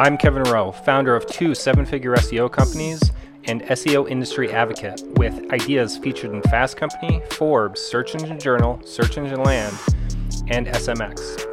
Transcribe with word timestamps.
I'm 0.00 0.16
Kevin 0.16 0.44
Rowe, 0.44 0.72
founder 0.72 1.14
of 1.14 1.26
two 1.26 1.54
seven 1.54 1.84
figure 1.84 2.16
SEO 2.16 2.50
companies 2.50 3.12
and 3.44 3.60
SEO 3.64 4.08
industry 4.08 4.50
advocate 4.50 5.02
with 5.16 5.52
ideas 5.52 5.98
featured 5.98 6.32
in 6.32 6.40
Fast 6.42 6.78
Company, 6.78 7.20
Forbes, 7.32 7.82
Search 7.82 8.14
Engine 8.14 8.38
Journal, 8.38 8.80
Search 8.82 9.18
Engine 9.18 9.42
Land, 9.42 9.76
and 10.48 10.68
SMX. 10.68 11.46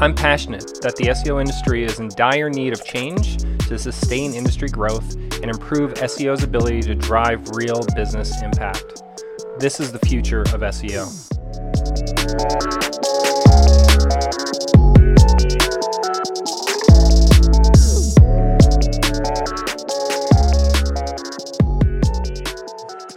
I'm 0.00 0.14
passionate 0.14 0.80
that 0.82 0.96
the 0.96 1.04
SEO 1.04 1.40
industry 1.40 1.84
is 1.84 1.98
in 1.98 2.08
dire 2.08 2.50
need 2.50 2.74
of 2.74 2.84
change 2.84 3.38
to 3.68 3.78
sustain 3.78 4.34
industry 4.34 4.68
growth 4.68 5.14
and 5.40 5.46
improve 5.46 5.94
SEO's 5.94 6.42
ability 6.42 6.82
to 6.82 6.94
drive 6.94 7.48
real 7.54 7.80
business 7.96 8.42
impact. 8.42 9.01
This 9.62 9.78
is 9.78 9.92
the 9.92 10.00
future 10.00 10.40
of 10.40 10.60
SEO. 10.60 11.06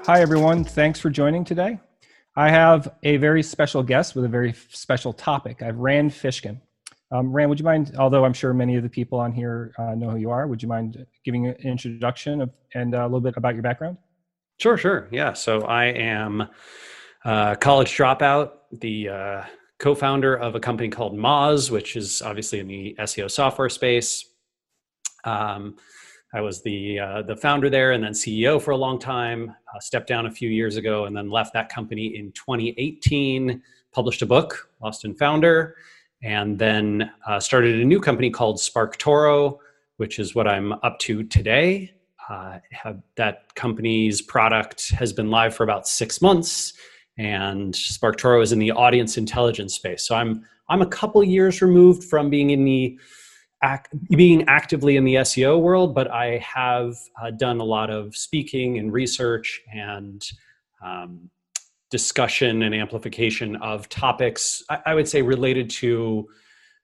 Hi, 0.06 0.22
everyone. 0.22 0.64
Thanks 0.64 1.00
for 1.00 1.10
joining 1.10 1.44
today. 1.44 1.80
I 2.36 2.52
have 2.52 2.94
a 3.02 3.18
very 3.18 3.42
special 3.42 3.82
guest 3.82 4.14
with 4.14 4.26
a 4.26 4.28
very 4.28 4.54
special 4.70 5.14
topic. 5.14 5.64
I 5.64 5.66
have 5.66 5.78
Rand 5.78 6.12
Fishkin. 6.12 6.62
Um, 7.12 7.34
Rand, 7.34 7.50
would 7.50 7.58
you 7.60 7.66
mind, 7.66 7.96
although 7.98 8.24
I'm 8.24 8.34
sure 8.34 8.54
many 8.54 8.76
of 8.76 8.84
the 8.84 8.90
people 8.90 9.20
on 9.20 9.32
here 9.32 9.74
uh, 9.80 9.96
know 9.96 10.12
who 10.12 10.18
you 10.18 10.30
are, 10.30 10.46
would 10.46 10.62
you 10.62 10.70
mind 10.70 11.08
giving 11.24 11.48
an 11.48 11.56
introduction 11.64 12.42
of, 12.42 12.52
and 12.76 12.94
uh, 12.94 13.02
a 13.02 13.06
little 13.06 13.20
bit 13.20 13.36
about 13.36 13.56
your 13.56 13.64
background? 13.64 13.98
Sure, 14.58 14.78
sure. 14.78 15.08
Yeah. 15.12 15.34
So 15.34 15.62
I 15.62 15.86
am 15.86 16.48
a 17.26 17.58
college 17.60 17.96
dropout, 17.96 18.52
the 18.72 19.10
uh, 19.10 19.44
co 19.80 19.96
founder 19.96 20.36
of 20.36 20.56
a 20.56 20.60
company 20.60 20.90
called 20.90 21.18
Moz, 21.18 21.70
which 21.70 21.96
is 21.96 22.22
obviously 22.22 22.60
in 22.60 22.68
the 22.68 22.96
SEO 23.00 23.30
software 23.30 23.70
space. 23.70 24.26
Um, 25.26 25.76
I 26.34 26.42
was 26.42 26.62
the 26.64 27.00
uh, 27.00 27.22
the 27.22 27.36
founder 27.36 27.70
there 27.70 27.94
and 27.94 28.04
then 28.04 28.12
CEO 28.12 28.62
for 28.62 28.72
a 28.72 28.78
long 28.78 29.00
time. 29.00 29.50
Uh, 29.74 29.80
stepped 29.80 30.08
down 30.08 30.26
a 30.26 30.32
few 30.32 30.50
years 30.50 30.78
ago 30.78 31.06
and 31.06 31.16
then 31.16 31.30
left 31.30 31.54
that 31.54 31.70
company 31.70 32.18
in 32.18 32.32
2018. 32.34 33.62
Published 33.92 34.22
a 34.22 34.26
book, 34.26 34.70
Lost 34.82 35.06
and 35.06 35.18
Founder, 35.18 35.76
and 36.22 36.60
then 36.60 37.12
uh, 37.26 37.40
started 37.40 37.80
a 37.80 37.86
new 37.86 38.02
company 38.02 38.30
called 38.30 38.58
SparkToro, 38.58 39.58
which 39.98 40.20
is 40.20 40.36
what 40.36 40.48
I'm 40.48 40.74
up 40.74 41.00
to 41.00 41.24
today. 41.24 41.95
Uh, 42.30 42.60
have, 42.72 43.02
that 43.18 43.54
company's 43.56 44.22
product 44.22 44.92
has 44.92 45.14
been 45.14 45.30
live 45.30 45.56
for 45.56 45.64
about 45.64 45.88
six 45.88 46.22
months, 46.22 46.74
and 47.18 47.74
SparkToro 47.74 48.42
is 48.42 48.52
in 48.52 48.60
the 48.60 48.72
audience 48.72 49.18
intelligence 49.18 49.76
space. 49.76 50.08
So 50.08 50.16
I'm 50.16 50.46
I'm 50.68 50.82
a 50.82 50.88
couple 50.88 51.24
years 51.24 51.62
removed 51.62 52.04
from 52.06 52.30
being 52.30 52.50
in 52.50 52.66
the 52.66 52.98
being 54.10 54.44
actively 54.48 54.96
in 54.96 55.06
the 55.06 55.16
SEO 55.16 55.60
world, 55.60 55.96
but 55.96 56.12
I 56.12 56.38
have 56.40 56.96
uh, 57.22 57.32
done 57.32 57.60
a 57.60 57.64
lot 57.64 57.90
of 57.90 58.16
speaking 58.16 58.78
and 58.78 58.92
research 58.92 59.62
and 59.74 60.24
um, 60.84 61.30
discussion 61.90 62.64
and 62.64 62.76
amplification 62.76 63.56
of 63.58 63.88
topics, 63.90 64.64
I, 64.70 64.80
I 64.88 64.96
would 64.96 65.08
say 65.08 65.22
related 65.22 65.70
to 65.82 66.28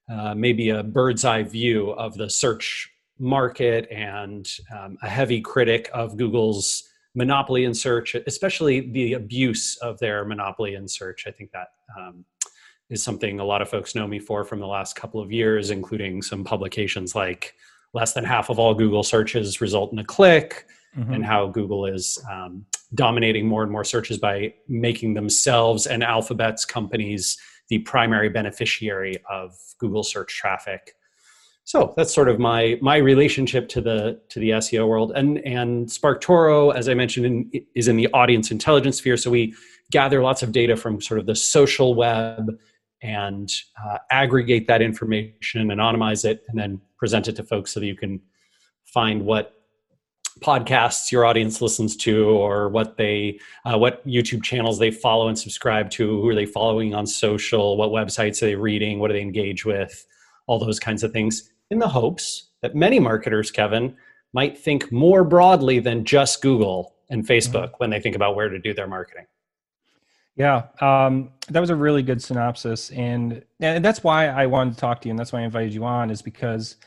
uh, 0.10 0.36
maybe 0.36 0.70
a 0.70 0.84
bird's 0.84 1.26
eye 1.26 1.44
view 1.44 1.92
of 1.92 2.16
the 2.16 2.30
search 2.30 2.91
market 3.22 3.88
and 3.92 4.50
um, 4.78 4.98
a 5.04 5.08
heavy 5.08 5.40
critic 5.40 5.90
of 5.94 6.18
Google's 6.18 6.90
monopoly 7.14 7.66
in 7.66 7.74
search, 7.74 8.16
especially 8.16 8.92
the 8.92 9.14
abuse 9.14 9.78
of 9.78 10.00
their 10.00 10.26
monopoly 10.26 10.76
in 10.76 10.88
search. 10.88 11.26
I 11.28 11.32
think 11.32 11.52
that 11.52 11.68
um, 11.98 12.26
is 12.90 13.04
something 13.04 13.40
a 13.40 13.46
lot 13.46 13.62
of 13.62 13.70
folks 13.70 13.96
know 13.96 14.08
me 14.08 14.20
for 14.20 14.44
from 14.44 14.60
the 14.60 14.68
last 14.68 14.96
couple 14.96 15.22
of 15.22 15.32
years, 15.32 15.70
including 15.70 16.22
some 16.22 16.44
publications 16.44 17.16
like 17.16 17.54
less 17.94 18.14
than 18.14 18.24
half 18.24 18.50
of 18.50 18.58
all 18.58 18.74
Google 18.74 19.04
searches 19.04 19.62
result 19.62 19.94
in 19.94 20.00
a 20.00 20.04
click, 20.04 20.66
mm-hmm. 20.98 21.14
and 21.14 21.26
how 21.26 21.48
Google 21.48 21.86
is 21.86 22.22
um, 22.30 22.66
dominating 22.96 23.48
more 23.48 23.64
and 23.64 23.72
more 23.72 23.84
searches 23.84 24.18
by 24.18 24.54
making 24.68 25.14
themselves 25.14 25.86
and 25.86 26.04
Alphabet's 26.04 26.66
companies 26.66 27.38
the 27.70 27.80
primary 27.80 28.30
beneficiary 28.30 29.16
of 29.30 29.56
Google 29.78 30.04
search 30.04 30.36
traffic. 30.36 30.96
So 31.64 31.94
that's 31.96 32.14
sort 32.14 32.28
of 32.28 32.40
my 32.40 32.78
my 32.82 32.98
relationship 32.98 33.70
to 33.70 33.82
the 33.82 34.20
to 34.30 34.40
the 34.40 34.50
SEO 34.52 34.88
world, 34.88 35.12
and 35.16 35.38
and 35.40 35.88
SparkToro, 35.88 36.74
as 36.76 36.90
I 36.90 36.94
mentioned, 36.96 37.26
in, 37.26 37.66
is 37.76 37.88
in 37.88 37.98
the 37.98 38.08
audience 38.14 38.52
intelligence 38.52 38.98
sphere. 38.98 39.16
So 39.16 39.30
we 39.30 39.54
gather 39.92 40.22
lots 40.22 40.42
of 40.42 40.52
data 40.52 40.76
from 40.76 41.02
sort 41.02 41.20
of 41.20 41.26
the 41.28 41.36
social 41.36 41.94
web 41.96 42.50
and 43.04 43.52
uh, 43.84 43.98
aggregate 44.10 44.68
that 44.68 44.82
information, 44.82 45.68
anonymize 45.70 46.26
it, 46.26 46.44
and 46.50 46.60
then 46.60 46.80
present 46.98 47.28
it 47.28 47.36
to 47.36 47.44
folks 47.44 47.72
so 47.72 47.80
that 47.80 47.86
you 47.86 47.96
can 47.96 48.22
find 48.86 49.26
what 49.26 49.54
podcasts 50.40 51.12
your 51.12 51.26
audience 51.26 51.62
listens 51.62 51.96
to 51.96 52.30
or 52.30 52.70
what 52.70 52.98
they 52.98 53.38
uh, 53.66 53.78
what 53.78 54.06
youtube 54.08 54.42
channels 54.42 54.80
they 54.80 54.90
follow 54.90 55.28
and 55.28 55.38
subscribe 55.38 55.90
to 55.90 56.22
who 56.22 56.30
are 56.30 56.34
they 56.36 56.46
following 56.46 56.96
on 56.96 57.06
social 57.06 57.76
what 57.76 57.90
websites 57.90 58.42
are 58.42 58.46
they 58.46 58.56
reading 58.56 58.98
what 58.98 59.10
do 59.10 59.14
they 59.14 59.22
engage 59.22 59.66
with 59.66 60.06
all 60.48 60.58
those 60.58 60.80
kinds 60.80 61.04
of 61.04 61.12
things 61.12 61.51
in 61.72 61.80
the 61.80 61.88
hopes 61.88 62.50
that 62.62 62.76
many 62.76 63.00
marketers 63.00 63.50
kevin 63.50 63.96
might 64.34 64.58
think 64.58 64.92
more 64.92 65.24
broadly 65.24 65.80
than 65.80 66.06
just 66.06 66.42
google 66.42 66.94
and 67.10 67.26
facebook 67.26 67.70
mm-hmm. 67.70 67.78
when 67.78 67.90
they 67.90 68.00
think 68.00 68.16
about 68.16 68.36
where 68.36 68.50
to 68.50 68.60
do 68.60 68.74
their 68.74 68.88
marketing 68.88 69.26
yeah, 70.38 70.64
um, 70.80 71.32
that 71.50 71.60
was 71.60 71.70
a 71.70 71.76
really 71.76 72.04
good 72.04 72.22
synopsis, 72.22 72.90
and 72.92 73.44
and 73.60 73.84
that's 73.84 74.04
why 74.04 74.28
I 74.28 74.46
wanted 74.46 74.76
to 74.76 74.80
talk 74.80 75.02
to 75.02 75.08
you, 75.08 75.12
and 75.12 75.20
that's 75.20 75.34
why 75.34 75.42
I 75.42 75.44
invited 75.44 75.74
you 75.74 75.84
on, 75.84 76.10
is 76.10 76.22
because 76.22 76.78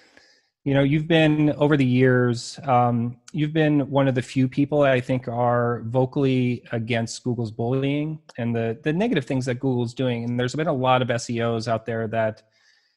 you 0.65 0.73
know 0.73 0.83
you've 0.83 1.07
been 1.07 1.53
over 1.53 1.77
the 1.77 1.85
years, 1.85 2.59
um, 2.65 3.19
you've 3.33 3.53
been 3.53 3.91
one 3.91 4.09
of 4.09 4.15
the 4.15 4.23
few 4.23 4.49
people 4.49 4.83
I 4.83 4.99
think 4.99 5.29
are 5.29 5.83
vocally 5.85 6.65
against 6.73 7.23
Google's 7.23 7.51
bullying 7.51 8.19
and 8.39 8.57
the 8.57 8.79
the 8.83 8.93
negative 8.93 9.27
things 9.27 9.45
that 9.45 9.61
Google's 9.61 9.93
doing, 9.93 10.25
and 10.25 10.41
there's 10.41 10.55
been 10.55 10.67
a 10.67 10.73
lot 10.73 11.03
of 11.03 11.09
SEOs 11.09 11.69
out 11.69 11.87
there 11.87 12.09
that. 12.09 12.43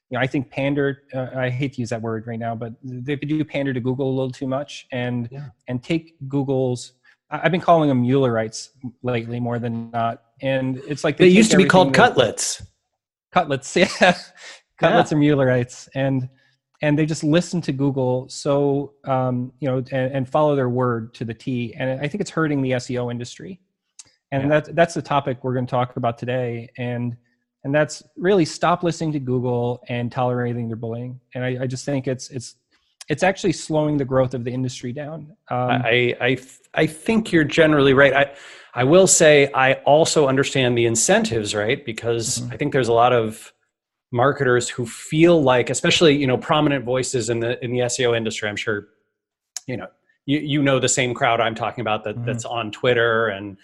You 0.09 0.17
know, 0.17 0.21
I 0.21 0.27
think 0.27 0.49
pander. 0.49 1.03
Uh, 1.13 1.27
I 1.35 1.49
hate 1.49 1.73
to 1.73 1.81
use 1.81 1.89
that 1.89 2.01
word 2.01 2.27
right 2.27 2.39
now, 2.39 2.55
but 2.55 2.73
they 2.83 3.15
do 3.15 3.43
pander 3.43 3.73
to 3.73 3.79
Google 3.79 4.09
a 4.09 4.15
little 4.15 4.31
too 4.31 4.47
much, 4.47 4.87
and 4.91 5.27
yeah. 5.31 5.49
and 5.67 5.83
take 5.83 6.15
Google's 6.27 6.93
I've 7.29 7.51
been 7.51 7.61
calling 7.61 7.89
them 7.89 8.03
Muellerites 8.03 8.69
lately 9.03 9.39
more 9.39 9.59
than 9.59 9.91
not, 9.91 10.23
and 10.41 10.77
it's 10.87 11.03
like 11.03 11.17
they, 11.17 11.25
they 11.25 11.35
used 11.35 11.51
to 11.51 11.57
be 11.57 11.65
called 11.65 11.93
cuttlets. 11.93 12.65
Cuttlets, 13.35 13.75
yeah, 14.01 14.13
cuttlets 14.81 15.11
yeah. 15.11 15.17
are 15.17 15.19
Muellerites, 15.19 15.89
and 15.93 16.29
and 16.81 16.97
they 16.97 17.05
just 17.05 17.23
listen 17.23 17.59
to 17.61 17.71
Google 17.71 18.29
so 18.29 18.93
um, 19.05 19.51
you 19.59 19.67
know 19.67 19.77
and, 19.91 20.13
and, 20.13 20.29
follow 20.29 20.55
their 20.55 20.69
word 20.69 21.13
to 21.15 21.25
the 21.25 21.33
T, 21.33 21.73
and 21.75 21.99
I 21.99 22.07
think 22.07 22.21
it's 22.21 22.31
hurting 22.31 22.61
the 22.61 22.71
SEO 22.71 23.11
industry, 23.11 23.59
and 24.31 24.43
yeah. 24.43 24.49
that's 24.49 24.69
that's 24.69 24.93
the 24.93 25.01
topic 25.01 25.43
we're 25.43 25.53
going 25.53 25.65
to 25.65 25.71
talk 25.71 25.97
about 25.97 26.17
today, 26.17 26.69
and 26.77 27.17
and 27.63 27.73
that's 27.73 28.03
really 28.15 28.45
stop 28.45 28.83
listening 28.83 29.11
to 29.13 29.19
Google 29.19 29.83
and 29.89 30.11
tolerating 30.11 30.67
their 30.67 30.77
bullying, 30.77 31.19
and 31.35 31.43
I, 31.43 31.63
I 31.63 31.67
just 31.67 31.85
think 31.85 32.07
it's 32.07 32.29
it's 32.29 32.55
it's 33.09 33.23
actually 33.23 33.53
slowing 33.53 33.97
the 33.97 34.05
growth 34.05 34.33
of 34.33 34.43
the 34.43 34.51
industry 34.51 34.91
down. 34.91 35.35
Um, 35.49 35.69
I, 35.69 36.15
I, 36.19 36.37
I 36.73 36.85
think 36.85 37.31
you're 37.31 37.45
generally 37.45 37.93
right. 37.93 38.13
I, 38.13 38.33
I 38.73 38.83
will 38.83 39.07
say 39.07 39.49
I 39.53 39.73
also 39.85 40.27
understand 40.27 40.77
the 40.77 40.85
incentives, 40.85 41.55
right? 41.55 41.83
Because 41.85 42.39
mm-hmm. 42.39 42.53
I 42.53 42.57
think 42.57 42.73
there's 42.73 42.89
a 42.89 42.93
lot 42.93 43.13
of 43.13 43.53
marketers 44.11 44.67
who 44.69 44.85
feel 44.85 45.41
like, 45.41 45.69
especially 45.69 46.17
you 46.17 46.27
know, 46.27 46.37
prominent 46.37 46.83
voices 46.83 47.29
in 47.29 47.39
the 47.39 47.63
in 47.63 47.71
the 47.71 47.79
SEO 47.79 48.15
industry. 48.15 48.49
I'm 48.49 48.55
sure, 48.57 48.87
you 49.67 49.77
know, 49.77 49.87
you 50.25 50.39
you 50.39 50.61
know 50.61 50.79
the 50.79 50.89
same 50.89 51.13
crowd 51.13 51.39
I'm 51.39 51.55
talking 51.55 51.81
about 51.81 52.03
that 52.03 52.15
mm-hmm. 52.15 52.25
that's 52.25 52.45
on 52.45 52.71
Twitter 52.71 53.27
and 53.27 53.57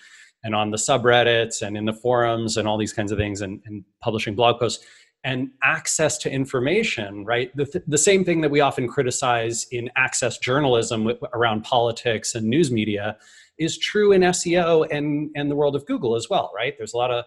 and 0.44 0.54
on 0.54 0.72
the 0.72 0.78
subreddits 0.78 1.62
and 1.62 1.78
in 1.78 1.86
the 1.86 1.94
forums 1.94 2.58
and 2.58 2.68
all 2.68 2.78
these 2.78 2.94
kinds 2.94 3.12
of 3.12 3.18
things 3.18 3.42
and, 3.42 3.62
and 3.66 3.84
publishing 4.02 4.36
blog 4.36 4.60
posts 4.60 4.84
and 5.24 5.50
access 5.64 6.18
to 6.18 6.30
information, 6.30 7.24
right? 7.24 7.56
The, 7.56 7.66
th- 7.66 7.86
the 7.88 7.98
same 7.98 8.26
thing 8.26 8.42
that 8.42 8.52
we 8.52 8.60
often 8.60 8.88
criticize 8.90 9.66
in 9.72 9.90
access 9.96 10.38
journalism 10.38 11.06
w- 11.06 11.20
around 11.34 11.64
politics 11.64 12.36
and 12.36 12.46
news 12.46 12.72
media 12.72 13.18
is 13.58 13.78
true 13.78 14.12
in 14.12 14.22
SEO 14.22 14.86
and, 14.92 15.32
and 15.36 15.50
the 15.50 15.56
world 15.56 15.76
of 15.76 15.86
Google 15.86 16.16
as 16.16 16.30
well, 16.30 16.52
right? 16.54 16.74
There's 16.78 16.94
a 16.94 16.98
lot 16.98 17.12
of 17.12 17.24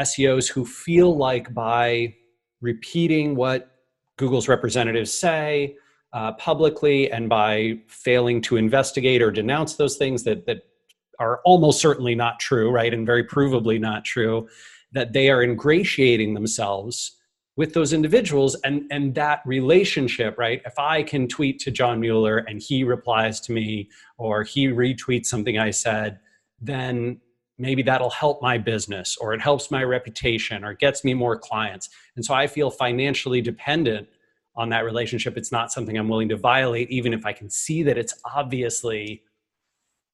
SEOs 0.00 0.48
who 0.48 0.64
feel 0.64 1.14
like 1.14 1.52
by 1.52 2.14
repeating 2.62 3.36
what 3.36 3.70
Google's 4.16 4.48
representatives 4.48 5.12
say 5.12 5.76
uh, 6.14 6.32
publicly 6.32 7.10
and 7.10 7.28
by 7.28 7.78
failing 7.88 8.40
to 8.40 8.56
investigate 8.56 9.20
or 9.20 9.30
denounce 9.30 9.74
those 9.74 9.96
things 9.96 10.22
that, 10.24 10.46
that 10.46 10.62
are 11.18 11.40
almost 11.44 11.80
certainly 11.80 12.14
not 12.14 12.40
true, 12.40 12.70
right? 12.70 12.92
And 12.92 13.06
very 13.06 13.24
provably 13.24 13.80
not 13.80 14.04
true, 14.04 14.48
that 14.92 15.12
they 15.12 15.30
are 15.30 15.42
ingratiating 15.42 16.34
themselves 16.34 17.12
with 17.56 17.72
those 17.72 17.92
individuals 17.94 18.54
and 18.64 18.84
and 18.90 19.14
that 19.14 19.40
relationship 19.46 20.36
right 20.36 20.60
if 20.66 20.78
i 20.78 21.02
can 21.02 21.26
tweet 21.26 21.58
to 21.58 21.70
john 21.70 21.98
mueller 21.98 22.36
and 22.36 22.60
he 22.60 22.84
replies 22.84 23.40
to 23.40 23.50
me 23.50 23.88
or 24.18 24.42
he 24.42 24.68
retweets 24.68 25.24
something 25.24 25.56
i 25.56 25.70
said 25.70 26.18
then 26.60 27.18
maybe 27.58 27.82
that'll 27.82 28.10
help 28.10 28.42
my 28.42 28.58
business 28.58 29.16
or 29.20 29.32
it 29.32 29.40
helps 29.40 29.70
my 29.70 29.82
reputation 29.82 30.64
or 30.64 30.74
gets 30.74 31.04
me 31.04 31.14
more 31.14 31.38
clients. 31.38 31.88
And 32.14 32.24
so 32.24 32.34
I 32.34 32.46
feel 32.46 32.70
financially 32.70 33.40
dependent 33.40 34.08
on 34.56 34.68
that 34.70 34.84
relationship. 34.84 35.36
It's 35.36 35.52
not 35.52 35.72
something 35.72 35.96
I'm 35.96 36.08
willing 36.08 36.28
to 36.30 36.36
violate, 36.36 36.90
even 36.90 37.12
if 37.12 37.24
I 37.24 37.32
can 37.32 37.48
see 37.50 37.82
that 37.82 37.98
it's 37.98 38.14
obviously, 38.34 39.22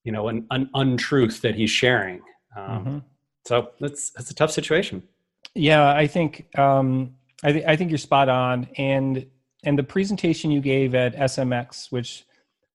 you 0.03 0.11
know, 0.11 0.27
an, 0.27 0.45
an 0.51 0.69
untruth 0.73 1.41
that 1.41 1.55
he's 1.55 1.69
sharing. 1.69 2.21
Um, 2.55 2.65
mm-hmm. 2.67 2.97
So 3.45 3.71
that's 3.79 4.11
that's 4.11 4.31
a 4.31 4.35
tough 4.35 4.51
situation. 4.51 5.03
Yeah, 5.55 5.93
I 5.93 6.07
think 6.07 6.47
um, 6.57 7.15
I, 7.43 7.51
th- 7.51 7.65
I 7.67 7.75
think 7.75 7.91
you're 7.91 7.97
spot 7.97 8.29
on, 8.29 8.67
and 8.77 9.25
and 9.63 9.77
the 9.77 9.83
presentation 9.83 10.51
you 10.51 10.61
gave 10.61 10.95
at 10.95 11.15
SMX, 11.15 11.91
which 11.91 12.25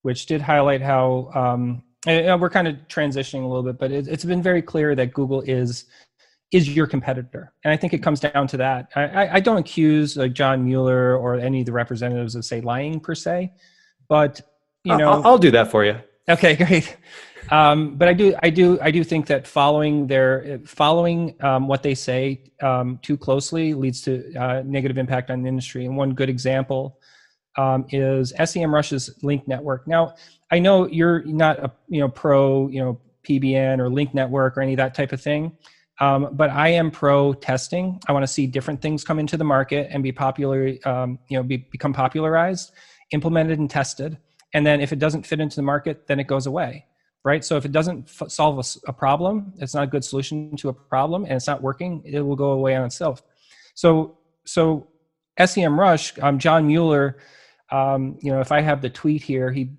which 0.02 0.26
did 0.26 0.40
highlight 0.40 0.80
how 0.80 1.30
um, 1.34 1.82
we're 2.06 2.50
kind 2.50 2.68
of 2.68 2.76
transitioning 2.88 3.44
a 3.44 3.46
little 3.46 3.62
bit, 3.62 3.78
but 3.78 3.90
it, 3.90 4.06
has 4.06 4.24
been 4.24 4.42
very 4.42 4.62
clear 4.62 4.94
that 4.94 5.12
Google 5.12 5.42
is 5.42 5.86
is 6.50 6.74
your 6.74 6.86
competitor, 6.86 7.52
and 7.64 7.72
I 7.72 7.76
think 7.76 7.92
it 7.92 8.02
comes 8.02 8.20
down 8.20 8.46
to 8.48 8.56
that. 8.58 8.90
I, 8.96 9.28
I 9.34 9.40
don't 9.40 9.58
accuse 9.58 10.16
like 10.16 10.32
John 10.32 10.64
Mueller 10.64 11.16
or 11.16 11.34
any 11.34 11.60
of 11.60 11.66
the 11.66 11.72
representatives 11.72 12.34
of 12.34 12.44
say 12.44 12.60
lying 12.60 13.00
per 13.00 13.14
se, 13.14 13.52
but 14.08 14.40
you 14.84 14.96
know, 14.96 15.12
I'll, 15.12 15.26
I'll 15.26 15.38
do 15.38 15.50
that 15.50 15.70
for 15.70 15.84
you. 15.84 15.98
Okay, 16.28 16.56
great. 16.56 16.96
Um, 17.50 17.96
but 17.96 18.08
I 18.08 18.12
do, 18.12 18.34
I 18.42 18.50
do, 18.50 18.78
I 18.82 18.90
do 18.90 19.02
think 19.02 19.26
that 19.28 19.46
following 19.46 20.06
their 20.06 20.60
following 20.66 21.34
um, 21.42 21.66
what 21.66 21.82
they 21.82 21.94
say 21.94 22.42
um, 22.60 22.98
too 23.02 23.16
closely 23.16 23.72
leads 23.72 24.02
to 24.02 24.34
uh, 24.34 24.62
negative 24.66 24.98
impact 24.98 25.30
on 25.30 25.42
the 25.42 25.48
industry. 25.48 25.86
And 25.86 25.96
one 25.96 26.12
good 26.12 26.28
example 26.28 26.98
um, 27.56 27.86
is 27.90 28.32
SEMrush's 28.34 29.22
link 29.22 29.48
network. 29.48 29.86
Now, 29.88 30.14
I 30.50 30.58
know 30.58 30.86
you're 30.88 31.24
not 31.24 31.58
a 31.58 31.72
you 31.88 32.00
know 32.00 32.08
pro 32.08 32.68
you 32.68 32.80
know 32.82 33.00
PBN 33.26 33.78
or 33.78 33.88
link 33.88 34.12
network 34.14 34.56
or 34.56 34.60
any 34.60 34.74
of 34.74 34.78
that 34.78 34.94
type 34.94 35.12
of 35.12 35.20
thing. 35.20 35.56
Um, 36.00 36.28
but 36.32 36.50
I 36.50 36.68
am 36.68 36.90
pro 36.90 37.32
testing. 37.32 38.00
I 38.06 38.12
want 38.12 38.22
to 38.22 38.28
see 38.28 38.46
different 38.46 38.80
things 38.80 39.02
come 39.02 39.18
into 39.18 39.36
the 39.36 39.44
market 39.44 39.88
and 39.90 40.02
be 40.02 40.12
popular, 40.12 40.74
um, 40.84 41.18
you 41.28 41.36
know, 41.36 41.42
be, 41.42 41.56
become 41.56 41.92
popularized, 41.92 42.72
implemented, 43.10 43.58
and 43.58 43.68
tested. 43.68 44.16
And 44.54 44.66
then 44.66 44.80
if 44.80 44.92
it 44.92 44.98
doesn't 44.98 45.26
fit 45.26 45.40
into 45.40 45.56
the 45.56 45.62
market, 45.62 46.06
then 46.06 46.18
it 46.20 46.26
goes 46.26 46.46
away 46.46 46.86
right? 47.24 47.44
So 47.44 47.56
if 47.56 47.64
it 47.64 47.72
doesn't 47.72 48.08
f- 48.08 48.30
solve 48.30 48.58
a, 48.58 48.90
a, 48.90 48.92
problem, 48.92 49.52
it's 49.58 49.74
not 49.74 49.84
a 49.84 49.86
good 49.86 50.04
solution 50.04 50.56
to 50.56 50.68
a 50.68 50.72
problem, 50.72 51.24
and 51.24 51.32
it's 51.32 51.46
not 51.46 51.62
working, 51.62 52.00
it 52.04 52.20
will 52.20 52.36
go 52.36 52.52
away 52.52 52.76
on 52.76 52.84
itself. 52.84 53.22
So 53.74 54.18
so 54.44 54.88
SEMrush, 55.38 56.22
um, 56.22 56.38
John 56.38 56.66
Mueller, 56.66 57.18
um, 57.70 58.18
you 58.22 58.32
know, 58.32 58.40
if 58.40 58.50
I 58.50 58.60
have 58.62 58.80
the 58.80 58.88
tweet 58.88 59.22
here, 59.22 59.52
he 59.52 59.70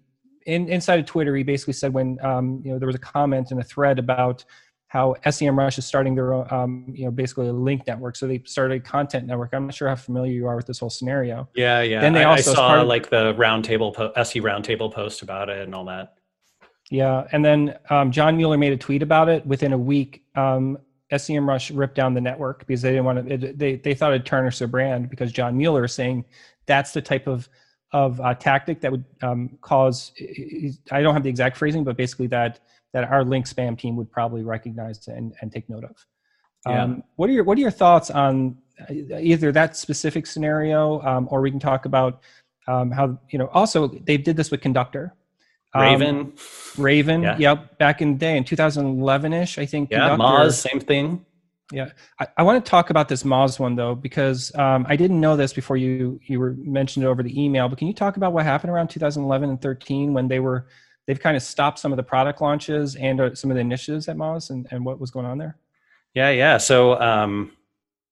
in, 0.46 0.70
inside 0.70 1.00
of 1.00 1.06
Twitter, 1.06 1.36
he 1.36 1.44
basically 1.44 1.74
said 1.74 1.94
when 1.94 2.18
um, 2.24 2.62
you 2.64 2.72
know 2.72 2.80
there 2.80 2.88
was 2.88 2.96
a 2.96 3.00
comment 3.00 3.52
in 3.52 3.60
a 3.60 3.64
thread 3.64 4.00
about 4.00 4.46
how 4.90 5.16
SEMrush 5.24 5.78
is 5.78 5.86
starting 5.86 6.16
their 6.16 6.34
own, 6.34 6.48
um, 6.50 6.86
you 6.90 7.06
know, 7.06 7.12
basically 7.12 7.48
a 7.48 7.54
link 7.54 7.86
network. 7.86 8.16
So 8.16 8.26
they 8.26 8.42
started 8.46 8.78
a 8.78 8.80
content 8.80 9.28
network. 9.28 9.52
I'm 9.54 9.68
not 9.68 9.76
sure 9.76 9.88
how 9.88 9.96
familiar 9.96 10.34
you 10.34 10.48
are 10.48 10.56
with 10.56 10.66
this 10.66 10.80
whole 10.80 10.90
scenario. 10.90 11.48
Yeah, 11.54 11.82
yeah. 11.82 12.02
Then 12.02 12.14
they 12.14 12.24
I, 12.24 12.32
also 12.32 12.52
I 12.52 12.56
saw 12.56 12.82
like 12.82 13.10
the 13.10 13.36
roundtable 13.36 13.94
po- 13.94 14.12
SE 14.16 14.42
roundtable 14.42 14.92
post 14.92 15.22
about 15.22 15.48
it 15.48 15.60
and 15.60 15.76
all 15.76 15.86
that. 15.86 16.16
Yeah, 16.90 17.28
and 17.32 17.46
then 17.46 17.78
um, 17.92 18.12
John 18.12 18.36
Mueller 18.36 18.58
made 18.58 18.74
a 18.74 18.78
tweet 18.78 19.04
about 19.04 19.30
it. 19.30 19.46
Within 19.46 19.74
a 19.74 19.78
week, 19.78 20.24
um, 20.36 20.80
SEMrush 21.12 21.72
ripped 21.78 21.94
down 21.94 22.16
the 22.16 22.22
network 22.22 22.66
because 22.66 22.82
they 22.82 22.90
didn't 22.90 23.06
want 23.06 23.28
to. 23.28 23.34
It, 23.34 23.60
they 23.60 23.76
they 23.76 23.94
thought 23.94 24.12
it'd 24.12 24.26
tarnish 24.26 24.58
their 24.58 24.68
brand 24.68 25.08
because 25.08 25.32
John 25.32 25.56
Mueller 25.56 25.86
is 25.86 25.94
saying 25.94 26.26
that's 26.66 26.94
the 26.94 27.02
type 27.02 27.28
of 27.28 27.48
of 27.92 28.20
uh, 28.22 28.34
tactic 28.34 28.82
that 28.82 28.92
would 28.92 29.06
um, 29.22 29.56
cause. 29.62 30.14
I 30.92 31.04
don't 31.04 31.14
have 31.14 31.22
the 31.22 31.30
exact 31.30 31.58
phrasing, 31.58 31.84
but 31.84 31.96
basically 31.96 32.26
that 32.28 32.60
that 32.94 33.06
our 33.06 33.24
link 33.24 33.46
spam 33.48 33.78
team 33.78 33.96
would 33.96 34.12
probably 34.12 34.44
recognize 34.44 35.08
and, 35.08 35.34
and 35.42 35.52
take 35.52 35.70
note 35.70 35.84
of. 35.84 35.96
Yeah. 36.68 36.84
Um, 36.84 37.04
what 37.16 37.30
are 37.30 37.34
your 37.34 37.44
What 37.44 37.58
are 37.58 37.62
your 37.62 37.72
thoughts 37.72 38.10
on 38.10 38.58
uh, 38.82 38.94
either 38.94 39.52
that 39.52 39.78
specific 39.78 40.28
scenario, 40.28 41.02
um, 41.02 41.28
or 41.32 41.42
we 41.42 41.52
can 41.52 41.60
talk 41.60 41.86
about 41.86 42.22
um, 42.68 42.92
how 42.92 43.18
you 43.30 43.40
know. 43.40 43.48
Also, 43.54 43.88
they 43.88 44.18
did 44.18 44.36
this 44.36 44.52
with 44.52 44.62
Conductor, 44.62 45.16
um, 45.74 45.82
Raven. 45.82 46.34
Raven. 46.78 47.24
Yeah. 47.24 47.38
Yep. 47.38 47.78
Back 47.78 48.02
in 48.02 48.14
the 48.14 48.20
day 48.20 48.38
in 48.38 48.44
2011 48.44 49.34
ish, 49.34 49.58
I 49.58 49.66
think. 49.66 49.90
Yeah. 49.92 50.18
Moz, 50.18 50.54
same 50.54 50.80
thing. 50.80 51.26
Yeah. 51.72 51.92
I, 52.20 52.28
I, 52.38 52.44
want 52.44 52.64
to 52.64 52.68
talk 52.68 52.90
about 52.90 53.10
this 53.10 53.24
Moz 53.24 53.60
one 53.60 53.76
though, 53.76 53.94
because 53.94 54.54
um, 54.56 54.88
I 54.90 54.96
didn't 54.96 55.20
know 55.22 55.36
this 55.36 55.54
before 55.54 55.78
you, 55.78 56.20
you 56.24 56.40
were 56.40 56.56
mentioned 56.58 57.06
it 57.06 57.08
over 57.08 57.22
the 57.22 57.40
email, 57.40 57.70
but 57.70 57.78
can 57.78 57.88
you 57.88 57.94
talk 57.94 58.18
about 58.18 58.34
what 58.34 58.44
happened 58.44 58.72
around 58.72 58.88
2011 58.88 59.50
and 59.50 59.62
13 59.62 60.14
when 60.14 60.28
they 60.28 60.40
were, 60.40 60.66
they've 61.10 61.20
kind 61.20 61.36
of 61.36 61.42
stopped 61.42 61.80
some 61.80 61.92
of 61.92 61.98
the 61.98 62.04
product 62.04 62.40
launches 62.40 62.96
and 62.96 63.20
uh, 63.20 63.34
some 63.34 63.50
of 63.50 63.56
the 63.56 63.62
initiatives 63.62 64.08
at 64.08 64.16
Moz 64.16 64.52
and, 64.52 64.68
and 64.70 64.86
what 64.86 65.00
was 65.00 65.10
going 65.10 65.26
on 65.26 65.40
there? 65.40 65.58
Yeah. 66.14 66.30
Yeah. 66.30 66.58
So, 66.58 67.02
um, 67.02 67.52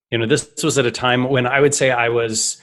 you 0.10 0.18
know, 0.18 0.26
this 0.26 0.50
was 0.64 0.80
at 0.80 0.88
a 0.88 0.92
time 0.92 1.30
when 1.30 1.46
I 1.46 1.60
would 1.60 1.76
say 1.76 1.92
I 1.92 2.10
was 2.10 2.60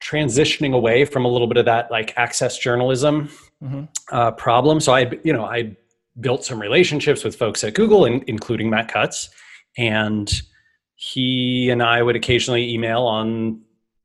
transitioning 0.00 0.72
away 0.72 1.04
from 1.04 1.26
a 1.26 1.28
little 1.28 1.46
bit 1.46 1.58
of 1.58 1.66
that 1.66 1.90
like 1.90 2.14
access 2.16 2.56
journalism 2.56 3.28
mm-hmm. 3.62 3.84
uh, 4.10 4.30
problem. 4.30 4.80
So 4.80 4.94
I, 4.94 5.12
you 5.22 5.34
know, 5.34 5.44
I 5.44 5.76
built 6.18 6.46
some 6.46 6.58
relationships 6.58 7.22
with 7.22 7.36
folks 7.36 7.62
at 7.62 7.74
Google, 7.74 8.06
in, 8.06 8.24
including 8.26 8.70
Matt 8.70 8.88
Cutts, 8.88 9.28
and 9.76 10.32
he 10.94 11.68
and 11.68 11.82
I 11.82 12.02
would 12.02 12.16
occasionally 12.16 12.72
email 12.72 13.02
on 13.02 13.60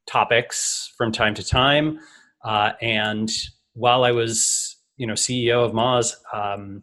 topics 0.07 0.92
from 0.98 1.13
time 1.13 1.33
to 1.36 1.44
time. 1.44 2.00
Uh, 2.44 2.74
and 2.81 3.31
while 3.75 4.04
I 4.04 4.12
was, 4.12 4.73
you 5.04 5.08
know, 5.08 5.16
CEO 5.16 5.66
of 5.66 5.74
Moz, 5.74 6.14
um, 6.34 6.82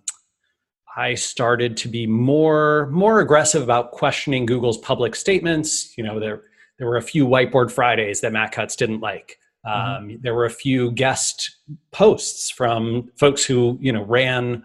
I 0.94 1.14
started 1.14 1.74
to 1.78 1.88
be 1.88 2.06
more 2.06 2.90
more 2.90 3.20
aggressive 3.20 3.62
about 3.62 3.92
questioning 3.92 4.44
Google's 4.44 4.76
public 4.76 5.16
statements. 5.16 5.96
You 5.96 6.04
know, 6.04 6.20
there 6.20 6.42
there 6.76 6.86
were 6.86 6.98
a 6.98 7.02
few 7.02 7.26
whiteboard 7.26 7.70
Fridays 7.70 8.20
that 8.20 8.30
Matt 8.30 8.52
Cutts 8.52 8.76
didn't 8.76 9.00
like. 9.00 9.38
Um, 9.64 9.72
mm-hmm. 9.72 10.16
There 10.20 10.34
were 10.34 10.44
a 10.44 10.50
few 10.50 10.90
guest 10.90 11.50
posts 11.92 12.50
from 12.50 13.10
folks 13.16 13.42
who 13.42 13.78
you 13.80 13.90
know 13.90 14.04
ran 14.04 14.64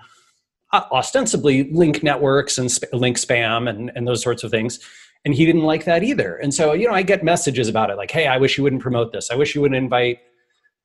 uh, 0.74 0.84
ostensibly 0.92 1.72
link 1.72 2.04
networks 2.04 2.57
and 2.57 2.69
sp- 2.69 2.92
link 2.92 3.16
spam 3.16 3.69
and, 3.69 3.90
and 3.96 4.06
those 4.06 4.22
sorts 4.22 4.44
of 4.44 4.52
things 4.52 4.81
and 5.24 5.34
he 5.34 5.46
didn't 5.46 5.63
like 5.63 5.86
that 5.86 6.04
either 6.04 6.36
and 6.36 6.54
so 6.54 6.74
you 6.74 6.88
know 6.88 6.94
i 6.94 7.02
get 7.02 7.24
messages 7.24 7.69
about 7.69 7.90
it 7.90 7.96
like 7.96 8.12
hey 8.12 8.28
i 8.28 8.38
wish 8.38 8.57
you 8.57 8.63
wouldn't 8.63 8.81
promote 8.81 9.12
this 9.12 9.31
i 9.31 9.36
wish 9.36 9.56
you 9.56 9.62
wouldn't 9.62 9.78
invite 9.78 10.19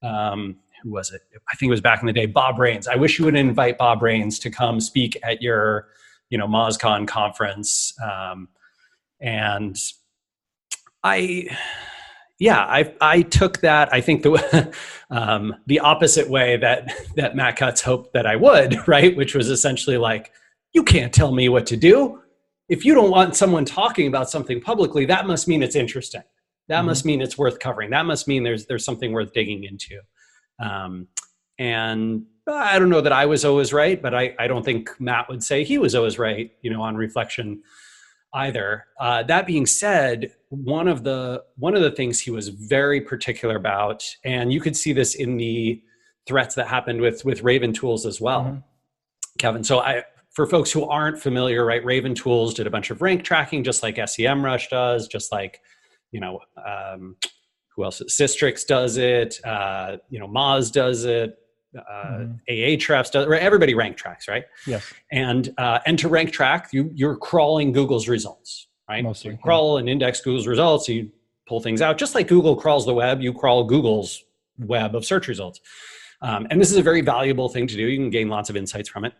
um, 0.02 0.56
who 0.82 0.90
was 0.90 1.12
it 1.12 1.22
i 1.50 1.56
think 1.56 1.68
it 1.68 1.70
was 1.70 1.80
back 1.80 2.00
in 2.00 2.06
the 2.06 2.12
day 2.12 2.26
bob 2.26 2.58
rains 2.58 2.88
i 2.88 2.96
wish 2.96 3.18
you 3.18 3.24
would 3.24 3.36
invite 3.36 3.78
bob 3.78 4.02
rains 4.02 4.38
to 4.38 4.50
come 4.50 4.80
speak 4.80 5.18
at 5.22 5.42
your 5.42 5.88
you 6.28 6.38
know 6.38 6.46
mozcon 6.46 7.06
conference 7.06 7.92
um, 8.02 8.48
and 9.20 9.76
i 11.02 11.48
yeah, 12.40 12.60
I 12.60 12.94
I 13.02 13.22
took 13.22 13.60
that. 13.60 13.92
I 13.92 14.00
think 14.00 14.22
the 14.22 14.74
um, 15.10 15.54
the 15.66 15.78
opposite 15.78 16.28
way 16.28 16.56
that 16.56 16.92
that 17.16 17.36
Matt 17.36 17.56
Cutts 17.56 17.82
hoped 17.82 18.14
that 18.14 18.26
I 18.26 18.34
would, 18.34 18.76
right? 18.88 19.14
Which 19.14 19.34
was 19.34 19.48
essentially 19.48 19.98
like, 19.98 20.32
you 20.72 20.82
can't 20.82 21.12
tell 21.12 21.32
me 21.32 21.48
what 21.48 21.66
to 21.66 21.76
do. 21.76 22.20
If 22.68 22.84
you 22.84 22.94
don't 22.94 23.10
want 23.10 23.36
someone 23.36 23.64
talking 23.64 24.06
about 24.06 24.30
something 24.30 24.60
publicly, 24.60 25.04
that 25.04 25.26
must 25.26 25.48
mean 25.48 25.62
it's 25.62 25.76
interesting. 25.76 26.22
That 26.68 26.78
mm-hmm. 26.78 26.86
must 26.86 27.04
mean 27.04 27.20
it's 27.20 27.36
worth 27.36 27.58
covering. 27.58 27.90
That 27.90 28.06
must 28.06 28.26
mean 28.26 28.42
there's 28.42 28.66
there's 28.66 28.84
something 28.84 29.12
worth 29.12 29.32
digging 29.34 29.64
into. 29.64 30.00
Um, 30.60 31.08
and 31.58 32.24
I 32.48 32.78
don't 32.78 32.90
know 32.90 33.00
that 33.00 33.12
I 33.12 33.26
was 33.26 33.44
always 33.44 33.72
right, 33.72 34.00
but 34.00 34.14
I, 34.14 34.34
I 34.38 34.46
don't 34.46 34.64
think 34.64 34.90
Matt 35.00 35.28
would 35.28 35.42
say 35.42 35.64
he 35.64 35.78
was 35.78 35.94
always 35.94 36.18
right. 36.18 36.50
You 36.62 36.70
know, 36.70 36.82
on 36.82 36.96
reflection, 36.96 37.62
either. 38.34 38.86
Uh, 38.98 39.22
that 39.24 39.46
being 39.46 39.66
said, 39.66 40.34
one 40.48 40.88
of 40.88 41.04
the 41.04 41.44
one 41.56 41.74
of 41.74 41.82
the 41.82 41.90
things 41.90 42.20
he 42.20 42.30
was 42.30 42.48
very 42.48 43.00
particular 43.00 43.56
about, 43.56 44.04
and 44.24 44.52
you 44.52 44.60
could 44.60 44.76
see 44.76 44.92
this 44.92 45.14
in 45.14 45.36
the 45.36 45.82
threats 46.26 46.54
that 46.54 46.68
happened 46.68 47.00
with 47.00 47.24
with 47.24 47.42
Raven 47.42 47.72
Tools 47.72 48.06
as 48.06 48.20
well, 48.20 48.44
mm-hmm. 48.44 48.58
Kevin. 49.38 49.64
So 49.64 49.80
I 49.80 50.04
for 50.30 50.46
folks 50.46 50.70
who 50.70 50.84
aren't 50.84 51.20
familiar, 51.20 51.64
right, 51.64 51.84
Raven 51.84 52.14
Tools 52.14 52.54
did 52.54 52.66
a 52.66 52.70
bunch 52.70 52.90
of 52.90 53.02
rank 53.02 53.24
tracking, 53.24 53.64
just 53.64 53.82
like 53.82 53.96
SEMrush 53.96 54.68
does, 54.70 55.08
just 55.08 55.32
like 55.32 55.60
you 56.12 56.20
know. 56.20 56.40
Um, 56.56 57.16
who 57.76 57.84
else? 57.84 58.02
Sistrix 58.08 58.66
does 58.66 58.96
it. 58.96 59.38
Uh, 59.44 59.98
you 60.08 60.18
know, 60.18 60.28
Moz 60.28 60.72
does 60.72 61.04
it 61.04 61.36
uh, 61.76 61.80
mm-hmm. 61.80 62.32
Ahrefs 62.48 63.10
does, 63.10 63.28
everybody 63.30 63.74
rank 63.74 63.96
tracks, 63.96 64.28
right? 64.28 64.44
Yes. 64.66 64.92
And 65.12 65.54
uh, 65.58 65.80
and 65.86 65.98
to 65.98 66.08
rank 66.08 66.32
track, 66.32 66.70
you 66.72 66.90
you're 66.94 67.16
crawling 67.16 67.72
Google's 67.72 68.08
results, 68.08 68.68
right? 68.88 69.04
Mostly, 69.04 69.32
you 69.32 69.38
crawl 69.38 69.74
yeah. 69.74 69.80
and 69.80 69.88
index 69.88 70.20
Google's 70.20 70.46
results. 70.46 70.88
You 70.88 71.10
pull 71.46 71.60
things 71.60 71.80
out, 71.80 71.98
just 71.98 72.14
like 72.14 72.28
Google 72.28 72.56
crawls 72.56 72.86
the 72.86 72.94
web. 72.94 73.20
You 73.20 73.32
crawl 73.32 73.64
Google's 73.64 74.24
web 74.58 74.94
of 74.94 75.04
search 75.04 75.28
results, 75.28 75.60
um, 76.22 76.46
and 76.50 76.60
this 76.60 76.70
is 76.70 76.76
a 76.76 76.82
very 76.82 77.02
valuable 77.02 77.48
thing 77.48 77.66
to 77.66 77.76
do. 77.76 77.82
You 77.82 77.98
can 77.98 78.10
gain 78.10 78.28
lots 78.28 78.50
of 78.50 78.56
insights 78.56 78.88
from 78.88 79.04
it. 79.04 79.12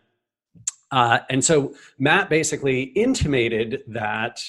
Uh, 0.91 1.19
and 1.29 1.43
so 1.43 1.73
Matt 1.99 2.29
basically 2.29 2.81
intimated 2.81 3.83
that 3.87 4.41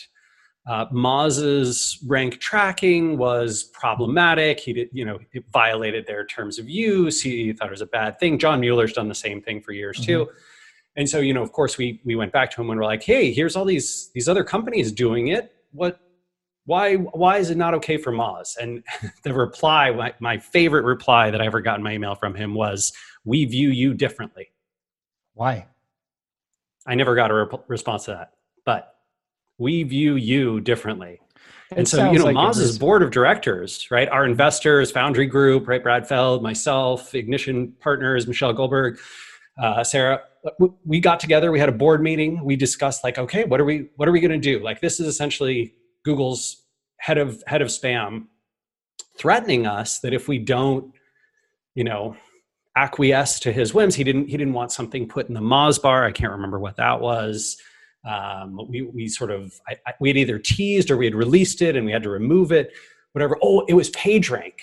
uh, 0.66 0.86
Moz's 0.92 1.98
rank 2.06 2.38
tracking 2.38 3.18
was 3.18 3.64
problematic. 3.64 4.60
He 4.60 4.72
did, 4.72 4.88
you 4.92 5.04
know, 5.04 5.18
it 5.32 5.44
violated 5.52 6.06
their 6.06 6.24
terms 6.24 6.58
of 6.58 6.68
use. 6.68 7.20
He 7.20 7.52
thought 7.52 7.68
it 7.68 7.72
was 7.72 7.80
a 7.80 7.86
bad 7.86 8.20
thing. 8.20 8.38
John 8.38 8.60
Mueller's 8.60 8.92
done 8.92 9.08
the 9.08 9.14
same 9.14 9.42
thing 9.42 9.60
for 9.60 9.72
years 9.72 9.96
mm-hmm. 9.96 10.24
too. 10.24 10.30
And 10.94 11.08
so, 11.08 11.18
you 11.18 11.34
know, 11.34 11.42
of 11.42 11.52
course, 11.52 11.78
we 11.78 12.00
we 12.04 12.14
went 12.14 12.32
back 12.32 12.50
to 12.52 12.60
him 12.60 12.70
and 12.70 12.78
we're 12.78 12.86
like, 12.86 13.02
"Hey, 13.02 13.32
here's 13.32 13.56
all 13.56 13.64
these 13.64 14.10
these 14.14 14.28
other 14.28 14.44
companies 14.44 14.92
doing 14.92 15.28
it. 15.28 15.52
What? 15.72 15.98
Why? 16.66 16.96
Why 16.96 17.38
is 17.38 17.50
it 17.50 17.56
not 17.56 17.74
okay 17.74 17.96
for 17.96 18.12
Moz?" 18.12 18.56
And 18.58 18.84
the 19.24 19.32
reply, 19.32 19.90
my, 19.90 20.14
my 20.20 20.38
favorite 20.38 20.84
reply 20.84 21.30
that 21.30 21.40
I 21.40 21.46
ever 21.46 21.60
got 21.60 21.78
in 21.78 21.82
my 21.82 21.94
email 21.94 22.14
from 22.14 22.34
him 22.34 22.54
was, 22.54 22.92
"We 23.24 23.46
view 23.46 23.70
you 23.70 23.94
differently." 23.94 24.52
Why? 25.34 25.66
I 26.86 26.94
never 26.94 27.14
got 27.14 27.30
a 27.30 27.34
re- 27.34 27.58
response 27.68 28.04
to 28.04 28.10
that, 28.12 28.32
but 28.66 28.91
we 29.62 29.84
view 29.84 30.16
you 30.16 30.60
differently. 30.60 31.20
It 31.70 31.78
and 31.78 31.88
so, 31.88 32.10
you 32.10 32.18
know, 32.18 32.24
like 32.24 32.34
it 32.34 32.38
Moz's 32.38 32.78
board 32.78 33.02
of 33.02 33.12
directors, 33.12 33.88
right? 33.90 34.08
Our 34.08 34.26
investors, 34.26 34.90
Foundry 34.90 35.26
Group, 35.26 35.68
right? 35.68 35.82
Brad 35.82 36.06
Feld, 36.06 36.42
myself, 36.42 37.14
Ignition 37.14 37.72
Partners, 37.80 38.26
Michelle 38.26 38.52
Goldberg, 38.52 38.98
uh, 39.62 39.84
Sarah. 39.84 40.20
We 40.84 41.00
got 41.00 41.20
together. 41.20 41.52
We 41.52 41.60
had 41.60 41.68
a 41.68 41.72
board 41.72 42.02
meeting. 42.02 42.44
We 42.44 42.56
discussed 42.56 43.04
like, 43.04 43.16
okay, 43.16 43.44
what 43.44 43.60
are 43.60 43.64
we 43.64 43.88
what 43.96 44.08
are 44.08 44.12
we 44.12 44.20
going 44.20 44.32
to 44.32 44.38
do? 44.38 44.62
Like, 44.62 44.80
this 44.80 44.98
is 44.98 45.06
essentially 45.06 45.72
Google's 46.04 46.64
head 46.98 47.16
of 47.16 47.42
head 47.46 47.62
of 47.62 47.68
spam 47.68 48.26
threatening 49.16 49.66
us 49.66 50.00
that 50.00 50.12
if 50.12 50.26
we 50.26 50.38
don't, 50.38 50.92
you 51.74 51.84
know, 51.84 52.16
acquiesce 52.76 53.38
to 53.40 53.52
his 53.52 53.72
whims, 53.72 53.94
he 53.94 54.02
didn't 54.02 54.26
he 54.26 54.36
didn't 54.36 54.54
want 54.54 54.72
something 54.72 55.06
put 55.06 55.28
in 55.28 55.34
the 55.34 55.40
Moz 55.40 55.80
bar. 55.80 56.04
I 56.04 56.10
can't 56.10 56.32
remember 56.32 56.58
what 56.58 56.76
that 56.76 57.00
was 57.00 57.56
um, 58.04 58.60
we, 58.68 58.82
we 58.82 59.08
sort 59.08 59.30
of 59.30 59.60
I, 59.68 59.76
I, 59.86 59.94
we 60.00 60.08
had 60.08 60.16
either 60.16 60.38
teased 60.38 60.90
or 60.90 60.96
we 60.96 61.04
had 61.04 61.14
released 61.14 61.62
it 61.62 61.76
and 61.76 61.86
we 61.86 61.92
had 61.92 62.02
to 62.02 62.10
remove 62.10 62.52
it 62.52 62.72
whatever. 63.12 63.36
Oh 63.42 63.64
it 63.66 63.74
was 63.74 63.90
pagerank. 63.90 64.54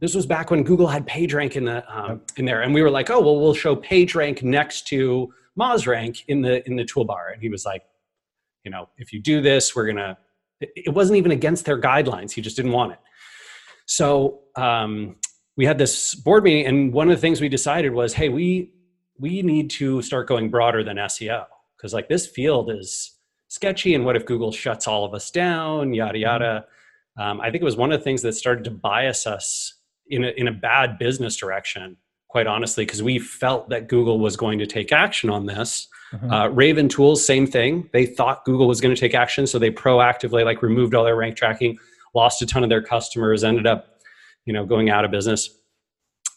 This 0.00 0.14
was 0.14 0.26
back 0.26 0.50
when 0.50 0.62
google 0.62 0.88
had 0.88 1.06
pagerank 1.06 1.56
in 1.56 1.64
the 1.64 1.84
um, 1.94 2.20
in 2.36 2.44
there. 2.44 2.62
And 2.62 2.74
we 2.74 2.82
were 2.82 2.90
like 2.90 3.10
oh 3.10 3.20
well 3.20 3.40
we'll 3.40 3.54
show 3.54 3.76
pagerank 3.76 4.42
next 4.42 4.86
to 4.88 5.32
mozrank 5.58 6.24
in 6.28 6.42
the 6.42 6.66
in 6.66 6.76
the 6.76 6.84
toolbar. 6.84 7.32
And 7.32 7.40
he 7.40 7.48
was 7.48 7.64
like 7.64 7.84
you 8.64 8.70
know 8.70 8.88
if 8.98 9.12
you 9.12 9.20
do 9.20 9.40
this 9.40 9.74
we're 9.74 9.86
gonna 9.86 10.18
it, 10.60 10.70
it 10.76 10.90
wasn't 10.90 11.16
even 11.16 11.32
against 11.32 11.64
their 11.64 11.80
guidelines. 11.80 12.32
He 12.32 12.40
just 12.40 12.56
didn't 12.56 12.72
want 12.72 12.92
it. 12.92 12.98
So 13.86 14.40
um, 14.54 15.16
we 15.56 15.66
had 15.66 15.78
this 15.78 16.14
board 16.14 16.44
meeting 16.44 16.66
and 16.66 16.92
one 16.92 17.08
of 17.08 17.16
the 17.16 17.20
things 17.20 17.40
we 17.40 17.48
decided 17.48 17.92
was 17.92 18.12
hey 18.12 18.28
we 18.28 18.72
we 19.18 19.42
need 19.42 19.70
to 19.70 20.02
start 20.02 20.26
going 20.26 20.50
broader 20.50 20.82
than 20.82 20.96
seo 20.96 21.44
because 21.82 21.92
like 21.92 22.08
this 22.08 22.26
field 22.26 22.70
is 22.70 23.18
sketchy 23.48 23.94
and 23.94 24.04
what 24.04 24.14
if 24.16 24.24
google 24.24 24.52
shuts 24.52 24.86
all 24.86 25.04
of 25.04 25.12
us 25.14 25.30
down 25.30 25.92
yada 25.92 26.18
yada. 26.18 26.64
Um, 27.18 27.40
i 27.40 27.50
think 27.50 27.60
it 27.60 27.64
was 27.64 27.76
one 27.76 27.92
of 27.92 27.98
the 27.98 28.04
things 28.04 28.22
that 28.22 28.34
started 28.34 28.64
to 28.64 28.70
bias 28.70 29.26
us 29.26 29.74
in 30.06 30.24
a, 30.24 30.28
in 30.28 30.46
a 30.48 30.52
bad 30.52 30.98
business 30.98 31.36
direction 31.36 31.96
quite 32.28 32.46
honestly 32.46 32.86
because 32.86 33.02
we 33.02 33.18
felt 33.18 33.68
that 33.70 33.88
google 33.88 34.18
was 34.20 34.36
going 34.36 34.58
to 34.58 34.66
take 34.66 34.92
action 34.92 35.28
on 35.28 35.46
this. 35.46 35.88
Mhm. 36.12 36.30
uh, 36.30 36.50
raven 36.50 36.90
tools 36.90 37.24
same 37.24 37.46
thing. 37.46 37.88
They 37.92 38.06
thought 38.06 38.44
google 38.44 38.68
was 38.68 38.80
going 38.80 38.94
to 38.94 39.00
take 39.00 39.14
action 39.14 39.46
so 39.46 39.58
they 39.58 39.70
proactively 39.70 40.44
like 40.44 40.62
removed 40.62 40.94
all 40.94 41.04
their 41.04 41.16
rank 41.16 41.36
tracking 41.36 41.78
lost 42.14 42.42
a 42.42 42.46
ton 42.46 42.62
of 42.62 42.68
their 42.68 42.82
customers 42.82 43.42
ended 43.44 43.66
up 43.66 43.98
you 44.44 44.52
know 44.52 44.64
going 44.64 44.90
out 44.90 45.04
of 45.04 45.10
business. 45.10 45.50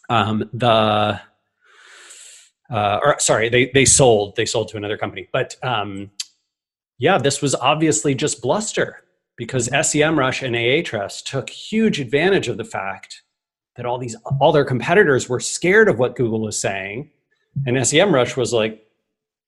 Um, 0.10 0.50
the 0.54 1.20
uh, 2.70 3.00
or 3.04 3.20
sorry, 3.20 3.50
they 3.50 3.72
they 3.74 3.86
sold 3.86 4.36
they 4.36 4.46
sold 4.46 4.70
to 4.70 4.78
another 4.78 4.98
company. 4.98 5.28
But 5.32 5.56
um, 5.64 6.12
yeah, 6.98 7.18
this 7.18 7.42
was 7.42 7.56
obviously 7.56 8.16
just 8.16 8.42
bluster 8.42 9.04
because 9.38 9.70
SEMrush 9.70 10.46
and 10.46 10.56
Ahrefs 10.56 11.24
took 11.24 11.50
huge 11.50 12.00
advantage 12.00 12.48
of 12.48 12.58
the 12.58 12.64
fact 12.64 13.24
that 13.76 13.86
all 13.86 13.98
these 13.98 14.16
all 14.40 14.52
their 14.52 14.66
competitors 14.66 15.28
were 15.30 15.40
scared 15.40 15.90
of 15.90 16.00
what 16.00 16.16
Google 16.16 16.42
was 16.42 16.60
saying, 16.60 17.12
and 17.66 17.76
SEMrush 17.78 18.38
was 18.38 18.54
like, 18.54 18.86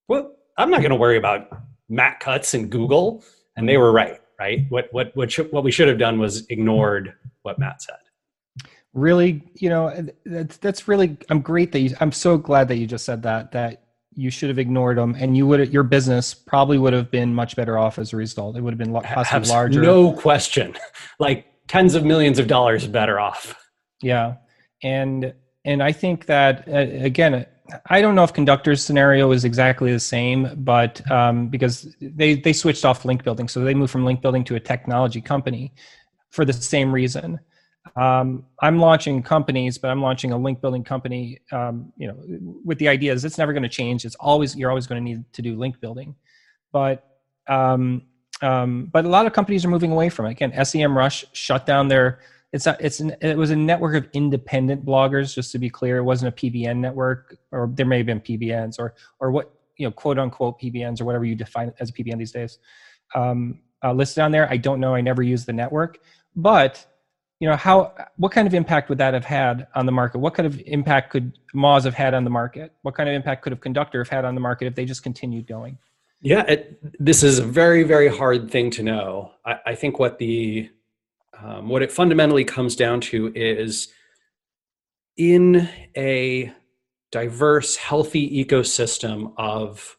"Well, 0.08 0.36
I'm 0.58 0.70
not 0.70 0.82
going 0.82 0.92
to 0.92 0.98
worry 0.98 1.18
about 1.18 1.48
Matt 1.90 2.20
Cutts 2.20 2.54
and 2.54 2.70
Google," 2.70 3.24
and 3.56 3.68
they 3.68 3.78
were 3.78 3.92
right. 3.92 4.22
Right? 4.40 4.66
What 4.70 4.90
what 4.92 5.16
what 5.16 5.32
should, 5.32 5.52
what 5.52 5.64
we 5.64 5.72
should 5.72 5.88
have 5.88 5.98
done 5.98 6.20
was 6.20 6.46
ignored 6.48 7.14
what 7.42 7.58
Matt 7.58 7.82
said. 7.82 7.96
Really 8.98 9.44
you 9.54 9.70
know 9.70 9.94
that's 10.26 10.58
that's 10.58 10.88
really 10.88 11.16
i'm 11.30 11.40
great 11.40 11.72
that 11.72 11.80
you 11.80 11.96
i'm 12.00 12.12
so 12.12 12.36
glad 12.36 12.68
that 12.68 12.78
you 12.78 12.88
just 12.88 13.06
said 13.06 13.22
that 13.22 13.52
that 13.52 13.84
you 14.18 14.32
should 14.32 14.50
have 14.50 14.58
ignored 14.58 14.98
them 14.98 15.16
and 15.20 15.38
you 15.38 15.46
would 15.46 15.72
your 15.72 15.84
business 15.84 16.34
probably 16.34 16.80
would 16.80 16.92
have 16.92 17.12
been 17.12 17.34
much 17.34 17.56
better 17.56 17.78
off 17.78 18.00
as 18.00 18.14
a 18.14 18.18
result. 18.18 18.58
It 18.58 18.62
would 18.62 18.74
have 18.74 18.80
been 18.80 18.92
possibly 18.92 19.24
Have 19.26 19.48
larger. 19.48 19.80
no 19.80 20.12
question, 20.12 20.76
like 21.20 21.46
tens 21.68 21.94
of 21.94 22.04
millions 22.04 22.40
of 22.40 22.48
dollars 22.48 22.88
better 22.88 23.20
off. 23.20 23.56
yeah. 24.02 24.36
And 24.84 25.34
and 25.66 25.84
i 25.84 25.92
think 25.92 26.26
that 26.26 26.68
uh, 26.68 27.06
again 27.06 27.46
i 27.90 28.02
don't 28.02 28.16
know 28.16 28.24
if 28.24 28.32
conductor's 28.32 28.84
scenario 28.84 29.32
is 29.32 29.44
exactly 29.44 29.92
the 29.92 30.00
same 30.00 30.50
but 30.64 31.10
um, 31.12 31.48
because 31.50 31.96
they 32.00 32.36
they 32.36 32.54
switched 32.54 32.86
off 32.86 33.06
link 33.06 33.24
building. 33.24 33.48
So 33.48 33.64
they 33.64 33.76
moved 33.76 33.92
from 33.92 34.04
link 34.06 34.22
building 34.22 34.44
to 34.46 34.56
a 34.56 34.60
technology 34.60 35.22
company 35.22 35.74
for 36.32 36.44
the 36.44 36.54
same 36.54 36.92
reason 36.92 37.40
um, 37.96 38.46
i'm 38.62 38.80
launching 38.80 39.24
companies 39.24 39.78
but 39.78 39.90
i'm 39.90 40.02
launching 40.02 40.32
a 40.32 40.38
link 40.38 40.62
building 40.62 40.84
company 40.84 41.40
um, 41.52 41.92
you 41.98 42.08
know 42.08 42.18
with 42.64 42.78
the 42.80 42.88
idea 42.88 43.14
is 43.14 43.26
it's 43.26 43.38
never 43.38 43.54
going 43.54 43.64
to 43.64 43.70
change. 43.70 44.06
It's 44.06 44.16
always 44.16 44.56
you're 44.56 44.70
always 44.70 44.88
going 44.88 45.04
to 45.04 45.04
need 45.04 45.34
to 45.34 45.42
do 45.42 45.56
link 45.56 45.80
building. 45.80 46.16
But 46.72 47.06
um, 47.48 48.04
um, 48.42 48.90
but 48.92 49.06
a 49.06 49.10
lot 49.10 49.26
of 49.26 49.34
companies 49.34 49.66
are 49.66 49.70
moving 49.70 49.92
away 49.92 50.10
from 50.10 50.26
it. 50.26 50.32
Again 50.32 50.52
semrush 50.52 51.26
shut 51.34 51.66
down 51.66 51.88
their 51.88 52.20
it's 52.54 52.66
a, 52.66 52.78
it's 52.80 53.02
an, 53.02 53.16
it 53.22 53.38
was 53.38 53.52
a 53.52 53.56
network 53.56 53.96
of 53.96 54.10
independent 54.14 54.86
bloggers 54.86 55.34
just 55.34 55.52
to 55.52 55.60
be 55.60 55.70
clear. 55.70 55.98
It 55.98 56.04
wasn't 56.04 56.34
a 56.34 56.50
pbn 56.50 56.78
network 56.78 57.38
or 57.52 57.70
there 57.74 57.86
may 57.86 57.98
have 57.98 58.06
been 58.06 58.22
pbns 58.22 58.80
or 58.80 58.96
or 59.20 59.32
what 59.32 59.54
you 59.78 59.88
know 59.88 59.92
quote 59.92 60.18
unquote 60.18 60.60
pbns 60.60 61.02
or 61.02 61.06
whatever 61.06 61.26
you 61.26 61.36
define 61.36 61.74
as 61.80 61.90
a 61.90 61.94
pbn 61.94 62.18
these 62.18 62.32
days 62.32 62.60
um, 63.16 63.60
uh, 63.84 63.94
listed 63.94 64.24
on 64.24 64.32
there. 64.32 64.50
I 64.50 64.58
don't 64.58 64.80
know. 64.80 64.96
I 64.96 65.02
never 65.02 65.24
use 65.24 65.46
the 65.46 65.54
network. 65.54 66.00
But 66.36 66.86
you 67.40 67.48
know 67.48 67.56
how 67.56 67.94
what 68.18 68.32
kind 68.32 68.48
of 68.48 68.54
impact 68.54 68.90
would 68.90 68.98
that 68.98 69.14
have 69.14 69.26
had 69.26 69.68
on 69.76 69.86
the 69.86 69.92
market? 69.92 70.20
What 70.20 70.34
kind 70.34 70.48
of 70.48 70.60
impact 70.66 71.12
could 71.12 71.38
moz 71.54 71.84
have 71.84 71.94
had 71.94 72.14
on 72.14 72.24
the 72.24 72.30
market? 72.30 72.74
What 72.82 72.96
kind 72.96 73.08
of 73.08 73.16
impact 73.16 73.44
could 73.44 73.52
have 73.52 73.62
conductor 73.62 74.00
have 74.00 74.10
had 74.10 74.26
on 74.26 74.36
the 74.36 74.42
market 74.42 74.66
if 74.66 74.76
they 74.76 74.86
just 74.86 75.04
continued 75.04 75.48
going? 75.48 75.78
Yeah, 76.22 76.44
it, 76.48 76.80
this 77.00 77.22
is 77.22 77.38
a 77.38 77.46
very, 77.46 77.84
very 77.84 78.08
hard 78.08 78.50
thing 78.50 78.72
to 78.72 78.84
know. 78.84 79.34
I, 79.46 79.60
I 79.68 79.76
think 79.76 80.00
what 80.00 80.18
the 80.18 80.70
um, 81.40 81.70
what 81.70 81.84
it 81.84 81.92
fundamentally 81.92 82.44
comes 82.44 82.76
down 82.76 83.02
to 83.02 83.32
is 83.36 83.90
in 85.16 85.70
a 85.96 86.52
diverse, 87.12 87.76
healthy 87.76 88.44
ecosystem 88.44 89.34
of 89.38 89.98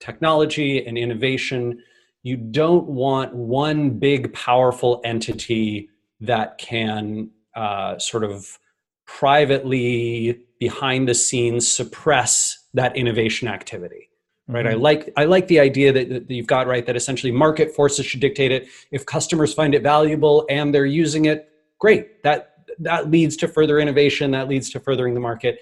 technology 0.00 0.86
and 0.86 0.98
innovation, 0.98 1.82
you 2.22 2.36
don't 2.36 2.86
want 2.86 3.34
one 3.34 3.98
big, 3.98 4.32
powerful 4.34 5.00
entity 5.04 5.88
that 6.20 6.58
can 6.58 7.30
uh, 7.54 7.98
sort 7.98 8.24
of 8.24 8.58
privately, 9.06 10.40
behind 10.58 11.08
the 11.08 11.14
scenes, 11.14 11.66
suppress 11.68 12.66
that 12.74 12.96
innovation 12.96 13.48
activity 13.48 14.06
right? 14.48 14.66
I 14.66 14.74
Mhm. 14.74 14.80
like 14.80 15.12
i 15.16 15.24
like 15.24 15.48
the 15.48 15.58
idea 15.60 15.92
that, 15.92 16.08
that 16.08 16.30
you've 16.30 16.46
got 16.46 16.66
right 16.66 16.86
that 16.86 16.96
essentially 16.96 17.32
market 17.32 17.74
forces 17.74 18.06
should 18.06 18.20
dictate 18.20 18.52
it. 18.52 18.68
If 18.92 19.04
customers 19.04 19.52
find 19.52 19.74
it 19.74 19.82
valuable 19.82 20.46
and 20.48 20.72
they're 20.74 20.86
using 20.86 21.24
it 21.24 21.48
great. 21.78 22.22
That 22.22 22.52
that 22.78 23.10
leads 23.10 23.36
to 23.38 23.48
further 23.48 23.78
innovation. 23.78 24.30
That 24.32 24.48
leads 24.48 24.70
to 24.70 24.80
furthering 24.80 25.14
the 25.14 25.20
market. 25.20 25.58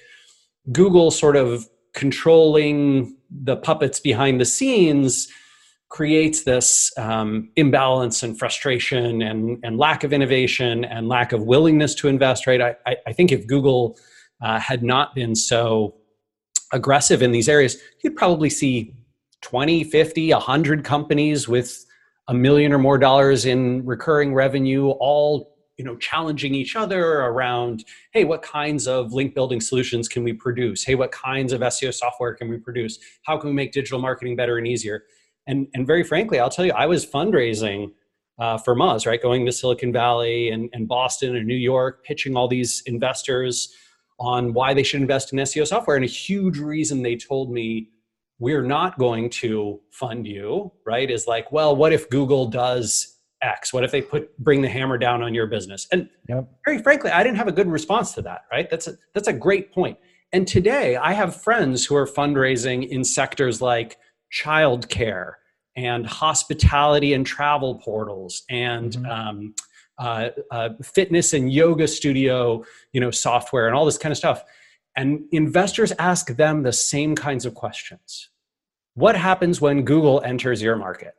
Google 0.72 1.10
sort 1.10 1.36
of 1.36 1.68
controlling 1.94 3.16
the 3.30 3.56
puppets 3.56 4.00
behind 4.00 4.40
the 4.40 4.44
scenes 4.44 5.28
creates 5.88 6.44
this 6.44 6.92
um, 6.98 7.50
imbalance 7.56 8.22
and 8.22 8.38
frustration 8.38 9.22
and, 9.22 9.58
and 9.62 9.78
lack 9.78 10.02
of 10.02 10.12
innovation 10.12 10.84
and 10.84 11.08
lack 11.08 11.32
of 11.32 11.42
willingness 11.42 11.94
to 11.94 12.08
invest 12.08 12.46
right? 12.46 12.60
I, 12.60 12.76
I, 12.86 12.96
I 13.06 13.12
think 13.12 13.30
if 13.30 13.46
google 13.46 13.96
uh, 14.42 14.58
had 14.58 14.82
not 14.82 15.14
been 15.14 15.34
so 15.34 15.94
aggressive 16.72 17.22
in 17.22 17.32
these 17.32 17.48
areas, 17.48 17.78
you'd 18.02 18.16
probably 18.16 18.50
see 18.50 18.94
20, 19.40 19.84
50, 19.84 20.32
100 20.32 20.84
companies 20.84 21.48
with 21.48 21.84
a 22.28 22.34
million 22.34 22.72
or 22.72 22.78
more 22.78 22.98
dollars 22.98 23.44
in 23.44 23.84
recurring 23.84 24.34
revenue 24.34 24.88
all 24.88 25.54
you 25.76 25.84
know 25.84 25.96
challenging 25.96 26.54
each 26.54 26.76
other 26.76 27.20
around 27.20 27.84
hey 28.12 28.24
what 28.24 28.40
kinds 28.42 28.86
of 28.86 29.12
link 29.12 29.34
building 29.34 29.60
solutions 29.60 30.08
can 30.08 30.24
we 30.24 30.32
produce? 30.32 30.84
Hey 30.84 30.94
what 30.94 31.12
kinds 31.12 31.52
of 31.52 31.60
seo 31.60 31.92
software 31.92 32.34
can 32.34 32.48
we 32.48 32.56
produce? 32.56 32.98
How 33.24 33.36
can 33.36 33.50
we 33.50 33.54
make 33.54 33.72
digital 33.72 33.98
marketing 33.98 34.36
better 34.36 34.56
and 34.56 34.66
easier 34.66 35.04
and 35.46 35.66
and 35.74 35.86
very 35.86 36.02
frankly 36.02 36.38
i'll 36.38 36.50
tell 36.50 36.64
you 36.64 36.72
i 36.72 36.86
was 36.86 37.04
fundraising 37.06 37.90
uh, 38.36 38.58
for 38.58 38.74
Moz, 38.74 39.06
right 39.06 39.22
going 39.22 39.46
to 39.46 39.52
silicon 39.52 39.92
valley 39.92 40.50
and, 40.50 40.68
and 40.72 40.88
boston 40.88 41.36
and 41.36 41.46
new 41.46 41.54
york 41.54 42.04
pitching 42.04 42.36
all 42.36 42.48
these 42.48 42.82
investors 42.86 43.72
on 44.18 44.52
why 44.52 44.74
they 44.74 44.82
should 44.82 45.00
invest 45.00 45.32
in 45.32 45.38
SEO 45.38 45.66
software. 45.66 45.96
And 45.96 46.04
a 46.04 46.08
huge 46.08 46.58
reason 46.58 47.02
they 47.02 47.16
told 47.16 47.50
me 47.50 47.90
we're 48.38 48.62
not 48.62 48.98
going 48.98 49.28
to 49.30 49.80
fund 49.90 50.26
you, 50.26 50.72
right? 50.86 51.10
Is 51.10 51.26
like, 51.26 51.50
well, 51.50 51.74
what 51.74 51.92
if 51.92 52.08
Google 52.10 52.46
does 52.46 53.18
X? 53.42 53.72
What 53.72 53.84
if 53.84 53.90
they 53.90 54.02
put 54.02 54.36
bring 54.38 54.62
the 54.62 54.68
hammer 54.68 54.98
down 54.98 55.22
on 55.22 55.34
your 55.34 55.46
business? 55.46 55.86
And 55.92 56.08
Yep. 56.28 56.48
very 56.64 56.78
frankly, 56.82 57.10
I 57.10 57.22
didn't 57.22 57.36
have 57.38 57.48
a 57.48 57.52
good 57.52 57.66
response 57.68 58.12
to 58.14 58.22
that, 58.22 58.42
right? 58.50 58.68
That's 58.70 58.86
a 58.86 58.94
that's 59.14 59.28
a 59.28 59.32
great 59.32 59.72
point. 59.72 59.98
and 60.32 60.46
today 60.46 60.96
I 60.96 61.12
have 61.12 61.40
friends 61.42 61.84
who 61.84 61.94
are 61.96 62.06
fundraising 62.06 62.88
in 62.88 63.04
sectors 63.04 63.60
like 63.60 63.98
childcare 64.34 65.34
and 65.76 66.06
hospitality 66.06 67.14
and 67.14 67.26
travel 67.26 67.76
portals 67.76 68.42
and 68.48 68.92
mm-hmm. 68.92 69.06
um, 69.06 69.54
uh, 69.98 70.28
uh, 70.50 70.70
fitness 70.82 71.32
and 71.32 71.52
yoga 71.52 71.86
studio, 71.86 72.64
you 72.92 73.00
know, 73.00 73.10
software 73.10 73.66
and 73.66 73.76
all 73.76 73.84
this 73.84 73.98
kind 73.98 74.12
of 74.12 74.18
stuff. 74.18 74.44
And 74.96 75.24
investors 75.32 75.92
ask 75.98 76.28
them 76.28 76.62
the 76.62 76.72
same 76.72 77.14
kinds 77.14 77.44
of 77.44 77.54
questions. 77.54 78.30
What 78.94 79.16
happens 79.16 79.60
when 79.60 79.84
Google 79.84 80.22
enters 80.22 80.62
your 80.62 80.76
market? 80.76 81.14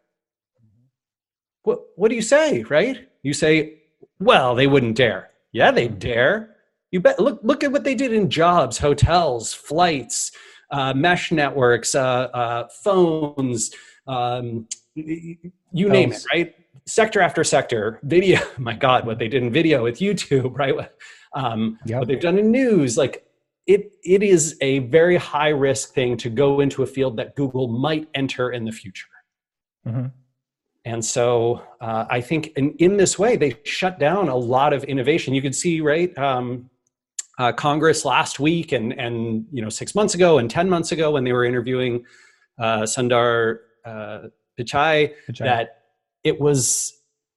What, 1.64 1.80
what 1.96 2.10
do 2.10 2.16
you 2.16 2.22
say, 2.22 2.64
right? 2.64 3.08
You 3.24 3.34
say, 3.34 3.82
well, 4.20 4.56
they 4.56 4.68
wouldn't 4.68 4.96
dare. 4.96 5.32
Yeah, 5.52 5.72
they 5.72 5.88
dare. 5.88 6.56
You 6.92 7.02
bet. 7.02 7.20
Look, 7.20 7.40
look 7.44 7.64
at 7.64 7.72
what 7.72 7.84
they 7.84 7.96
did 7.96 8.14
in 8.14 8.30
jobs, 8.30 8.78
hotels, 8.78 9.54
flights, 9.54 10.32
uh, 10.72 10.94
mesh 10.94 11.32
networks, 11.32 11.96
uh, 11.96 12.30
uh, 12.34 12.68
phones, 12.84 13.72
um, 14.08 14.68
you 14.96 15.90
name 15.90 16.12
it, 16.12 16.24
right? 16.34 16.56
Sector 16.86 17.22
after 17.22 17.44
sector, 17.44 18.00
video. 18.04 18.40
My 18.58 18.74
God, 18.74 19.06
what 19.06 19.20
they 19.20 19.28
did 19.28 19.44
in 19.44 19.52
video 19.52 19.84
with 19.84 20.00
YouTube, 20.00 20.58
right? 20.58 20.74
Um, 21.34 21.80
yep. 21.86 22.00
What 22.00 22.08
they've 22.08 22.20
done 22.20 22.38
in 22.38 22.52
news, 22.52 22.98
like 22.98 23.26
it. 23.68 23.92
It 24.04 24.24
is 24.24 24.58
a 24.62 24.80
very 24.80 25.18
high 25.18 25.50
risk 25.50 25.94
thing 25.94 26.18
to 26.18 26.30
go 26.30 26.60
into 26.60 26.84
a 26.84 26.86
field 26.86 27.18
that 27.18 27.36
Google 27.36 27.68
might 27.68 28.08
enter 28.14 28.52
in 28.52 28.64
the 28.64 28.72
future. 28.72 29.08
Mm-hmm. 29.88 30.08
And 30.86 31.04
so 31.04 31.64
uh, 31.82 32.06
I 32.10 32.22
think 32.22 32.54
in, 32.56 32.74
in 32.74 32.96
this 32.96 33.18
way, 33.18 33.36
they 33.36 33.58
shut 33.64 33.98
down 33.98 34.30
a 34.30 34.36
lot 34.36 34.72
of 34.72 34.84
innovation. 34.84 35.34
You 35.34 35.42
could 35.42 35.56
see, 35.56 35.82
right? 35.82 36.16
Um, 36.18 36.70
uh, 37.38 37.52
Congress 37.52 38.06
last 38.06 38.40
week 38.40 38.72
and 38.72 38.94
and 38.94 39.46
you 39.52 39.62
know 39.62 39.70
six 39.70 39.96
months 39.96 40.16
ago 40.16 40.38
and 40.38 40.50
ten 40.50 40.70
months 40.70 40.92
ago 40.92 41.12
when 41.12 41.24
they 41.24 41.34
were 41.34 41.46
interviewing 41.46 42.04
uh, 42.60 42.82
Sundar 42.82 43.58
uh, 43.86 44.20
Pichai, 44.60 45.14
Pichai, 45.30 45.40
that 45.40 45.82
it 46.24 46.40
was 46.40 46.94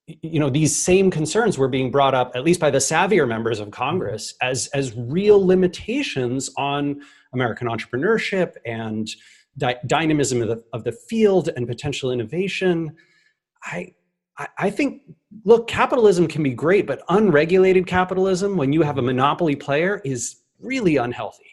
you 0.07 0.39
know 0.39 0.49
these 0.49 0.75
same 0.75 1.11
concerns 1.11 1.57
were 1.57 1.67
being 1.67 1.91
brought 1.91 2.15
up 2.15 2.31
at 2.35 2.43
least 2.43 2.59
by 2.59 2.69
the 2.69 2.79
savvier 2.79 3.27
members 3.27 3.59
of 3.59 3.71
Congress 3.71 4.33
mm-hmm. 4.33 4.51
as 4.51 4.67
as 4.67 4.95
real 4.95 5.45
limitations 5.45 6.49
on 6.57 7.01
American 7.33 7.67
entrepreneurship 7.67 8.53
and 8.65 9.09
dy- 9.57 9.75
dynamism 9.85 10.41
of 10.41 10.47
the, 10.47 10.63
of 10.73 10.83
the 10.83 10.91
field 10.91 11.49
and 11.55 11.67
potential 11.67 12.11
innovation. 12.11 12.95
I 13.63 13.93
I 14.57 14.69
think, 14.69 15.01
look, 15.43 15.67
capitalism 15.67 16.27
can 16.27 16.43
be 16.43 16.51
great, 16.51 16.87
but 16.87 17.01
unregulated 17.09 17.87
capitalism, 17.87 18.57
when 18.57 18.73
you 18.73 18.81
have 18.81 18.97
a 18.97 19.01
monopoly 19.01 19.55
player, 19.55 20.01
is 20.03 20.37
really 20.59 20.97
unhealthy. 20.97 21.45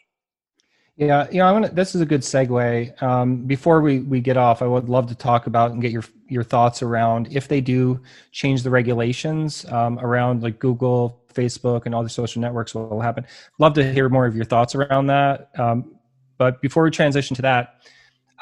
Yeah, 0.96 1.28
you 1.30 1.38
know, 1.38 1.46
I 1.46 1.52
want 1.52 1.74
this 1.74 1.94
is 1.94 2.00
a 2.00 2.06
good 2.06 2.22
segue. 2.22 3.02
Um, 3.02 3.42
before 3.42 3.82
we, 3.82 4.00
we 4.00 4.20
get 4.20 4.38
off, 4.38 4.62
I 4.62 4.66
would 4.66 4.88
love 4.88 5.08
to 5.08 5.14
talk 5.14 5.46
about 5.46 5.72
and 5.72 5.82
get 5.82 5.92
your 5.92 6.04
your 6.28 6.42
thoughts 6.42 6.82
around 6.82 7.28
if 7.30 7.48
they 7.48 7.60
do 7.60 8.00
change 8.32 8.62
the 8.62 8.70
regulations 8.70 9.66
um, 9.66 9.98
around 9.98 10.42
like 10.42 10.58
Google, 10.58 11.20
Facebook, 11.34 11.84
and 11.84 11.94
all 11.94 12.02
the 12.02 12.08
social 12.08 12.40
networks. 12.40 12.74
What 12.74 12.90
will 12.90 13.02
happen? 13.02 13.26
Love 13.58 13.74
to 13.74 13.92
hear 13.92 14.08
more 14.08 14.24
of 14.24 14.34
your 14.34 14.46
thoughts 14.46 14.74
around 14.74 15.08
that. 15.08 15.50
Um, 15.58 15.96
but 16.38 16.62
before 16.62 16.82
we 16.82 16.90
transition 16.90 17.36
to 17.36 17.42
that, 17.42 17.82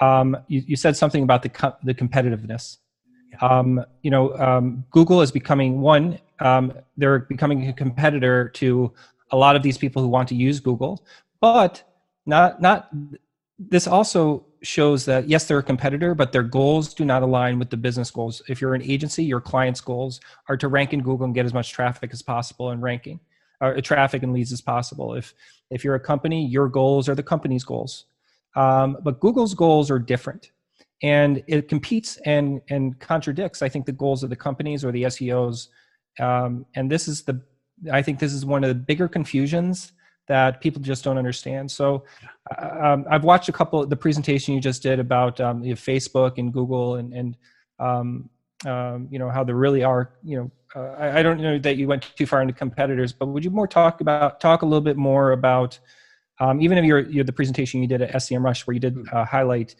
um, 0.00 0.36
you, 0.46 0.62
you 0.64 0.76
said 0.76 0.96
something 0.96 1.24
about 1.24 1.42
the 1.42 1.48
co- 1.48 1.76
the 1.82 1.92
competitiveness 1.92 2.76
um, 3.40 3.84
you 4.02 4.10
know, 4.10 4.34
um, 4.36 4.84
Google 4.90 5.22
is 5.22 5.32
becoming 5.32 5.80
one. 5.80 6.18
Um, 6.40 6.72
they're 6.96 7.20
becoming 7.20 7.68
a 7.68 7.72
competitor 7.72 8.48
to 8.50 8.92
a 9.30 9.36
lot 9.36 9.56
of 9.56 9.62
these 9.62 9.78
people 9.78 10.02
who 10.02 10.08
want 10.08 10.28
to 10.28 10.34
use 10.34 10.60
Google, 10.60 11.04
but 11.40 11.82
not 12.26 12.60
not. 12.60 12.90
This 13.58 13.86
also 13.86 14.44
shows 14.62 15.04
that 15.04 15.28
yes, 15.28 15.46
they're 15.46 15.58
a 15.58 15.62
competitor, 15.62 16.14
but 16.14 16.32
their 16.32 16.42
goals 16.42 16.92
do 16.94 17.04
not 17.04 17.22
align 17.22 17.58
with 17.58 17.70
the 17.70 17.76
business 17.76 18.10
goals. 18.10 18.42
If 18.48 18.60
you're 18.60 18.74
an 18.74 18.82
agency, 18.82 19.24
your 19.24 19.40
client's 19.40 19.80
goals 19.80 20.20
are 20.48 20.56
to 20.56 20.68
rank 20.68 20.92
in 20.92 21.02
Google 21.02 21.26
and 21.26 21.34
get 21.34 21.46
as 21.46 21.54
much 21.54 21.72
traffic 21.72 22.10
as 22.12 22.22
possible 22.22 22.70
and 22.70 22.82
ranking, 22.82 23.20
or 23.60 23.80
traffic 23.80 24.22
and 24.22 24.32
leads 24.32 24.52
as 24.52 24.60
possible. 24.60 25.14
If 25.14 25.34
if 25.70 25.84
you're 25.84 25.94
a 25.94 26.00
company, 26.00 26.46
your 26.46 26.68
goals 26.68 27.08
are 27.08 27.14
the 27.14 27.22
company's 27.22 27.64
goals. 27.64 28.06
Um, 28.56 28.98
but 29.02 29.20
Google's 29.20 29.54
goals 29.54 29.90
are 29.90 29.98
different 29.98 30.52
and 31.02 31.42
it 31.46 31.68
competes 31.68 32.18
and 32.24 32.60
and 32.70 32.98
contradicts 33.00 33.62
i 33.62 33.68
think 33.68 33.84
the 33.86 33.92
goals 33.92 34.22
of 34.22 34.30
the 34.30 34.36
companies 34.36 34.84
or 34.84 34.92
the 34.92 35.02
seos 35.04 35.68
um, 36.20 36.64
and 36.76 36.90
this 36.90 37.08
is 37.08 37.22
the 37.22 37.40
i 37.92 38.00
think 38.00 38.18
this 38.18 38.32
is 38.32 38.44
one 38.46 38.62
of 38.64 38.68
the 38.68 38.74
bigger 38.74 39.08
confusions 39.08 39.92
that 40.26 40.62
people 40.62 40.80
just 40.80 41.04
don't 41.04 41.18
understand. 41.18 41.70
So 41.70 42.04
um, 42.58 43.04
i've 43.10 43.24
watched 43.24 43.48
a 43.48 43.52
couple 43.52 43.82
of 43.82 43.90
the 43.90 43.96
presentation 43.96 44.54
you 44.54 44.60
just 44.60 44.82
did 44.82 44.98
about 44.98 45.40
um, 45.40 45.62
you 45.62 45.70
know, 45.70 45.76
facebook 45.76 46.38
and 46.38 46.52
google 46.52 46.96
and 46.96 47.12
and 47.12 47.36
um, 47.78 48.30
um, 48.64 49.08
you 49.10 49.18
know 49.18 49.28
how 49.28 49.44
there 49.44 49.56
really 49.56 49.84
are 49.84 50.14
you 50.22 50.36
know 50.38 50.50
uh, 50.76 50.94
I, 50.98 51.18
I, 51.18 51.22
don't 51.22 51.40
know 51.40 51.58
that 51.58 51.76
you 51.76 51.86
went 51.86 52.02
too 52.16 52.26
far 52.26 52.40
into 52.40 52.54
competitors 52.54 53.12
but 53.12 53.26
would 53.26 53.44
you 53.44 53.50
more 53.50 53.66
talk 53.66 54.00
about 54.00 54.40
talk 54.40 54.62
a 54.62 54.66
little 54.66 54.80
bit 54.80 54.96
more 54.96 55.32
about 55.32 55.78
um, 56.40 56.60
even 56.60 56.78
if 56.78 56.84
you're, 56.84 57.00
you're 57.00 57.24
the 57.24 57.32
presentation 57.32 57.80
you 57.80 57.88
did 57.88 58.02
at 58.02 58.12
SEMrush, 58.12 58.66
where 58.66 58.74
you 58.74 58.80
did 58.80 58.96
uh, 59.12 59.24
highlight 59.24 59.74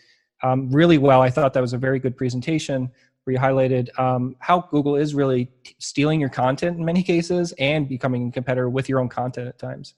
um, 0.44 0.70
really 0.70 0.98
well. 0.98 1.22
I 1.22 1.30
thought 1.30 1.54
that 1.54 1.61
was 1.61 1.72
a 1.72 1.78
very 1.78 1.98
good 1.98 2.16
presentation 2.16 2.90
where 3.24 3.35
you 3.35 3.40
highlighted 3.40 3.98
um, 3.98 4.37
how 4.38 4.68
Google 4.70 4.96
is 4.96 5.14
really 5.14 5.46
t- 5.64 5.74
stealing 5.78 6.20
your 6.20 6.28
content 6.28 6.78
in 6.78 6.85
many 6.85 7.02
cases 7.02 7.54
and 7.59 7.88
becoming 7.88 8.28
a 8.28 8.30
competitor 8.30 8.68
with 8.68 8.88
your 8.88 9.00
own 9.00 9.09
content 9.09 9.48
at 9.48 9.59
times. 9.59 9.94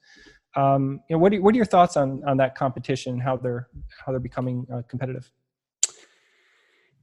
Um, 0.54 1.00
you 1.10 1.16
know, 1.16 1.18
what, 1.18 1.34
are, 1.34 1.42
what 1.42 1.52
are 1.52 1.56
your 1.56 1.66
thoughts 1.66 1.96
on, 1.96 2.22
on 2.24 2.36
that 2.38 2.54
competition, 2.54 3.18
how 3.18 3.36
they're, 3.36 3.68
how 4.04 4.12
they're 4.12 4.20
becoming 4.20 4.66
uh, 4.72 4.82
competitive? 4.88 5.30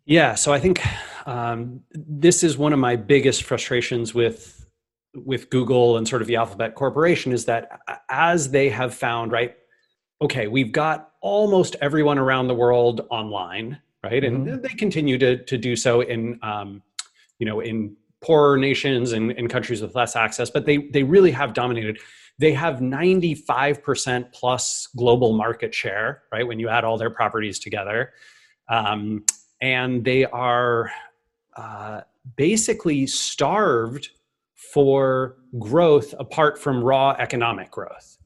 Yeah, 0.06 0.36
so 0.36 0.53
I 0.53 0.60
think 0.60 0.82
um, 1.27 1.82
this 1.91 2.43
is 2.43 2.58
one 2.58 2.73
of 2.73 2.79
my 2.79 2.95
biggest 2.95 3.43
frustrations 3.43 4.13
with 4.13 4.60
with 5.15 5.51
Google 5.51 5.97
and 5.97 6.08
sort 6.08 6.23
of 6.23 6.27
the 6.27 6.36
Alphabet 6.38 6.73
Corporation 6.73 7.32
is 7.32 7.45
that 7.45 7.69
as 8.10 8.49
they 8.49 8.69
have 8.69 8.95
found, 8.95 9.32
right, 9.32 9.56
okay, 10.21 10.47
we've 10.47 10.71
got 10.71 11.12
almost 11.21 11.76
everyone 11.82 12.17
around 12.17 12.47
the 12.47 12.54
world 12.54 13.08
online, 13.10 13.80
right? 14.04 14.23
And 14.23 14.47
mm-hmm. 14.47 14.62
they 14.62 14.69
continue 14.69 15.17
to, 15.17 15.43
to 15.43 15.58
do 15.58 15.76
so 15.76 16.02
in, 16.02 16.39
um, 16.41 16.82
you 17.39 17.45
know, 17.45 17.60
in 17.60 17.95
poorer 18.21 18.58
nations 18.58 19.12
and 19.12 19.32
in 19.32 19.47
countries 19.47 19.82
with 19.82 19.95
less 19.95 20.15
access, 20.15 20.49
but 20.49 20.65
they, 20.65 20.78
they 20.78 21.04
really 21.04 21.32
have 21.32 21.54
dominated. 21.54 21.99
They 22.39 22.54
have 22.54 22.78
95% 22.78 24.32
plus 24.32 24.88
global 24.95 25.34
market 25.34 25.73
share, 25.73 26.23
right? 26.32 26.47
When 26.47 26.60
you 26.60 26.69
add 26.69 26.84
all 26.84 26.97
their 26.97 27.10
properties 27.10 27.60
together. 27.60 28.13
Um, 28.69 29.26
and 29.62 30.04
they 30.04 30.26
are 30.26 30.91
uh, 31.56 32.02
basically 32.36 33.08
starved 33.08 34.10
for 34.56 35.38
growth 35.60 36.13
apart 36.17 36.58
from 36.58 36.84
raw 36.84 37.12
economic 37.19 37.69
growth 37.69 38.17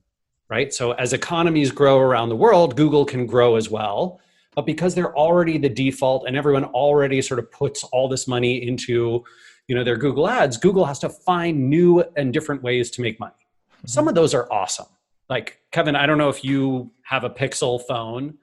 right? 0.49 0.73
So 0.73 0.91
as 0.93 1.13
economies 1.13 1.71
grow 1.71 1.99
around 1.99 2.29
the 2.29 2.35
world, 2.35 2.75
Google 2.75 3.05
can 3.05 3.25
grow 3.25 3.55
as 3.55 3.69
well. 3.69 4.19
But 4.55 4.65
because 4.65 4.95
they're 4.95 5.15
already 5.15 5.57
the 5.57 5.69
default 5.69 6.25
and 6.27 6.35
everyone 6.35 6.65
already 6.65 7.21
sort 7.21 7.39
of 7.39 7.51
puts 7.51 7.83
all 7.85 8.09
this 8.09 8.27
money 8.27 8.67
into 8.67 9.23
you 9.67 9.75
know 9.75 9.83
their 9.83 9.97
Google 9.97 10.27
ads, 10.27 10.57
Google 10.57 10.85
has 10.85 10.97
to 10.99 11.09
find 11.09 11.69
new 11.69 12.03
and 12.15 12.33
different 12.33 12.63
ways 12.63 12.89
to 12.91 13.01
make 13.01 13.19
money. 13.19 13.33
Mm-hmm. 13.33 13.87
Some 13.87 14.07
of 14.07 14.15
those 14.15 14.33
are 14.33 14.51
awesome. 14.51 14.87
Like 15.29 15.59
Kevin, 15.71 15.95
I 15.95 16.05
don't 16.05 16.17
know 16.17 16.29
if 16.29 16.43
you 16.43 16.91
have 17.03 17.23
a 17.23 17.29
Pixel 17.29 17.81
phone. 17.81 18.37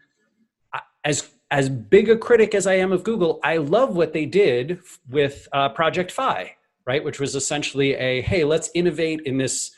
As 1.04 1.28
as 1.50 1.68
big 1.68 2.10
a 2.10 2.16
critic 2.16 2.54
as 2.54 2.66
I 2.66 2.74
am 2.74 2.92
of 2.92 3.04
Google, 3.04 3.40
I 3.42 3.56
love 3.56 3.96
what 3.96 4.12
they 4.12 4.26
did 4.26 4.80
with 5.08 5.48
uh, 5.52 5.68
Project 5.70 6.10
Fi, 6.10 6.56
right? 6.86 7.02
Which 7.02 7.18
was 7.18 7.34
essentially 7.34 7.94
a 7.94 8.20
hey, 8.20 8.44
let's 8.44 8.70
innovate 8.74 9.22
in 9.22 9.38
this 9.38 9.74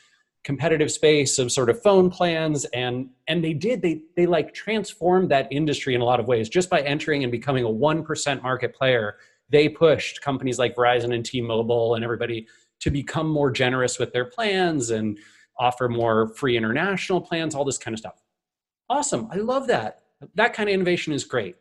competitive 0.47 0.89
space 0.89 1.39
of 1.39 1.51
sort 1.51 1.69
of 1.69 1.81
phone 1.83 2.09
plans 2.09 2.63
and 2.73 3.09
and 3.27 3.43
they 3.43 3.51
did 3.51 3.81
they 3.81 3.99
they 4.15 4.25
like 4.25 4.53
transformed 4.53 5.29
that 5.29 5.45
industry 5.51 5.93
in 5.93 5.99
a 5.99 6.05
lot 6.05 6.21
of 6.21 6.25
ways. 6.25 6.47
Just 6.47 6.69
by 6.69 6.79
entering 6.83 7.23
and 7.23 7.31
becoming 7.33 7.65
a 7.65 7.67
1% 7.67 8.41
market 8.41 8.73
player 8.73 9.17
they 9.49 9.67
pushed 9.67 10.21
companies 10.21 10.57
like 10.57 10.73
Verizon 10.73 11.13
and 11.13 11.25
T-Mobile 11.25 11.95
and 11.95 12.03
everybody 12.03 12.47
to 12.79 12.89
become 12.89 13.27
more 13.27 13.51
generous 13.51 13.99
with 13.99 14.13
their 14.13 14.23
plans 14.23 14.89
and 14.89 15.19
offer 15.59 15.89
more 15.89 16.29
free 16.29 16.55
international 16.55 17.19
plans 17.19 17.53
all 17.53 17.65
this 17.65 17.77
kind 17.77 17.93
of 17.93 17.99
stuff. 17.99 18.23
Awesome. 18.89 19.27
I 19.29 19.37
love 19.37 19.67
that. 19.67 19.99
That 20.35 20.53
kind 20.53 20.69
of 20.69 20.73
innovation 20.73 21.11
is 21.11 21.25
great. 21.25 21.57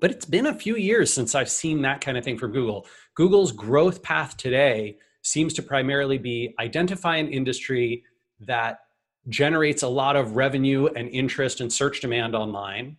But 0.00 0.12
it's 0.12 0.24
been 0.24 0.46
a 0.46 0.54
few 0.54 0.76
years 0.76 1.12
since 1.12 1.34
i've 1.34 1.50
seen 1.50 1.82
that 1.82 2.00
kind 2.00 2.16
of 2.16 2.22
thing 2.22 2.38
from 2.38 2.52
google. 2.52 2.86
Google's 3.16 3.50
growth 3.50 4.04
path 4.04 4.36
today 4.36 4.98
seems 5.22 5.54
to 5.54 5.62
primarily 5.62 6.18
be 6.18 6.54
identify 6.58 7.16
an 7.16 7.28
industry 7.28 8.04
that 8.40 8.80
generates 9.28 9.82
a 9.82 9.88
lot 9.88 10.16
of 10.16 10.36
revenue 10.36 10.86
and 10.96 11.08
interest 11.08 11.60
and 11.60 11.72
search 11.72 12.00
demand 12.00 12.34
online 12.34 12.96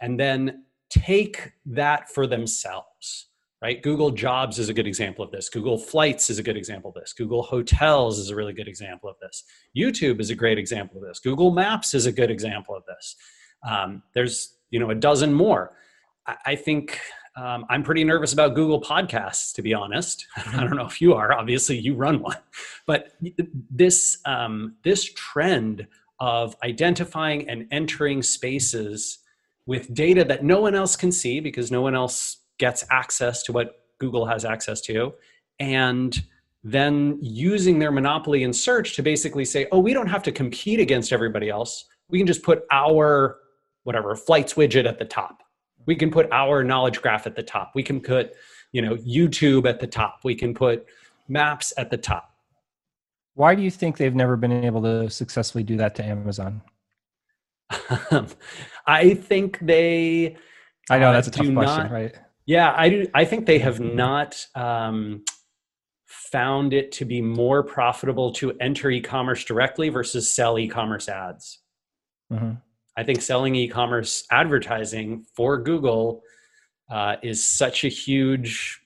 and 0.00 0.18
then 0.18 0.64
take 0.90 1.52
that 1.64 2.08
for 2.10 2.26
themselves 2.26 3.28
right? 3.62 3.82
Google 3.82 4.10
Jobs 4.10 4.58
is 4.58 4.68
a 4.68 4.74
good 4.74 4.86
example 4.86 5.24
of 5.24 5.30
this. 5.30 5.48
Google 5.48 5.78
Flights 5.78 6.30
is 6.30 6.38
a 6.38 6.42
good 6.42 6.56
example 6.56 6.90
of 6.90 6.94
this. 6.94 7.12
Google 7.12 7.42
Hotels 7.42 8.18
is 8.18 8.30
a 8.30 8.36
really 8.36 8.52
good 8.52 8.68
example 8.68 9.08
of 9.08 9.16
this. 9.20 9.44
YouTube 9.76 10.20
is 10.20 10.30
a 10.30 10.34
great 10.34 10.58
example 10.58 10.98
of 10.98 11.08
this. 11.08 11.18
Google 11.18 11.50
Maps 11.50 11.94
is 11.94 12.06
a 12.06 12.12
good 12.12 12.30
example 12.30 12.76
of 12.76 12.84
this. 12.86 13.16
Um, 13.66 14.02
there's 14.14 14.56
you 14.70 14.78
know 14.78 14.90
a 14.90 14.94
dozen 14.94 15.32
more. 15.32 15.72
I, 16.26 16.36
I 16.46 16.56
think 16.56 17.00
um, 17.36 17.66
I'm 17.68 17.82
pretty 17.82 18.02
nervous 18.02 18.32
about 18.32 18.54
Google 18.54 18.80
Podcasts, 18.80 19.52
to 19.54 19.62
be 19.62 19.74
honest. 19.74 20.26
I 20.36 20.60
don't 20.64 20.76
know 20.76 20.86
if 20.86 21.00
you 21.02 21.12
are. 21.14 21.32
Obviously, 21.32 21.76
you 21.76 21.94
run 21.94 22.20
one, 22.20 22.38
but 22.86 23.12
this 23.70 24.18
um, 24.24 24.76
this 24.82 25.04
trend 25.12 25.86
of 26.18 26.56
identifying 26.64 27.48
and 27.48 27.68
entering 27.70 28.22
spaces 28.22 29.18
with 29.66 29.92
data 29.92 30.24
that 30.24 30.44
no 30.44 30.60
one 30.62 30.74
else 30.74 30.96
can 30.96 31.12
see 31.12 31.40
because 31.40 31.70
no 31.70 31.82
one 31.82 31.94
else 31.94 32.38
gets 32.58 32.84
access 32.90 33.42
to 33.42 33.52
what 33.52 33.82
Google 33.98 34.24
has 34.24 34.46
access 34.46 34.80
to, 34.82 35.12
and 35.60 36.22
then 36.64 37.18
using 37.20 37.78
their 37.78 37.92
monopoly 37.92 38.44
in 38.44 38.52
search 38.52 38.96
to 38.96 39.02
basically 39.02 39.44
say, 39.44 39.66
oh, 39.72 39.78
we 39.78 39.92
don't 39.92 40.08
have 40.08 40.22
to 40.22 40.32
compete 40.32 40.80
against 40.80 41.12
everybody 41.12 41.50
else. 41.50 41.84
We 42.08 42.18
can 42.18 42.26
just 42.26 42.42
put 42.42 42.62
our 42.72 43.36
whatever 43.84 44.16
flights 44.16 44.54
widget 44.54 44.88
at 44.88 44.98
the 44.98 45.04
top. 45.04 45.42
We 45.86 45.96
can 45.96 46.10
put 46.10 46.30
our 46.32 46.62
knowledge 46.64 47.00
graph 47.00 47.26
at 47.26 47.36
the 47.36 47.42
top. 47.42 47.72
We 47.74 47.82
can 47.82 48.00
put, 48.00 48.34
you 48.72 48.82
know, 48.82 48.96
YouTube 48.96 49.68
at 49.68 49.80
the 49.80 49.86
top. 49.86 50.20
We 50.24 50.34
can 50.34 50.54
put 50.54 50.86
maps 51.28 51.72
at 51.76 51.90
the 51.90 51.96
top. 51.96 52.32
Why 53.34 53.54
do 53.54 53.62
you 53.62 53.70
think 53.70 53.96
they've 53.96 54.14
never 54.14 54.36
been 54.36 54.64
able 54.64 54.82
to 54.82 55.10
successfully 55.10 55.62
do 55.62 55.76
that 55.76 55.94
to 55.96 56.04
Amazon? 56.04 56.62
I 58.86 59.14
think 59.14 59.58
they. 59.60 60.36
I 60.88 60.98
know 60.98 61.12
that's 61.12 61.28
a 61.28 61.30
uh, 61.30 61.34
tough 61.34 61.52
question, 61.52 61.82
not, 61.82 61.90
right? 61.90 62.14
Yeah, 62.46 62.72
I 62.76 62.88
do. 62.88 63.06
I 63.12 63.24
think 63.24 63.46
they 63.46 63.58
have 63.58 63.80
not 63.80 64.46
um, 64.54 65.24
found 66.06 66.72
it 66.72 66.92
to 66.92 67.04
be 67.04 67.20
more 67.20 67.62
profitable 67.62 68.32
to 68.32 68.52
enter 68.60 68.90
e-commerce 68.90 69.44
directly 69.44 69.88
versus 69.88 70.30
sell 70.30 70.58
e-commerce 70.58 71.08
ads. 71.08 71.58
Mm-hmm. 72.32 72.52
I 72.96 73.04
think 73.04 73.20
selling 73.20 73.54
e-commerce 73.54 74.24
advertising 74.30 75.26
for 75.34 75.58
Google 75.58 76.22
uh, 76.90 77.16
is 77.22 77.44
such 77.44 77.84
a 77.84 77.88
huge 77.88 78.80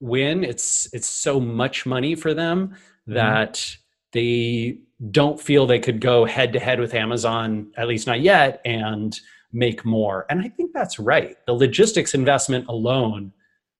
win. 0.00 0.44
It's 0.44 0.88
it's 0.92 1.08
so 1.08 1.40
much 1.40 1.86
money 1.86 2.14
for 2.14 2.34
them 2.34 2.68
mm-hmm. 2.68 3.14
that 3.14 3.54
mm-hmm. 3.54 3.80
they 4.12 4.78
don't 5.10 5.40
feel 5.40 5.66
they 5.66 5.78
could 5.80 6.00
go 6.00 6.24
head 6.24 6.52
to 6.52 6.60
head 6.60 6.80
with 6.80 6.94
Amazon, 6.94 7.72
at 7.76 7.88
least 7.88 8.06
not 8.06 8.20
yet, 8.20 8.60
and 8.64 9.18
make 9.52 9.84
more. 9.84 10.26
And 10.30 10.40
I 10.40 10.48
think 10.48 10.72
that's 10.72 10.98
right. 10.98 11.36
The 11.46 11.52
logistics 11.52 12.14
investment 12.14 12.66
alone 12.68 13.32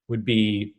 would 0.08 0.24
be 0.24 0.74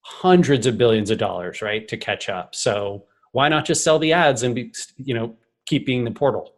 hundreds 0.00 0.66
of 0.66 0.78
billions 0.78 1.10
of 1.10 1.18
dollars, 1.18 1.62
right, 1.62 1.86
to 1.88 1.96
catch 1.96 2.28
up. 2.28 2.54
So 2.54 3.04
why 3.32 3.48
not 3.48 3.64
just 3.64 3.82
sell 3.82 3.98
the 3.98 4.12
ads 4.12 4.42
and 4.42 4.54
be, 4.54 4.72
you 4.96 5.14
know, 5.14 5.34
keeping 5.66 6.04
the 6.04 6.10
portal? 6.10 6.53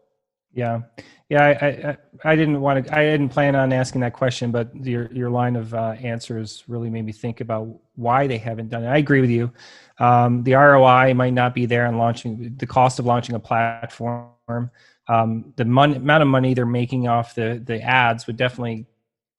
Yeah, 0.52 0.80
yeah. 1.28 1.44
I, 1.44 1.66
I, 1.66 1.96
I 2.32 2.37
didn't 2.37 2.61
want 2.61 2.87
to. 2.87 2.96
I 2.96 3.02
didn't 3.02 3.28
plan 3.28 3.54
on 3.54 3.72
asking 3.72 4.00
that 4.02 4.14
question, 4.14 4.50
but 4.50 4.74
your 4.74 5.12
your 5.12 5.30
line 5.30 5.56
of 5.56 5.74
uh, 5.74 5.94
answers 6.00 6.64
really 6.66 6.88
made 6.90 7.04
me 7.04 7.12
think 7.12 7.40
about 7.40 7.68
why 7.94 8.26
they 8.26 8.38
haven't 8.38 8.70
done 8.70 8.85
it. 8.85 8.88
I 8.88 8.98
agree 8.98 9.20
with 9.20 9.30
you. 9.30 9.52
Um, 9.98 10.42
the 10.44 10.54
ROI 10.54 11.14
might 11.14 11.32
not 11.32 11.54
be 11.54 11.66
there 11.66 11.87
on 11.87 11.98
launching 11.98 12.54
the 12.56 12.66
cost 12.66 12.98
of 12.98 13.06
launching 13.06 13.35
a 13.35 13.40
platform 13.40 14.70
um, 15.09 15.52
the 15.56 15.64
money, 15.64 15.96
amount 15.96 16.22
of 16.22 16.28
money 16.28 16.54
they're 16.54 16.66
making 16.66 17.09
off 17.09 17.35
the 17.35 17.62
the 17.64 17.80
ads 17.80 18.26
would 18.26 18.37
definitely, 18.37 18.87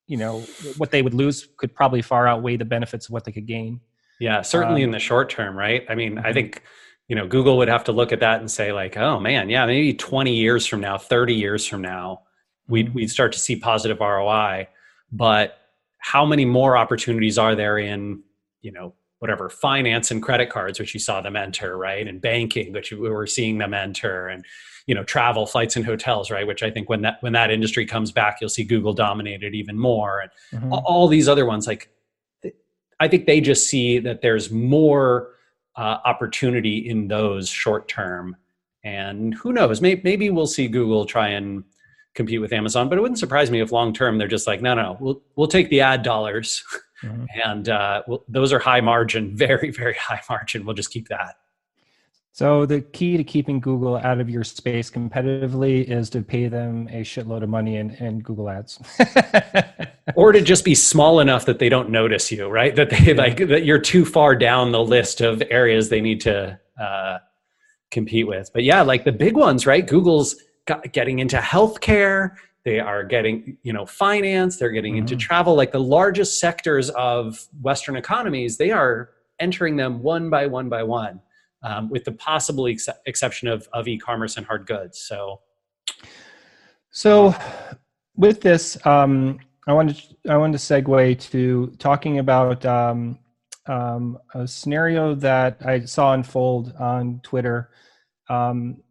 you 0.08 0.18
know, 0.18 0.42
what 0.78 0.92
they 0.92 1.02
would 1.02 1.14
lose 1.14 1.48
could 1.58 1.76
probably 1.76 2.02
far 2.02 2.28
outweigh 2.28 2.58
the 2.58 2.66
benefits 2.66 3.08
of 3.08 3.12
what 3.12 3.26
they 3.26 3.32
could 3.32 3.46
gain. 3.46 3.82
Yeah, 4.20 4.42
certainly 4.42 4.84
um, 4.84 4.90
in 4.90 4.92
the 4.92 5.00
short 5.00 5.30
term, 5.30 5.58
right? 5.58 5.86
I 5.90 5.96
mean, 5.96 6.18
I 6.18 6.22
mm-hmm. 6.22 6.34
think 6.34 6.64
you 7.08 7.16
know 7.16 7.28
Google 7.28 7.58
would 7.58 7.68
have 7.68 7.84
to 7.86 7.92
look 7.92 8.12
at 8.12 8.20
that 8.20 8.40
and 8.40 8.50
say 8.50 8.72
like, 8.72 8.98
oh 8.98 9.20
man, 9.20 9.50
yeah, 9.50 9.66
maybe 9.66 9.94
20 9.94 10.34
years 10.34 10.66
from 10.66 10.82
now, 10.82 10.98
30 10.98 11.34
years 11.34 11.66
from 11.66 11.82
now, 11.82 12.22
we'd 12.68 12.88
mm-hmm. 12.88 12.96
we'd 12.96 13.12
start 13.12 13.32
to 13.34 13.40
see 13.40 13.56
positive 13.56 14.00
ROI. 14.00 14.68
But 15.12 15.58
how 16.00 16.26
many 16.26 16.46
more 16.46 16.78
opportunities 16.78 17.38
are 17.38 17.56
there 17.56 17.78
in 17.78 18.24
you 18.62 18.72
know 18.72 18.94
whatever 19.20 19.50
finance 19.50 20.12
and 20.12 20.22
credit 20.22 20.50
cards, 20.50 20.80
which 20.80 20.94
you 20.94 21.00
saw 21.00 21.22
them 21.22 21.36
enter, 21.36 21.78
right, 21.78 22.08
and 22.08 22.22
banking, 22.22 22.72
which 22.72 22.92
we 22.92 23.10
were 23.10 23.26
seeing 23.26 23.58
them 23.58 23.74
enter, 23.74 24.28
and 24.28 24.46
you 24.88 24.96
know 24.96 25.04
travel 25.04 25.46
flights 25.46 25.76
and 25.76 25.86
hotels 25.86 26.32
right 26.32 26.48
which 26.48 26.64
i 26.64 26.72
think 26.72 26.90
when 26.90 27.02
that 27.02 27.18
when 27.20 27.34
that 27.34 27.52
industry 27.52 27.86
comes 27.86 28.12
back 28.12 28.38
you'll 28.40 28.50
see 28.50 28.64
google 28.64 28.94
dominated 28.94 29.54
even 29.54 29.78
more 29.78 30.22
and 30.22 30.32
mm-hmm. 30.54 30.74
all 30.74 31.08
these 31.08 31.28
other 31.28 31.46
ones 31.46 31.68
like 31.68 31.90
i 33.00 33.08
think 33.08 33.26
they 33.26 33.40
just 33.40 33.70
see 33.70 34.00
that 34.00 34.22
there's 34.22 34.50
more 34.50 35.30
uh, 35.78 36.00
opportunity 36.06 36.90
in 36.90 37.08
those 37.08 37.48
short 37.50 37.88
term. 37.88 38.36
And 38.84 39.34
who 39.34 39.54
knows 39.54 39.82
maybe, 39.82 40.02
maybe 40.04 40.30
we'll 40.30 40.48
see 40.48 40.68
google 40.68 41.06
try 41.06 41.30
and 41.30 41.64
compete 42.14 42.40
with 42.40 42.54
amazon 42.54 42.88
but 42.90 42.98
it 42.98 43.02
wouldn't 43.02 43.20
surprise 43.20 43.52
me 43.52 43.60
if 43.62 43.72
long 43.72 43.94
term 43.94 44.18
they're 44.18 44.28
just 44.28 44.48
like 44.48 44.62
no 44.62 44.74
no 44.74 44.98
we'll, 45.00 45.22
we'll 45.36 45.48
take 45.48 45.70
the 45.70 45.82
ad 45.82 46.04
dollars. 46.04 46.64
Mm-hmm. 47.04 47.26
and 47.46 47.70
uh, 47.70 48.02
we'll, 48.08 48.24
those 48.28 48.54
are 48.54 48.60
high 48.60 48.82
margin 48.82 49.36
very 49.46 49.72
very 49.72 49.96
high 49.96 50.22
margin. 50.30 50.66
We'll 50.66 50.76
just 50.76 50.92
keep 50.92 51.10
that 51.10 51.36
so 52.38 52.68
the 52.68 52.82
key 52.82 53.18
to 53.18 53.24
keeping 53.24 53.60
Google 53.60 53.98
out 53.98 54.20
of 54.20 54.30
your 54.30 54.44
space 54.44 54.92
competitively 54.92 55.90
is 55.90 56.08
to 56.12 56.22
pay 56.22 56.48
them 56.48 56.88
a 56.92 57.02
shitload 57.02 57.42
of 57.42 57.50
money 57.50 57.78
in, 57.78 57.90
in 57.96 58.20
Google 58.20 58.48
ads. 58.48 58.80
or 60.16 60.32
to 60.32 60.42
just 60.42 60.64
be 60.64 60.76
small 60.76 61.20
enough 61.20 61.48
that 61.48 61.58
they 61.58 61.68
don't 61.68 61.90
notice 61.90 62.32
you, 62.32 62.48
right? 62.48 62.76
That 62.76 62.92
they 62.92 63.14
yeah. 63.14 63.14
like 63.14 63.38
that 63.48 63.66
you're 63.66 63.80
too 63.80 64.06
far 64.06 64.36
down 64.36 64.72
the 64.72 64.84
list 64.84 65.20
of 65.20 65.42
areas 65.50 65.90
they 65.90 66.00
need 66.00 66.22
to 66.22 66.60
uh, 66.80 67.18
compete 67.90 68.28
with. 68.28 68.52
But 68.54 68.64
yeah, 68.64 68.84
like 68.84 69.04
the 69.04 69.12
big 69.12 69.36
ones, 69.36 69.66
right? 69.66 69.88
Google's 69.88 70.36
got, 70.68 70.94
getting 70.94 71.18
into 71.18 71.38
healthcare. 71.38 72.36
They 72.66 72.80
are 72.80 73.04
getting, 73.04 73.58
you 73.64 73.74
know, 73.74 73.88
finance. 73.88 74.58
They're 74.58 74.70
getting 74.70 74.94
mm-hmm. 74.94 75.12
into 75.12 75.16
travel. 75.16 75.56
Like 75.56 75.72
the 75.72 75.80
largest 75.80 76.40
sectors 76.40 76.92
of 76.92 77.48
Western 77.64 77.96
economies, 77.96 78.58
they 78.58 78.70
are 78.70 79.10
entering 79.40 79.76
them 79.76 80.04
one 80.04 80.30
by 80.30 80.46
one 80.46 80.70
by 80.70 80.84
one 80.84 81.20
um, 81.64 81.90
with 81.90 82.04
the 82.04 82.12
possible 82.12 82.68
ex- 82.68 82.90
exception 83.06 83.48
of, 83.48 83.68
of 83.74 83.88
e-commerce 83.88 84.38
and 84.38 84.46
hard 84.46 84.66
goods. 84.66 85.00
So, 85.00 85.42
so 86.92 87.36
with 88.16 88.42
this, 88.42 88.78
um, 88.86 89.40
I 89.68 89.74
wanted 89.74 89.98
to, 89.98 90.32
I 90.32 90.38
wanted 90.38 90.58
to 90.60 90.64
segue 90.64 91.20
to 91.32 91.68
talking 91.78 92.20
about 92.20 92.66
um, 92.66 93.20
um, 93.66 94.18
a 94.34 94.48
scenario 94.48 95.14
that 95.16 95.62
I 95.66 95.82
saw 95.82 96.14
unfold 96.14 96.74
on 96.80 97.20
Twitter. 97.24 97.72
Um, 98.30 98.82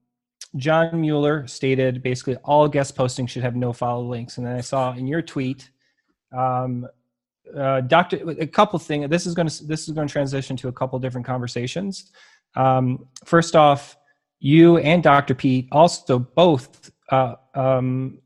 John 0.56 1.00
Mueller 1.00 1.46
stated 1.46 2.02
basically 2.02 2.36
all 2.36 2.68
guest 2.68 2.96
postings 2.96 3.30
should 3.30 3.42
have 3.42 3.56
no 3.56 3.72
follow 3.72 4.04
links, 4.04 4.38
and 4.38 4.46
then 4.46 4.56
I 4.56 4.60
saw 4.60 4.92
in 4.92 5.06
your 5.06 5.22
tweet, 5.22 5.70
um, 6.36 6.86
uh, 7.56 7.80
Doctor, 7.82 8.18
a 8.38 8.46
couple 8.46 8.78
things. 8.78 9.08
This 9.08 9.26
is 9.26 9.34
going 9.34 9.48
to 9.48 9.64
this 9.64 9.88
is 9.88 9.94
going 9.94 10.08
to 10.08 10.12
transition 10.12 10.56
to 10.58 10.68
a 10.68 10.72
couple 10.72 10.98
different 10.98 11.26
conversations. 11.26 12.12
Um, 12.56 13.06
first 13.24 13.54
off, 13.54 13.96
you 14.40 14.78
and 14.78 15.02
Dr. 15.02 15.34
Pete 15.34 15.68
also 15.72 16.18
both, 16.18 16.90
uh, 17.10 17.34
um, 17.54 18.18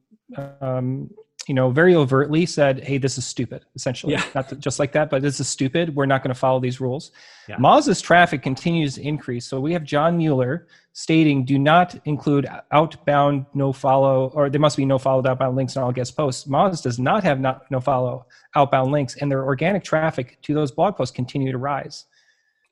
um, 0.60 1.10
you 1.46 1.54
know, 1.54 1.70
very 1.70 1.94
overtly 1.94 2.46
said, 2.46 2.84
"Hey, 2.84 2.98
this 2.98 3.18
is 3.18 3.26
stupid." 3.26 3.64
Essentially, 3.74 4.12
yeah. 4.12 4.24
not 4.34 4.56
just 4.58 4.78
like 4.78 4.92
that, 4.92 5.10
but 5.10 5.22
this 5.22 5.40
is 5.40 5.48
stupid. 5.48 5.96
We're 5.96 6.06
not 6.06 6.22
going 6.22 6.32
to 6.32 6.38
follow 6.38 6.60
these 6.60 6.80
rules. 6.80 7.10
Yeah. 7.48 7.56
Moz's 7.56 8.00
traffic 8.00 8.42
continues 8.42 8.96
to 8.96 9.02
increase. 9.02 9.46
So 9.46 9.58
we 9.58 9.72
have 9.72 9.82
John 9.82 10.18
Mueller 10.18 10.68
stating, 10.92 11.44
"Do 11.44 11.58
not 11.58 11.98
include 12.04 12.46
outbound 12.70 13.46
no 13.54 13.72
follow, 13.72 14.30
or 14.34 14.50
there 14.50 14.60
must 14.60 14.76
be 14.76 14.84
no 14.84 14.98
followed 14.98 15.26
outbound 15.26 15.56
links 15.56 15.76
on 15.76 15.82
all 15.82 15.92
guest 15.92 16.16
posts." 16.16 16.44
Moz 16.44 16.82
does 16.82 16.98
not 16.98 17.24
have 17.24 17.40
not, 17.40 17.68
no 17.70 17.80
follow 17.80 18.26
outbound 18.54 18.92
links, 18.92 19.16
and 19.16 19.30
their 19.30 19.44
organic 19.44 19.82
traffic 19.82 20.38
to 20.42 20.54
those 20.54 20.70
blog 20.70 20.96
posts 20.96 21.14
continue 21.14 21.50
to 21.50 21.58
rise. 21.58 22.04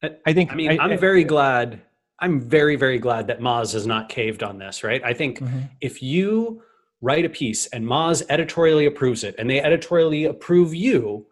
I 0.03 0.33
think. 0.33 0.53
I 0.53 0.55
mean, 0.55 0.81
I, 0.81 0.93
am 0.93 0.99
very 0.99 1.25
glad. 1.25 1.81
I'm 2.21 2.41
very, 2.41 2.77
very 2.77 2.99
glad 2.99 3.27
that 3.29 3.41
Moz 3.41 3.73
has 3.73 3.87
not 3.87 4.09
caved 4.09 4.43
on 4.43 4.59
this. 4.59 4.83
Right. 4.85 5.03
I 5.05 5.13
think 5.13 5.41
mm-hmm. 5.41 5.61
if 5.81 6.03
you 6.03 6.63
write 7.01 7.25
a 7.25 7.29
piece 7.29 7.67
and 7.67 7.85
Moz 7.85 8.23
editorially 8.29 8.87
approves 8.87 9.25
it, 9.25 9.35
and 9.39 9.49
they 9.49 9.61
editorially 9.61 10.25
approve 10.25 10.75
you, 10.75 11.27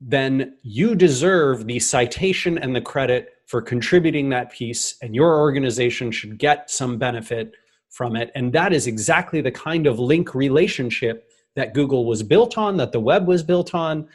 then 0.00 0.56
you 0.62 0.94
deserve 0.94 1.66
the 1.66 1.78
citation 1.78 2.58
and 2.58 2.74
the 2.74 2.80
credit 2.80 3.28
for 3.46 3.62
contributing 3.62 4.30
that 4.30 4.50
piece, 4.50 4.96
and 5.02 5.14
your 5.14 5.38
organization 5.38 6.10
should 6.10 6.38
get 6.38 6.70
some 6.70 6.98
benefit 6.98 7.52
from 7.90 8.16
it. 8.16 8.32
And 8.34 8.52
that 8.52 8.72
is 8.72 8.86
exactly 8.86 9.40
the 9.40 9.52
kind 9.52 9.86
of 9.86 9.98
link 9.98 10.34
relationship 10.34 11.28
that 11.54 11.74
Google 11.74 12.06
was 12.06 12.22
built 12.22 12.56
on, 12.56 12.78
that 12.78 12.92
the 12.92 13.00
web 13.00 13.28
was 13.28 13.42
built 13.42 13.74
on. 13.74 14.08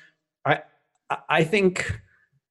I, 0.46 0.62
I 1.30 1.44
think 1.44 2.02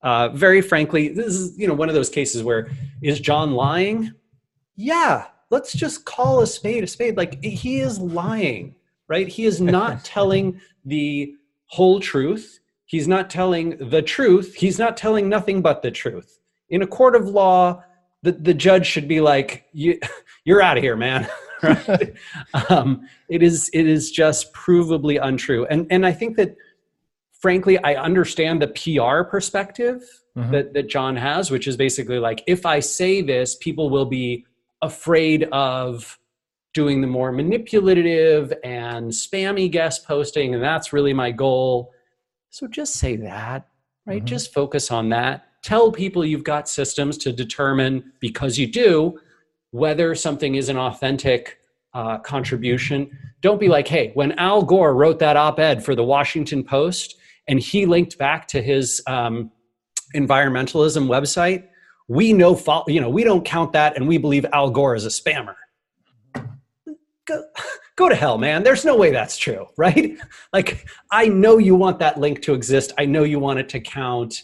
uh, 0.03 0.29
very 0.31 0.61
frankly, 0.61 1.09
this 1.09 1.27
is 1.27 1.59
you 1.59 1.67
know 1.67 1.75
one 1.75 1.89
of 1.89 1.95
those 1.95 2.11
cases 2.11 2.43
where 2.43 2.71
is 3.03 3.21
John 3.21 3.53
lying? 3.53 4.13
Yeah, 4.77 5.27
let's 5.51 5.73
just 5.73 6.05
call 6.05 6.41
a 6.41 6.47
spade 6.47 6.85
a 6.85 6.87
spade. 6.87 7.17
Like 7.17 7.43
he 7.43 7.81
is 7.81 7.99
lying, 7.99 8.75
right? 9.09 9.29
He 9.29 9.45
is 9.45 9.61
not 9.61 10.05
telling 10.05 10.61
the 10.85 11.35
whole 11.67 12.01
truth. 12.01 12.61
He's 12.85 13.09
not 13.09 13.31
telling 13.31 13.77
the 13.91 14.03
truth. 14.03 14.55
He's 14.55 14.79
not 14.79 14.97
telling 14.97 15.29
nothing 15.29 15.61
but 15.61 15.83
the 15.83 15.91
truth. 15.91 16.39
In 16.69 16.83
a 16.83 16.87
court 16.87 17.17
of 17.17 17.27
law, 17.27 17.83
the, 18.23 18.33
the 18.33 18.55
judge 18.55 18.87
should 18.87 19.09
be 19.09 19.21
like, 19.21 19.65
you, 19.73 19.99
you're 20.45 20.63
out 20.63 20.77
of 20.77 20.83
here, 20.83 20.97
man. 20.97 21.29
right? 21.63 22.15
um, 22.71 23.09
it 23.29 23.43
is 23.43 23.71
it 23.73 23.87
is 23.87 24.11
just 24.11 24.53
provably 24.53 25.19
untrue. 25.21 25.67
And 25.67 25.87
and 25.91 26.07
I 26.07 26.13
think 26.13 26.37
that 26.37 26.57
frankly, 27.41 27.79
I 27.79 27.95
understand 27.95 28.63
the 28.63 28.69
PR 28.69 29.29
perspective 29.29 30.03
mm-hmm. 30.37 30.51
that, 30.53 30.75
that 30.75 30.89
John 30.89 31.17
has, 31.17 31.51
which 31.51 31.67
is 31.67 31.77
basically 31.77 32.19
like, 32.19 32.43
if 32.47 32.67
I 32.67 32.81
say 32.81 33.23
this, 33.23 33.57
people 33.57 33.91
will 33.91 34.07
be 34.07 34.47
afraid 34.83 35.45
of 35.53 36.19
doing 36.75 37.01
the 37.01 37.07
more 37.07 37.33
manipulative 37.33 38.53
and 38.63 39.11
spammy 39.11 39.71
guest 39.71 40.07
posting, 40.07 40.55
and 40.55 40.63
that's 40.63 40.93
really 40.93 41.15
my 41.15 41.31
goal. 41.31 41.93
So 42.51 42.67
just 42.67 42.95
say 42.95 43.17
that, 43.17 43.69
right? 44.05 44.19
Mm-hmm. 44.19 44.27
Just 44.27 44.53
focus 44.53 44.91
on 44.91 45.09
that. 45.09 45.47
Tell 45.63 45.91
people 45.91 46.25
you've 46.25 46.45
got 46.45 46.69
systems 46.69 47.17
to 47.19 47.33
determine, 47.33 48.13
because 48.21 48.59
you 48.59 48.67
do, 48.67 49.19
whether 49.71 50.15
something 50.15 50.55
is 50.55 50.69
an 50.69 50.77
authentic 50.77 51.59
uh, 51.95 52.19
contribution. 52.19 53.11
Don't 53.41 53.59
be 53.59 53.69
like, 53.69 53.89
hey, 53.89 54.11
when 54.13 54.33
Al 54.33 54.63
Gore 54.63 54.95
wrote 54.95 55.19
that 55.21 55.37
op 55.37 55.59
ed 55.59 55.83
for 55.83 55.95
the 55.95 56.05
Washington 56.05 56.63
Post 56.63 57.17
and 57.49 57.61
he 57.61 57.87
linked 57.87 58.19
back 58.19 58.47
to 58.49 58.63
his 58.63 59.03
um, 59.07 59.51
environmentalism 60.15 61.07
website, 61.07 61.69
we 62.09 62.33
know, 62.33 62.61
you 62.87 63.01
know, 63.01 63.11
we 63.11 63.25
don't 63.25 63.45
count 63.45 63.73
that 63.73 63.97
and 63.97 64.07
we 64.07 64.19
believe 64.19 64.47
Al 64.53 64.71
Gore 64.71 64.95
is 64.95 65.05
a 65.05 65.09
spammer. 65.09 65.55
Go, 67.27 67.43
go 67.97 68.09
to 68.09 68.15
hell, 68.15 68.39
man. 68.39 68.63
There's 68.63 68.85
no 68.85 68.97
way 68.97 69.11
that's 69.11 69.37
true, 69.37 69.67
right? 69.77 70.17
Like, 70.53 70.87
I 71.11 71.27
know 71.27 71.59
you 71.59 71.75
want 71.75 71.99
that 71.99 72.19
link 72.19 72.41
to 72.43 72.55
exist. 72.55 72.93
I 72.97 73.05
know 73.05 73.25
you 73.25 73.39
want 73.39 73.59
it 73.59 73.69
to 73.71 73.81
count. 73.81 74.43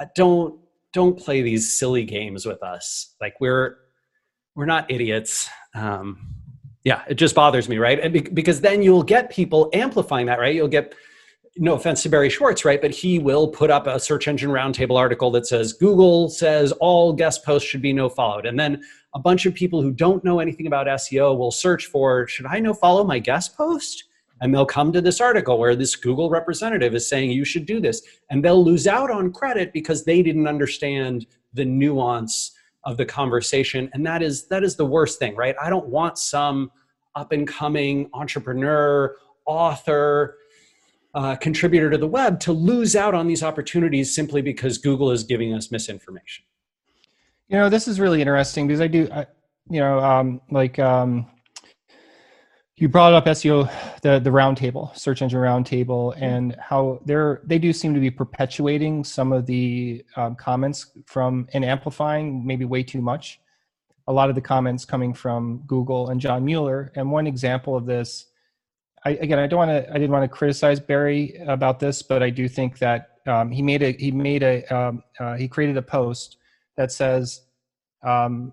Uh, 0.00 0.06
don't 0.16 0.58
don't 0.92 1.18
play 1.18 1.42
these 1.42 1.76
silly 1.78 2.04
games 2.04 2.46
with 2.46 2.62
us. 2.62 3.14
Like 3.20 3.34
we're 3.40 3.76
we're 4.56 4.66
not 4.66 4.90
idiots. 4.90 5.48
Um, 5.74 6.34
yeah, 6.84 7.02
it 7.08 7.14
just 7.14 7.34
bothers 7.34 7.68
me, 7.68 7.78
right? 7.78 8.00
And 8.00 8.12
be- 8.12 8.20
because 8.20 8.60
then 8.60 8.82
you'll 8.82 9.02
get 9.02 9.30
people 9.30 9.70
amplifying 9.72 10.26
that, 10.26 10.38
right? 10.38 10.54
You'll 10.54 10.68
get 10.68 10.94
no 11.56 11.74
offense 11.74 12.02
to 12.02 12.08
Barry 12.08 12.30
Schwartz, 12.30 12.64
right? 12.64 12.80
But 12.80 12.90
he 12.90 13.18
will 13.18 13.46
put 13.46 13.70
up 13.70 13.86
a 13.86 14.00
search 14.00 14.26
engine 14.26 14.50
roundtable 14.50 14.98
article 14.98 15.30
that 15.32 15.46
says 15.46 15.72
Google 15.72 16.28
says 16.28 16.72
all 16.72 17.12
guest 17.12 17.44
posts 17.44 17.68
should 17.68 17.82
be 17.82 17.92
no 17.92 18.08
followed. 18.08 18.46
And 18.46 18.58
then 18.58 18.82
a 19.14 19.20
bunch 19.20 19.46
of 19.46 19.54
people 19.54 19.80
who 19.80 19.92
don't 19.92 20.24
know 20.24 20.40
anything 20.40 20.66
about 20.66 20.88
SEO 20.88 21.36
will 21.38 21.52
search 21.52 21.86
for, 21.86 22.26
should 22.26 22.46
I 22.46 22.58
no 22.58 22.74
follow 22.74 23.04
my 23.04 23.20
guest 23.20 23.56
post? 23.56 24.04
And 24.40 24.52
they'll 24.52 24.66
come 24.66 24.92
to 24.92 25.00
this 25.00 25.20
article 25.20 25.58
where 25.58 25.76
this 25.76 25.94
Google 25.94 26.28
representative 26.28 26.94
is 26.94 27.08
saying 27.08 27.30
you 27.30 27.44
should 27.44 27.66
do 27.66 27.80
this. 27.80 28.02
And 28.30 28.44
they'll 28.44 28.64
lose 28.64 28.88
out 28.88 29.10
on 29.10 29.32
credit 29.32 29.72
because 29.72 30.04
they 30.04 30.22
didn't 30.22 30.48
understand 30.48 31.26
the 31.52 31.64
nuance 31.64 32.52
of 32.82 32.96
the 32.96 33.06
conversation. 33.06 33.88
And 33.92 34.04
that 34.06 34.22
is 34.22 34.46
that 34.48 34.64
is 34.64 34.74
the 34.74 34.84
worst 34.84 35.20
thing, 35.20 35.36
right? 35.36 35.54
I 35.62 35.70
don't 35.70 35.86
want 35.86 36.18
some 36.18 36.72
up 37.14 37.30
and 37.30 37.46
coming 37.46 38.10
entrepreneur, 38.12 39.16
author, 39.46 40.36
uh, 41.14 41.36
contributor 41.36 41.90
to 41.90 41.98
the 41.98 42.06
web 42.06 42.40
to 42.40 42.52
lose 42.52 42.96
out 42.96 43.14
on 43.14 43.26
these 43.26 43.42
opportunities 43.42 44.14
simply 44.14 44.42
because 44.42 44.78
Google 44.78 45.10
is 45.10 45.22
giving 45.24 45.54
us 45.54 45.70
misinformation. 45.70 46.44
You 47.48 47.58
know, 47.58 47.68
this 47.68 47.86
is 47.86 48.00
really 48.00 48.20
interesting 48.20 48.66
because 48.66 48.80
I 48.80 48.88
do, 48.88 49.08
I, 49.12 49.26
you 49.70 49.80
know, 49.80 50.00
um, 50.00 50.40
like 50.50 50.78
um, 50.78 51.26
you 52.76 52.88
brought 52.88 53.12
up 53.12 53.26
SEO, 53.26 53.70
the 54.02 54.18
the 54.18 54.30
roundtable, 54.30 54.96
search 54.96 55.22
engine 55.22 55.38
roundtable, 55.38 56.12
mm-hmm. 56.14 56.24
and 56.24 56.56
how 56.58 57.00
they're 57.04 57.42
they 57.44 57.58
do 57.58 57.72
seem 57.72 57.94
to 57.94 58.00
be 58.00 58.10
perpetuating 58.10 59.04
some 59.04 59.32
of 59.32 59.46
the 59.46 60.04
um, 60.16 60.34
comments 60.34 60.90
from 61.06 61.46
and 61.52 61.64
amplifying 61.64 62.44
maybe 62.44 62.64
way 62.64 62.82
too 62.82 63.00
much. 63.00 63.40
A 64.06 64.12
lot 64.12 64.28
of 64.28 64.34
the 64.34 64.40
comments 64.40 64.84
coming 64.84 65.14
from 65.14 65.62
Google 65.66 66.10
and 66.10 66.20
John 66.20 66.44
Mueller, 66.44 66.92
and 66.96 67.10
one 67.10 67.26
example 67.26 67.76
of 67.76 67.86
this 67.86 68.26
I, 69.04 69.10
again, 69.10 69.38
I 69.38 69.46
don't 69.46 69.58
want 69.58 69.70
to. 69.70 69.90
I 69.90 69.94
didn't 69.94 70.10
want 70.10 70.24
to 70.24 70.34
criticize 70.34 70.80
Barry 70.80 71.36
about 71.46 71.78
this, 71.78 72.02
but 72.02 72.22
I 72.22 72.30
do 72.30 72.48
think 72.48 72.78
that 72.78 73.18
um, 73.26 73.50
he 73.50 73.62
made 73.62 73.82
a 73.82 73.92
he 73.92 74.10
made 74.10 74.42
a 74.42 74.64
um, 74.74 75.02
uh, 75.20 75.34
he 75.34 75.46
created 75.46 75.76
a 75.76 75.82
post 75.82 76.38
that 76.76 76.90
says 76.90 77.42
um, 78.02 78.52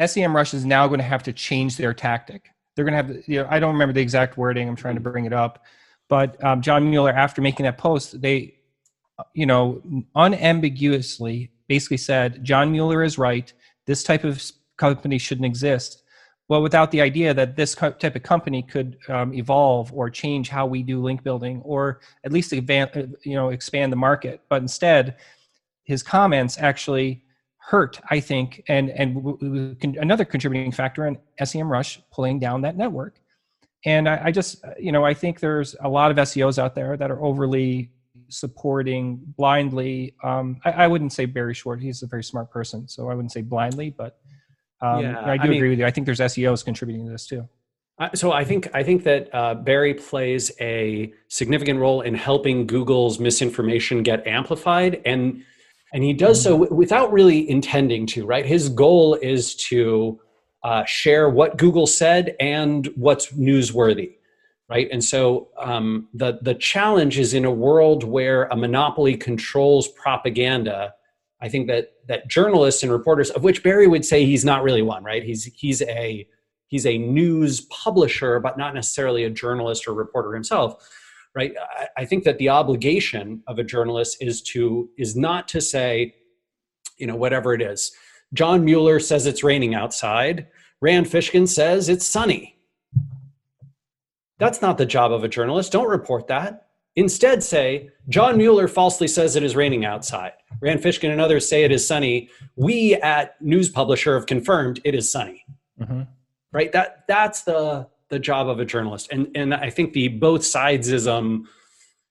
SEMrush 0.00 0.54
is 0.54 0.64
now 0.64 0.86
going 0.86 1.00
to 1.00 1.04
have 1.04 1.22
to 1.24 1.32
change 1.32 1.76
their 1.76 1.92
tactic. 1.92 2.50
They're 2.74 2.84
going 2.84 3.06
to 3.06 3.14
have. 3.14 3.28
You 3.28 3.42
know, 3.42 3.48
I 3.50 3.58
don't 3.58 3.72
remember 3.72 3.92
the 3.92 4.00
exact 4.00 4.38
wording. 4.38 4.68
I'm 4.68 4.76
trying 4.76 4.94
to 4.94 5.00
bring 5.00 5.26
it 5.26 5.32
up, 5.32 5.64
but 6.08 6.42
um, 6.42 6.62
John 6.62 6.88
Mueller, 6.88 7.12
after 7.12 7.42
making 7.42 7.64
that 7.64 7.76
post, 7.76 8.20
they, 8.22 8.54
you 9.34 9.46
know, 9.46 9.82
unambiguously 10.14 11.50
basically 11.66 11.98
said 11.98 12.42
John 12.42 12.72
Mueller 12.72 13.02
is 13.02 13.18
right. 13.18 13.52
This 13.86 14.02
type 14.02 14.24
of 14.24 14.42
company 14.78 15.18
shouldn't 15.18 15.46
exist 15.46 16.02
well 16.48 16.62
without 16.62 16.90
the 16.90 17.00
idea 17.00 17.34
that 17.34 17.56
this 17.56 17.74
type 17.74 18.16
of 18.16 18.22
company 18.22 18.62
could 18.62 18.98
um, 19.08 19.32
evolve 19.34 19.92
or 19.92 20.10
change 20.10 20.48
how 20.48 20.66
we 20.66 20.82
do 20.82 21.00
link 21.00 21.22
building 21.22 21.60
or 21.64 22.00
at 22.24 22.32
least 22.32 22.52
advance, 22.52 22.96
uh, 22.96 23.06
you 23.22 23.34
know 23.34 23.50
expand 23.50 23.92
the 23.92 23.96
market. 23.96 24.40
But 24.48 24.62
instead 24.62 25.16
his 25.84 26.02
comments 26.02 26.58
actually 26.58 27.24
hurt 27.56 28.00
i 28.08 28.18
think 28.18 28.62
and 28.68 28.88
and 28.90 29.96
another 29.98 30.24
contributing 30.24 30.72
factor 30.72 31.06
in 31.06 31.18
semrush 31.42 32.00
pulling 32.10 32.38
down 32.38 32.62
that 32.62 32.76
network. 32.76 33.20
And 33.84 34.08
I, 34.08 34.20
I 34.24 34.30
just 34.32 34.64
uh, 34.64 34.70
you 34.78 34.92
know 34.92 35.04
i 35.04 35.12
think 35.12 35.40
there's 35.40 35.76
a 35.80 35.88
lot 35.88 36.10
of 36.10 36.16
seos 36.16 36.58
out 36.58 36.74
there 36.74 36.96
that 36.96 37.10
are 37.10 37.22
overly 37.22 37.90
supporting 38.30 39.20
blindly. 39.38 40.14
Um, 40.22 40.60
I, 40.64 40.70
I, 40.84 40.86
wouldn't 40.86 41.12
say 41.12 41.24
barry 41.24 41.54
schwartz 41.54 41.82
he's 41.82 42.02
a 42.02 42.06
very 42.06 42.24
smart 42.24 42.50
person 42.50 42.88
so 42.88 43.08
i 43.10 43.14
wouldn't 43.14 43.32
say 43.32 43.42
blindly 43.42 43.90
but 43.90 44.18
um, 44.80 45.02
yeah, 45.02 45.20
I 45.20 45.36
do 45.36 45.42
I 45.42 45.44
agree 45.44 45.60
mean, 45.60 45.70
with 45.70 45.78
you. 45.80 45.86
I 45.86 45.90
think 45.90 46.06
there's 46.06 46.20
SEOs 46.20 46.64
contributing 46.64 47.06
to 47.06 47.12
this 47.12 47.26
too. 47.26 47.48
So 48.14 48.30
I 48.30 48.44
think 48.44 48.68
I 48.74 48.84
think 48.84 49.02
that 49.04 49.28
uh, 49.34 49.54
Barry 49.54 49.92
plays 49.92 50.52
a 50.60 51.12
significant 51.26 51.80
role 51.80 52.00
in 52.00 52.14
helping 52.14 52.64
Google's 52.64 53.18
misinformation 53.18 54.04
get 54.04 54.24
amplified, 54.24 55.02
and 55.04 55.42
and 55.92 56.04
he 56.04 56.12
does 56.12 56.40
so 56.40 56.58
w- 56.58 56.72
without 56.72 57.12
really 57.12 57.48
intending 57.50 58.06
to. 58.08 58.24
Right, 58.24 58.46
his 58.46 58.68
goal 58.68 59.14
is 59.14 59.56
to 59.66 60.20
uh, 60.62 60.84
share 60.84 61.28
what 61.28 61.56
Google 61.56 61.88
said 61.88 62.36
and 62.38 62.86
what's 62.94 63.32
newsworthy. 63.32 64.12
Right, 64.70 64.88
and 64.92 65.02
so 65.02 65.48
um, 65.58 66.08
the 66.14 66.38
the 66.40 66.54
challenge 66.54 67.18
is 67.18 67.34
in 67.34 67.44
a 67.44 67.50
world 67.50 68.04
where 68.04 68.44
a 68.44 68.56
monopoly 68.56 69.16
controls 69.16 69.88
propaganda 69.88 70.94
I 71.40 71.48
think 71.48 71.68
that 71.68 71.92
that 72.06 72.28
journalists 72.28 72.82
and 72.82 72.90
reporters, 72.90 73.30
of 73.30 73.44
which 73.44 73.62
Barry 73.62 73.86
would 73.86 74.04
say 74.04 74.24
he's 74.24 74.44
not 74.44 74.62
really 74.62 74.82
one, 74.82 75.04
right? 75.04 75.22
He's 75.22 75.44
he's 75.44 75.82
a 75.82 76.26
he's 76.66 76.86
a 76.86 76.98
news 76.98 77.62
publisher, 77.62 78.40
but 78.40 78.58
not 78.58 78.74
necessarily 78.74 79.24
a 79.24 79.30
journalist 79.30 79.86
or 79.86 79.94
reporter 79.94 80.34
himself, 80.34 80.88
right? 81.34 81.52
I, 81.78 81.88
I 81.98 82.04
think 82.04 82.24
that 82.24 82.38
the 82.38 82.48
obligation 82.48 83.42
of 83.46 83.58
a 83.58 83.64
journalist 83.64 84.18
is 84.20 84.42
to 84.42 84.90
is 84.98 85.16
not 85.16 85.48
to 85.48 85.60
say, 85.60 86.14
you 86.96 87.06
know, 87.06 87.16
whatever 87.16 87.54
it 87.54 87.62
is. 87.62 87.92
John 88.34 88.64
Mueller 88.64 89.00
says 89.00 89.26
it's 89.26 89.44
raining 89.44 89.74
outside. 89.74 90.48
Rand 90.80 91.06
Fishkin 91.06 91.48
says 91.48 91.88
it's 91.88 92.06
sunny. 92.06 92.56
That's 94.38 94.62
not 94.62 94.78
the 94.78 94.86
job 94.86 95.12
of 95.12 95.24
a 95.24 95.28
journalist. 95.28 95.72
Don't 95.72 95.88
report 95.88 96.28
that. 96.28 96.67
Instead, 96.98 97.44
say, 97.44 97.90
John 98.08 98.36
Mueller 98.36 98.66
falsely 98.66 99.06
says 99.06 99.36
it 99.36 99.44
is 99.44 99.54
raining 99.54 99.84
outside. 99.84 100.32
Rand 100.60 100.80
Fishkin 100.80 101.12
and 101.12 101.20
others 101.20 101.48
say 101.48 101.62
it 101.62 101.70
is 101.70 101.86
sunny. 101.86 102.28
We 102.56 102.94
at 102.94 103.40
News 103.40 103.68
Publisher 103.68 104.14
have 104.14 104.26
confirmed 104.26 104.80
it 104.84 104.96
is 104.96 105.12
sunny. 105.12 105.46
Mm-hmm. 105.80 106.02
Right? 106.50 106.72
That 106.72 107.04
that's 107.06 107.42
the 107.42 107.86
the 108.08 108.18
job 108.18 108.48
of 108.48 108.58
a 108.58 108.64
journalist. 108.64 109.12
And 109.12 109.28
and 109.36 109.54
I 109.54 109.70
think 109.70 109.92
the 109.92 110.08
both 110.08 110.40
sidesism, 110.40 111.44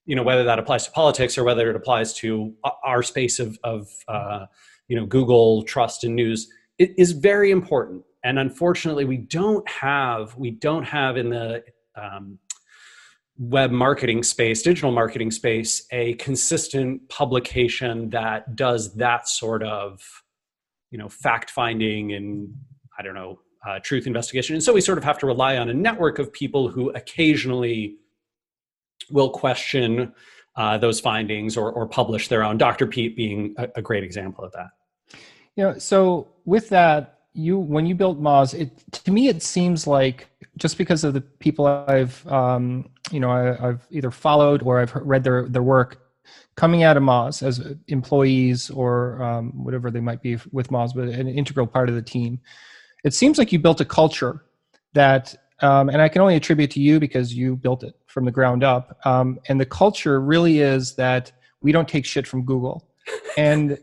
you 0.06 0.15
know, 0.15 0.23
whether 0.23 0.45
that 0.45 0.58
applies 0.58 0.86
to 0.86 0.91
politics 0.91 1.38
or 1.38 1.43
whether 1.43 1.69
it 1.69 1.76
applies 1.76 2.13
to 2.19 2.54
our 2.82 3.04
space 3.04 3.39
of 3.39 3.60
of 3.65 3.89
uh, 4.08 4.45
you 4.88 4.95
know 4.95 5.06
Google 5.06 5.63
trust 5.63 6.06
and 6.06 6.15
news, 6.15 6.47
it 6.78 6.93
is 6.97 7.12
very 7.12 7.52
important. 7.52 8.06
And 8.23 8.39
unfortunately, 8.39 9.04
we 9.04 9.17
don't 9.17 9.67
have 9.67 10.38
we 10.38 10.52
don't 10.52 10.84
have 10.86 11.17
in 11.17 11.30
the 11.30 11.65
um, 12.02 12.39
web 13.39 13.71
marketing 13.71 14.23
space, 14.23 14.62
digital 14.62 14.91
marketing 14.91 15.32
space, 15.32 15.86
a 15.91 16.13
consistent 16.13 17.08
publication 17.10 18.10
that 18.10 18.56
does 18.56 18.95
that 18.95 19.28
sort 19.28 19.63
of, 19.63 20.02
you 20.91 20.97
know, 20.97 21.08
fact 21.08 21.52
finding 21.52 22.13
and 22.13 22.54
I 22.97 23.04
don't 23.04 23.13
know, 23.13 23.39
uh, 23.67 23.80
truth 23.80 24.08
investigation. 24.08 24.56
And 24.56 24.63
so 24.63 24.73
we 24.73 24.82
sort 24.82 24.97
of 24.97 25.04
have 25.04 25.19
to 25.19 25.26
rely 25.26 25.58
on 25.58 25.69
a 25.69 25.73
network 25.73 26.19
of 26.19 26.32
people 26.34 26.67
who 26.67 26.89
occasionally 26.91 27.97
will 29.12 29.30
question 29.30 30.13
uh, 30.56 30.78
those 30.78 31.00
findings 31.00 31.56
or, 31.56 31.71
or 31.71 31.88
publish 31.88 32.28
their 32.28 32.43
own. 32.43 32.58
Dr. 32.58 32.88
Pete 32.88 33.15
being 33.15 33.54
a, 33.58 33.67
a 33.76 33.82
great 33.82 34.04
example 34.04 34.43
of 34.43 34.52
that. 34.54 34.69
Know, 35.56 35.78
so 35.78 36.28
with 36.45 36.69
that, 36.69 37.19
you 37.34 37.58
when 37.58 37.86
you 37.86 37.95
built 37.95 38.21
Moz, 38.21 38.54
it 38.54 38.71
to 38.91 39.12
me 39.12 39.28
it 39.28 39.43
seems 39.43 39.86
like 39.86 40.28
just 40.58 40.78
because 40.78 41.04
of 41.04 41.13
the 41.13 41.21
people 41.21 41.67
I've 41.67 42.26
um, 42.28 42.89
you 43.12 43.20
know 43.20 43.32
I, 43.32 43.67
have 43.67 43.88
either 43.89 44.12
followed 44.12 44.62
or 44.63 44.80
I've 44.80 44.93
read 44.96 45.24
their 45.24 45.48
their 45.48 45.63
work, 45.63 46.08
coming 46.56 46.84
out 46.84 46.98
of 46.98 47.04
Moz 47.04 47.41
as 47.43 47.62
employees 47.88 48.70
or 48.70 49.22
um, 49.22 49.52
whatever 49.63 49.89
they 49.91 50.00
might 50.00 50.22
be 50.22 50.38
with 50.52 50.70
Moz, 50.70 50.93
but 50.93 51.08
an 51.08 51.28
integral 51.28 51.67
part 51.67 51.88
of 51.88 51.96
the 51.96 52.02
team. 52.02 52.39
It 53.04 53.13
seems 53.13 53.38
like 53.38 53.52
you 53.52 53.60
built 53.60 53.80
a 53.80 53.86
culture 53.86 54.43
that, 54.93 55.36
um, 55.62 55.89
and 55.89 56.02
I 56.02 56.10
can 56.10 56.22
only 56.22 56.36
attribute 56.36 56.72
to 56.72 56.82
you 56.82 57.00
because 57.00 57.34
you 57.34 57.56
built 57.56 57.84
it 57.84 57.96
from 58.08 58.26
the 58.26 58.32
ground 58.32 58.63
up. 58.63 59.00
Um, 59.06 59.39
and 59.48 59.62
the 59.62 59.65
culture 59.65 60.20
really 60.20 60.60
is 60.60 60.96
that 60.96 61.32
we 61.62 61.72
don't 61.72 61.88
take 61.88 62.06
shit 62.06 62.28
from 62.28 62.43
Google, 62.43 62.88
and 63.38 63.78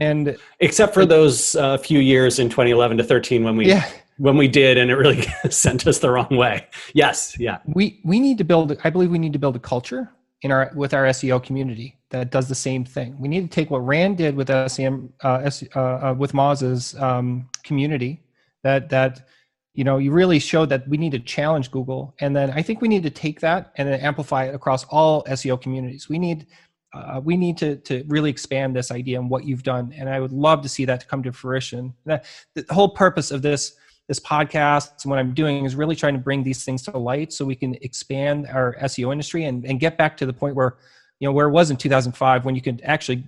and 0.00 0.36
except 0.60 0.94
for 0.94 1.04
those 1.04 1.56
uh, 1.56 1.78
few 1.78 1.98
years 1.98 2.38
in 2.38 2.48
2011 2.48 2.98
to 2.98 3.04
13 3.04 3.44
when 3.44 3.56
we 3.56 3.66
yeah. 3.66 3.88
When 4.18 4.36
we 4.36 4.48
did 4.48 4.78
and 4.78 4.90
it 4.90 4.96
really 4.96 5.22
sent 5.50 5.86
us 5.86 5.98
the 5.98 6.10
wrong 6.10 6.36
way. 6.36 6.66
Yes 6.94 7.36
yeah. 7.38 7.58
We 7.66 8.00
we 8.04 8.20
need 8.20 8.38
to 8.38 8.44
build 8.44 8.76
i 8.84 8.90
believe 8.90 9.10
we 9.10 9.18
need 9.18 9.32
to 9.32 9.38
build 9.38 9.56
a 9.56 9.60
culture 9.60 10.12
in 10.42 10.52
our 10.52 10.70
with 10.74 10.94
our 10.94 11.04
seo 11.06 11.42
community 11.42 11.98
that 12.10 12.30
does 12.30 12.48
the 12.48 12.54
same 12.54 12.84
thing. 12.84 13.18
We 13.18 13.28
need 13.28 13.40
to 13.42 13.48
take 13.48 13.70
what 13.70 13.78
rand 13.78 14.18
did 14.18 14.36
with 14.36 14.48
sem 14.70 15.12
uh, 15.24 15.50
uh, 15.74 15.78
uh, 15.78 16.14
with 16.16 16.34
moz's 16.34 16.94
um, 17.00 17.48
community 17.64 18.22
that 18.62 18.88
that 18.90 19.26
you 19.72 19.84
know 19.84 19.98
you 19.98 20.12
really 20.12 20.38
showed 20.38 20.68
that 20.68 20.86
we 20.86 20.96
need 20.96 21.12
to 21.12 21.18
challenge 21.18 21.70
google. 21.70 22.14
And 22.20 22.36
then 22.36 22.50
i 22.50 22.62
think 22.62 22.80
we 22.80 22.88
need 22.88 23.02
to 23.02 23.10
take 23.10 23.40
that 23.40 23.72
and 23.76 23.88
then 23.88 24.00
amplify 24.00 24.44
it 24.44 24.54
across 24.54 24.84
all 24.84 25.24
seo 25.24 25.60
communities. 25.60 26.08
We 26.08 26.18
need 26.18 26.46
uh, 26.92 27.20
we 27.24 27.36
need 27.36 27.56
to 27.58 27.76
to 27.76 28.04
really 28.06 28.30
expand 28.30 28.76
this 28.76 28.90
idea 28.90 29.18
and 29.18 29.28
what 29.30 29.44
you've 29.44 29.64
done. 29.64 29.92
And 29.96 30.08
i 30.08 30.20
would 30.20 30.32
love 30.32 30.62
to 30.62 30.68
see 30.68 30.84
that 30.84 31.08
come 31.08 31.22
to 31.22 31.32
fruition. 31.32 31.94
That, 32.04 32.26
the 32.54 32.64
whole 32.70 32.90
purpose 32.90 33.30
of 33.30 33.42
this 33.42 33.74
this 34.08 34.20
podcast 34.20 35.02
and 35.02 35.10
what 35.10 35.18
i'm 35.18 35.32
doing 35.34 35.64
is 35.64 35.74
really 35.74 35.96
trying 35.96 36.14
to 36.14 36.20
bring 36.20 36.42
these 36.42 36.64
things 36.64 36.82
to 36.82 36.96
light 36.96 37.32
so 37.32 37.44
we 37.44 37.54
can 37.54 37.74
expand 37.82 38.46
our 38.48 38.76
seo 38.82 39.12
industry 39.12 39.44
and, 39.44 39.64
and 39.64 39.80
get 39.80 39.96
back 39.96 40.16
to 40.16 40.26
the 40.26 40.32
point 40.32 40.54
where 40.54 40.76
you 41.20 41.28
know 41.28 41.32
where 41.32 41.46
it 41.46 41.52
was 41.52 41.70
in 41.70 41.76
2005 41.76 42.44
when 42.44 42.54
you 42.54 42.60
could 42.60 42.82
actually 42.84 43.24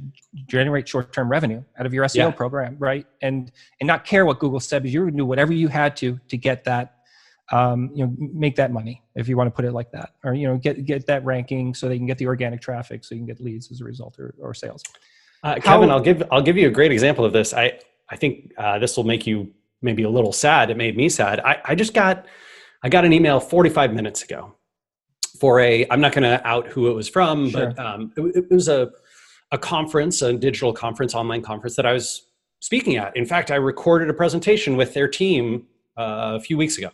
generate 0.47 0.89
short-term 0.89 1.31
revenue 1.31 1.63
out 1.79 1.87
of 1.87 1.95
your 1.95 2.05
seo 2.07 2.17
yeah. 2.17 2.31
program 2.31 2.77
right? 2.79 3.07
And 3.23 3.51
and 3.81 3.87
not 3.87 4.05
care 4.05 4.27
what 4.27 4.39
google 4.39 4.61
said 4.61 4.83
because 4.83 4.95
you 4.95 5.05
would 5.05 5.17
do 5.17 5.25
whatever 5.25 5.53
you 5.53 5.69
had 5.69 5.97
to 5.99 6.19
to 6.29 6.37
get 6.37 6.65
that 6.65 6.93
um, 7.53 7.91
you 7.95 8.05
know 8.05 8.13
make 8.19 8.57
that 8.57 8.73
money 8.73 9.03
if 9.15 9.29
you 9.29 9.37
want 9.37 9.47
to 9.47 9.53
put 9.53 9.65
it 9.65 9.73
like 9.73 9.93
that 9.93 10.15
or 10.25 10.35
you 10.35 10.49
know 10.49 10.57
get 10.57 10.85
get 10.85 11.07
that 11.07 11.25
ranking 11.25 11.75
so 11.75 11.89
they 11.89 11.97
can 11.97 12.07
get 12.07 12.19
the 12.19 12.27
organic 12.27 12.61
traffic 12.61 13.05
so 13.05 13.15
you 13.15 13.21
can 13.21 13.27
get 13.27 13.41
leads 13.41 13.71
as 13.71 13.81
a 13.81 13.85
result 13.85 14.19
or, 14.19 14.35
or 14.41 14.53
sales. 14.53 14.83
Uh, 15.45 15.55
kevin 15.55 15.89
How, 15.89 15.97
i'll 15.97 16.03
give 16.03 16.25
i'll 16.33 16.43
give 16.43 16.57
you 16.57 16.67
a 16.67 16.73
great 16.73 16.91
example 16.91 17.25
of 17.25 17.33
this. 17.33 17.55
I 17.55 17.79
i 18.11 18.17
think 18.17 18.53
uh, 18.59 18.79
this 18.81 18.97
will 18.97 19.05
make 19.05 19.29
you 19.29 19.53
maybe 19.87 20.03
a 20.03 20.11
little 20.11 20.33
sad 20.33 20.71
it 20.71 20.77
made 20.77 20.97
me 20.97 21.09
sad 21.09 21.41
i 21.41 21.57
i 21.65 21.75
just 21.75 21.95
got 21.95 22.27
i 22.83 22.89
got 22.89 23.05
an 23.05 23.13
email 23.13 23.41
45 23.41 23.95
minutes 23.95 24.23
ago 24.23 24.55
for 25.41 25.61
a 25.61 25.87
i'm 25.91 26.01
not 26.01 26.13
going 26.13 26.25
to 26.25 26.47
out 26.47 26.67
who 26.69 26.91
it 26.91 26.95
was 26.95 27.09
from 27.09 27.51
sure. 27.51 27.73
but 27.75 27.79
um, 27.79 28.13
it, 28.17 28.45
it 28.51 28.51
was 28.51 28.69
a 28.69 28.91
a 29.53 29.59
conference 29.59 30.21
a 30.23 30.35
digital 30.35 30.73
conference 30.73 31.15
online 31.15 31.41
conference 31.41 31.77
that 31.77 31.87
i 31.87 31.93
was 31.93 32.27
speaking 32.61 32.97
at 32.97 33.17
in 33.17 33.25
fact 33.25 33.51
i 33.51 33.57
recorded 33.57 34.11
a 34.11 34.15
presentation 34.15 34.77
with 34.77 34.93
their 34.93 35.09
team 35.09 35.67
uh, 35.97 36.37
a 36.37 36.41
few 36.41 36.59
weeks 36.59 36.77
ago 36.77 36.91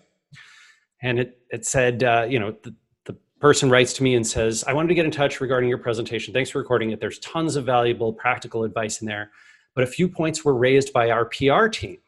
and 1.03 1.19
it 1.19 1.39
it 1.51 1.67
said, 1.67 2.03
uh, 2.03 2.27
you 2.29 2.39
know, 2.39 2.55
the, 2.63 2.75
the 3.05 3.17
person 3.41 3.69
writes 3.69 3.93
to 3.95 4.03
me 4.03 4.15
and 4.15 4.27
says, 4.27 4.65
"I 4.67 4.73
wanted 4.73 4.89
to 4.89 4.95
get 4.95 5.05
in 5.05 5.11
touch 5.11 5.41
regarding 5.41 5.69
your 5.69 5.79
presentation. 5.79 6.33
Thanks 6.33 6.51
for 6.51 6.59
recording 6.59 6.91
it. 6.91 7.01
There's 7.01 7.19
tons 7.19 7.57
of 7.57 7.67
valuable 7.67 8.13
practical 8.13 8.65
advice 8.65 9.03
in 9.03 9.07
there, 9.07 9.31
but 9.75 9.85
a 9.85 9.87
few 9.87 10.09
points 10.09 10.45
were 10.45 10.55
raised 10.55 10.93
by 10.93 11.11
our 11.11 11.27
PR 11.27 11.67
team. 11.67 11.99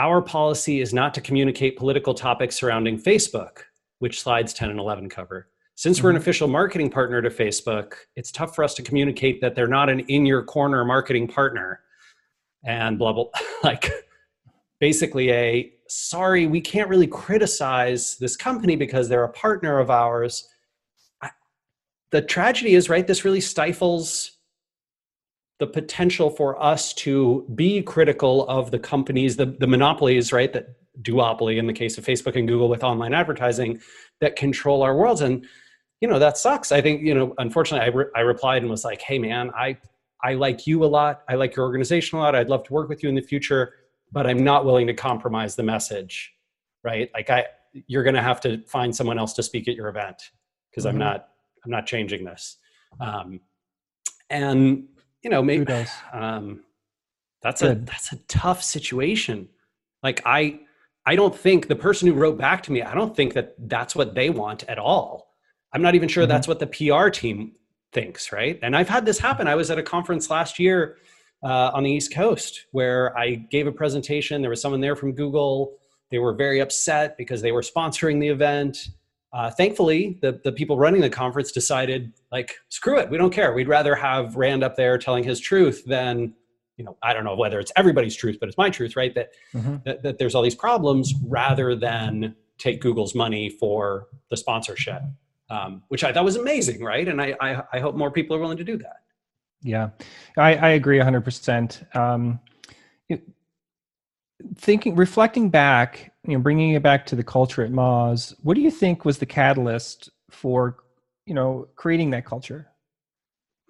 Our 0.00 0.22
policy 0.22 0.80
is 0.80 0.94
not 0.94 1.12
to 1.14 1.20
communicate 1.20 1.76
political 1.76 2.14
topics 2.14 2.56
surrounding 2.56 2.98
Facebook, 2.98 3.58
which 3.98 4.22
slides 4.22 4.54
10 4.54 4.70
and 4.70 4.80
11 4.80 5.10
cover." 5.10 5.48
Since 5.74 6.02
we're 6.02 6.08
an 6.08 6.16
mm-hmm. 6.16 6.22
official 6.22 6.48
marketing 6.48 6.88
partner 6.90 7.20
to 7.20 7.28
Facebook, 7.28 7.92
it's 8.16 8.32
tough 8.32 8.54
for 8.54 8.64
us 8.64 8.74
to 8.74 8.82
communicate 8.82 9.42
that 9.42 9.54
they're 9.54 9.66
not 9.66 9.90
an 9.90 10.00
in 10.00 10.24
your 10.24 10.42
corner 10.42 10.84
marketing 10.84 11.28
partner 11.28 11.80
and 12.64 12.98
blah 12.98 13.12
blah 13.12 13.26
like 13.62 13.90
basically 14.80 15.30
a 15.32 15.72
sorry, 15.90 16.46
we 16.46 16.60
can't 16.60 16.88
really 16.88 17.06
criticize 17.06 18.16
this 18.16 18.36
company 18.36 18.76
because 18.76 19.08
they're 19.08 19.24
a 19.24 19.32
partner 19.32 19.78
of 19.78 19.90
ours. 19.90 20.48
I, 21.20 21.30
the 22.10 22.22
tragedy 22.22 22.74
is, 22.74 22.88
right, 22.88 23.06
this 23.06 23.24
really 23.24 23.40
stifles 23.40 24.38
the 25.60 25.66
potential 25.66 26.30
for 26.30 26.60
us 26.60 26.92
to 26.94 27.46
be 27.54 27.82
critical 27.82 28.48
of 28.48 28.72
the 28.72 28.78
companies, 28.78 29.36
the, 29.36 29.46
the 29.46 29.66
monopolies, 29.66 30.32
right, 30.32 30.52
that 30.52 30.74
duopoly 31.02 31.56
in 31.56 31.66
the 31.66 31.72
case 31.72 31.96
of 31.96 32.04
Facebook 32.04 32.34
and 32.36 32.48
Google 32.48 32.68
with 32.68 32.82
online 32.82 33.14
advertising 33.14 33.80
that 34.20 34.34
control 34.34 34.82
our 34.82 34.96
worlds. 34.96 35.20
And, 35.20 35.46
you 36.00 36.08
know, 36.08 36.18
that 36.18 36.36
sucks. 36.36 36.72
I 36.72 36.80
think, 36.80 37.02
you 37.02 37.14
know, 37.14 37.34
unfortunately, 37.38 37.86
I, 37.86 37.94
re- 37.94 38.10
I 38.16 38.20
replied 38.20 38.62
and 38.62 38.70
was 38.70 38.84
like, 38.84 39.00
hey, 39.00 39.18
man, 39.18 39.50
I, 39.56 39.78
I 40.24 40.34
like 40.34 40.66
you 40.66 40.84
a 40.84 40.86
lot. 40.86 41.22
I 41.28 41.36
like 41.36 41.54
your 41.54 41.64
organization 41.64 42.18
a 42.18 42.22
lot. 42.22 42.34
I'd 42.34 42.48
love 42.48 42.64
to 42.64 42.72
work 42.72 42.88
with 42.88 43.02
you 43.02 43.08
in 43.08 43.14
the 43.14 43.22
future 43.22 43.74
but 44.12 44.26
I'm 44.26 44.42
not 44.42 44.64
willing 44.64 44.86
to 44.88 44.94
compromise 44.94 45.56
the 45.56 45.62
message, 45.62 46.32
right? 46.82 47.10
Like 47.14 47.30
I, 47.30 47.46
you're 47.86 48.02
going 48.02 48.14
to 48.14 48.22
have 48.22 48.40
to 48.42 48.62
find 48.66 48.94
someone 48.94 49.18
else 49.18 49.32
to 49.34 49.42
speak 49.42 49.68
at 49.68 49.74
your 49.74 49.88
event 49.88 50.30
because 50.70 50.84
mm-hmm. 50.84 50.94
I'm 50.94 50.98
not, 50.98 51.28
I'm 51.64 51.70
not 51.70 51.86
changing 51.86 52.24
this. 52.24 52.56
Um, 52.98 53.40
and 54.28 54.88
you 55.22 55.30
know, 55.30 55.42
maybe 55.42 55.66
um, 56.12 56.60
that's 57.42 57.62
Good. 57.62 57.78
a 57.78 57.80
that's 57.80 58.12
a 58.12 58.16
tough 58.28 58.62
situation. 58.62 59.48
Like 60.02 60.22
I, 60.24 60.60
I 61.06 61.16
don't 61.16 61.36
think 61.36 61.68
the 61.68 61.76
person 61.76 62.08
who 62.08 62.14
wrote 62.14 62.38
back 62.38 62.62
to 62.64 62.72
me, 62.72 62.82
I 62.82 62.94
don't 62.94 63.14
think 63.14 63.34
that 63.34 63.54
that's 63.58 63.94
what 63.94 64.14
they 64.14 64.30
want 64.30 64.64
at 64.64 64.78
all. 64.78 65.34
I'm 65.72 65.82
not 65.82 65.94
even 65.94 66.08
sure 66.08 66.24
mm-hmm. 66.24 66.30
that's 66.30 66.48
what 66.48 66.58
the 66.58 66.66
PR 66.66 67.08
team 67.08 67.52
thinks, 67.92 68.32
right? 68.32 68.58
And 68.62 68.76
I've 68.76 68.88
had 68.88 69.04
this 69.04 69.18
happen. 69.18 69.46
I 69.46 69.54
was 69.54 69.70
at 69.70 69.78
a 69.78 69.82
conference 69.82 70.30
last 70.30 70.58
year 70.58 70.96
uh, 71.42 71.70
on 71.72 71.84
the 71.84 71.90
East 71.90 72.14
Coast 72.14 72.66
where 72.72 73.16
I 73.16 73.34
gave 73.34 73.66
a 73.66 73.72
presentation. 73.72 74.40
There 74.40 74.50
was 74.50 74.60
someone 74.60 74.80
there 74.80 74.96
from 74.96 75.12
Google. 75.12 75.76
They 76.10 76.18
were 76.18 76.34
very 76.34 76.60
upset 76.60 77.16
because 77.16 77.40
they 77.40 77.52
were 77.52 77.62
sponsoring 77.62 78.20
the 78.20 78.28
event. 78.28 78.88
Uh, 79.32 79.50
thankfully, 79.50 80.18
the, 80.22 80.40
the 80.42 80.50
people 80.50 80.76
running 80.76 81.00
the 81.00 81.10
conference 81.10 81.52
decided, 81.52 82.12
like, 82.32 82.56
screw 82.68 82.98
it, 82.98 83.08
we 83.10 83.16
don't 83.16 83.32
care. 83.32 83.52
We'd 83.52 83.68
rather 83.68 83.94
have 83.94 84.34
Rand 84.36 84.64
up 84.64 84.76
there 84.76 84.98
telling 84.98 85.22
his 85.22 85.38
truth 85.38 85.84
than, 85.86 86.34
you 86.76 86.84
know, 86.84 86.96
I 87.02 87.12
don't 87.12 87.24
know 87.24 87.36
whether 87.36 87.60
it's 87.60 87.70
everybody's 87.76 88.16
truth, 88.16 88.38
but 88.40 88.48
it's 88.48 88.58
my 88.58 88.70
truth, 88.70 88.96
right? 88.96 89.14
That, 89.14 89.30
mm-hmm. 89.54 89.76
that, 89.84 90.02
that 90.02 90.18
there's 90.18 90.34
all 90.34 90.42
these 90.42 90.56
problems 90.56 91.14
rather 91.24 91.76
than 91.76 92.34
take 92.58 92.80
Google's 92.80 93.14
money 93.14 93.50
for 93.50 94.08
the 94.30 94.36
sponsorship, 94.36 95.02
um, 95.48 95.82
which 95.88 96.02
I 96.02 96.12
thought 96.12 96.24
was 96.24 96.36
amazing, 96.36 96.82
right? 96.82 97.06
And 97.06 97.22
I, 97.22 97.36
I, 97.40 97.62
I 97.74 97.78
hope 97.78 97.94
more 97.94 98.10
people 98.10 98.36
are 98.36 98.40
willing 98.40 98.58
to 98.58 98.64
do 98.64 98.78
that. 98.78 98.96
Yeah, 99.62 99.90
I, 100.36 100.56
I 100.56 100.68
agree 100.70 100.98
100%. 100.98 101.96
Um, 101.96 102.40
thinking, 104.56 104.96
reflecting 104.96 105.50
back, 105.50 106.09
you 106.26 106.34
know, 106.34 106.40
bringing 106.40 106.72
it 106.72 106.82
back 106.82 107.06
to 107.06 107.16
the 107.16 107.24
culture 107.24 107.62
at 107.64 107.70
Moz, 107.70 108.34
what 108.42 108.54
do 108.54 108.60
you 108.60 108.70
think 108.70 109.04
was 109.04 109.18
the 109.18 109.26
catalyst 109.26 110.10
for, 110.30 110.76
you 111.26 111.34
know, 111.34 111.68
creating 111.76 112.10
that 112.10 112.24
culture? 112.24 112.68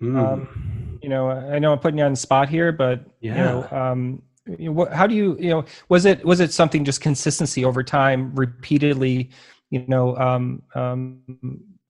Mm. 0.03 0.17
Um, 0.17 0.99
you 1.03 1.09
know, 1.09 1.31
I 1.31 1.59
know 1.59 1.73
I'm 1.73 1.79
putting 1.79 1.99
you 1.99 2.05
on 2.05 2.13
the 2.13 2.17
spot 2.17 2.49
here, 2.49 2.73
but 2.73 3.05
yeah. 3.21 3.37
you 3.37 3.45
know, 3.45 3.69
um, 3.71 4.23
you 4.47 4.67
know, 4.67 4.73
what, 4.73 4.93
how 4.93 5.07
do 5.07 5.15
you, 5.15 5.37
you 5.39 5.51
know, 5.51 5.65
was 5.89 6.07
it 6.07 6.25
was 6.25 6.41
it 6.41 6.53
something 6.53 6.85
just 6.85 7.01
consistency 7.01 7.65
over 7.65 7.83
time, 7.83 8.35
repeatedly, 8.35 9.31
you 9.71 9.85
know, 9.87 10.17
um, 10.17 10.63
um, 10.75 11.21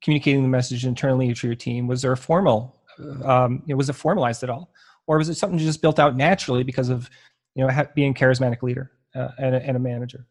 communicating 0.03 0.43
the 0.43 0.49
message 0.49 0.85
internally 0.85 1.33
to 1.33 1.47
your 1.47 1.57
team? 1.57 1.87
Was 1.87 2.03
there 2.03 2.13
a 2.13 2.17
formal 2.17 2.81
um, 3.25 3.63
you 3.67 3.75
know, 3.75 3.77
was 3.77 3.89
it 3.89 3.95
formalized 3.95 4.43
at 4.43 4.51
all, 4.51 4.73
or 5.07 5.19
was 5.19 5.29
it 5.29 5.35
something 5.35 5.59
just 5.59 5.83
built 5.83 5.99
out 5.99 6.17
naturally 6.17 6.63
because 6.63 6.89
of 6.89 7.09
you 7.55 7.67
know 7.67 7.87
being 7.95 8.15
charismatic 8.15 8.63
leader 8.63 8.93
uh, 9.15 9.29
and, 9.39 9.55
a, 9.55 9.63
and, 9.63 9.77
a, 9.77 9.81
manager? 9.81 10.27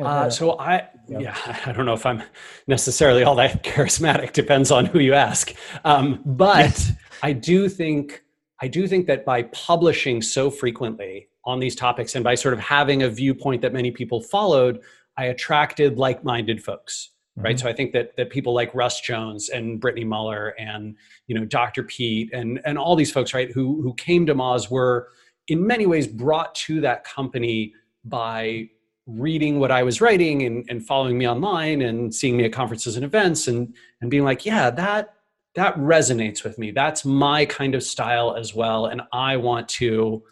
Uh, 0.00 0.30
so 0.30 0.58
I, 0.58 0.88
yeah. 1.08 1.18
yeah. 1.18 1.62
I 1.66 1.72
don't 1.72 1.86
know 1.86 1.92
if 1.92 2.06
I'm 2.06 2.22
necessarily 2.66 3.24
all 3.24 3.34
that 3.36 3.62
charismatic. 3.64 4.32
Depends 4.32 4.70
on 4.70 4.86
who 4.86 4.98
you 4.98 5.14
ask. 5.14 5.52
Um, 5.84 6.20
but. 6.24 6.90
I 7.24 7.32
do 7.32 7.68
think 7.68 8.24
I 8.60 8.66
do 8.66 8.88
think 8.88 9.06
that 9.06 9.24
by 9.24 9.44
publishing 9.44 10.22
so 10.22 10.50
frequently 10.50 11.28
on 11.44 11.60
these 11.60 11.76
topics 11.76 12.14
and 12.16 12.24
by 12.24 12.34
sort 12.34 12.54
of 12.54 12.60
having 12.60 13.04
a 13.04 13.08
viewpoint 13.08 13.62
that 13.62 13.72
many 13.72 13.92
people 13.92 14.20
followed, 14.20 14.80
I 15.16 15.26
attracted 15.26 15.98
like-minded 15.98 16.62
folks 16.62 17.10
mm-hmm. 17.36 17.46
right 17.46 17.58
so 17.58 17.68
i 17.68 17.72
think 17.72 17.92
that 17.92 18.16
that 18.16 18.30
people 18.30 18.54
like 18.54 18.74
russ 18.74 19.00
jones 19.00 19.48
and 19.48 19.80
britney 19.80 20.06
muller 20.06 20.48
and 20.58 20.96
you 21.26 21.38
know 21.38 21.44
dr 21.44 21.82
pete 21.84 22.30
and 22.32 22.60
and 22.64 22.78
all 22.78 22.96
these 22.96 23.12
folks 23.12 23.34
right 23.34 23.50
who 23.52 23.82
who 23.82 23.94
came 23.94 24.26
to 24.26 24.34
moz 24.34 24.70
were 24.70 25.08
in 25.48 25.66
many 25.66 25.86
ways 25.86 26.06
brought 26.06 26.54
to 26.54 26.80
that 26.80 27.04
company 27.04 27.72
by 28.04 28.68
reading 29.06 29.58
what 29.58 29.70
i 29.70 29.82
was 29.82 30.00
writing 30.00 30.42
and, 30.42 30.64
and 30.68 30.86
following 30.86 31.18
me 31.18 31.28
online 31.28 31.82
and 31.82 32.14
seeing 32.14 32.36
me 32.36 32.44
at 32.44 32.52
conferences 32.52 32.96
and 32.96 33.04
events 33.04 33.48
and 33.48 33.74
and 34.00 34.10
being 34.10 34.24
like 34.24 34.46
yeah 34.46 34.70
that 34.70 35.14
that 35.54 35.74
resonates 35.76 36.44
with 36.44 36.56
me 36.58 36.70
that's 36.70 37.04
my 37.04 37.44
kind 37.44 37.74
of 37.74 37.82
style 37.82 38.34
as 38.36 38.54
well 38.54 38.86
and 38.86 39.02
i 39.12 39.36
want 39.36 39.68
to 39.68 40.22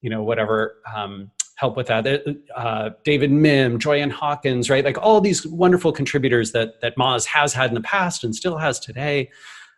you 0.00 0.10
know 0.10 0.22
whatever 0.22 0.76
um, 0.94 1.30
help 1.56 1.76
with 1.76 1.86
that. 1.86 2.06
Uh, 2.54 2.90
David 3.04 3.30
Mihm, 3.30 3.78
Joyanne 3.78 4.10
Hawkins, 4.10 4.68
right? 4.68 4.84
Like 4.84 4.98
all 4.98 5.20
these 5.20 5.46
wonderful 5.46 5.92
contributors 5.92 6.52
that 6.52 6.80
that 6.80 6.96
Moz 6.96 7.24
has 7.26 7.54
had 7.54 7.70
in 7.70 7.74
the 7.74 7.80
past 7.80 8.24
and 8.24 8.34
still 8.34 8.58
has 8.58 8.78
today. 8.78 9.30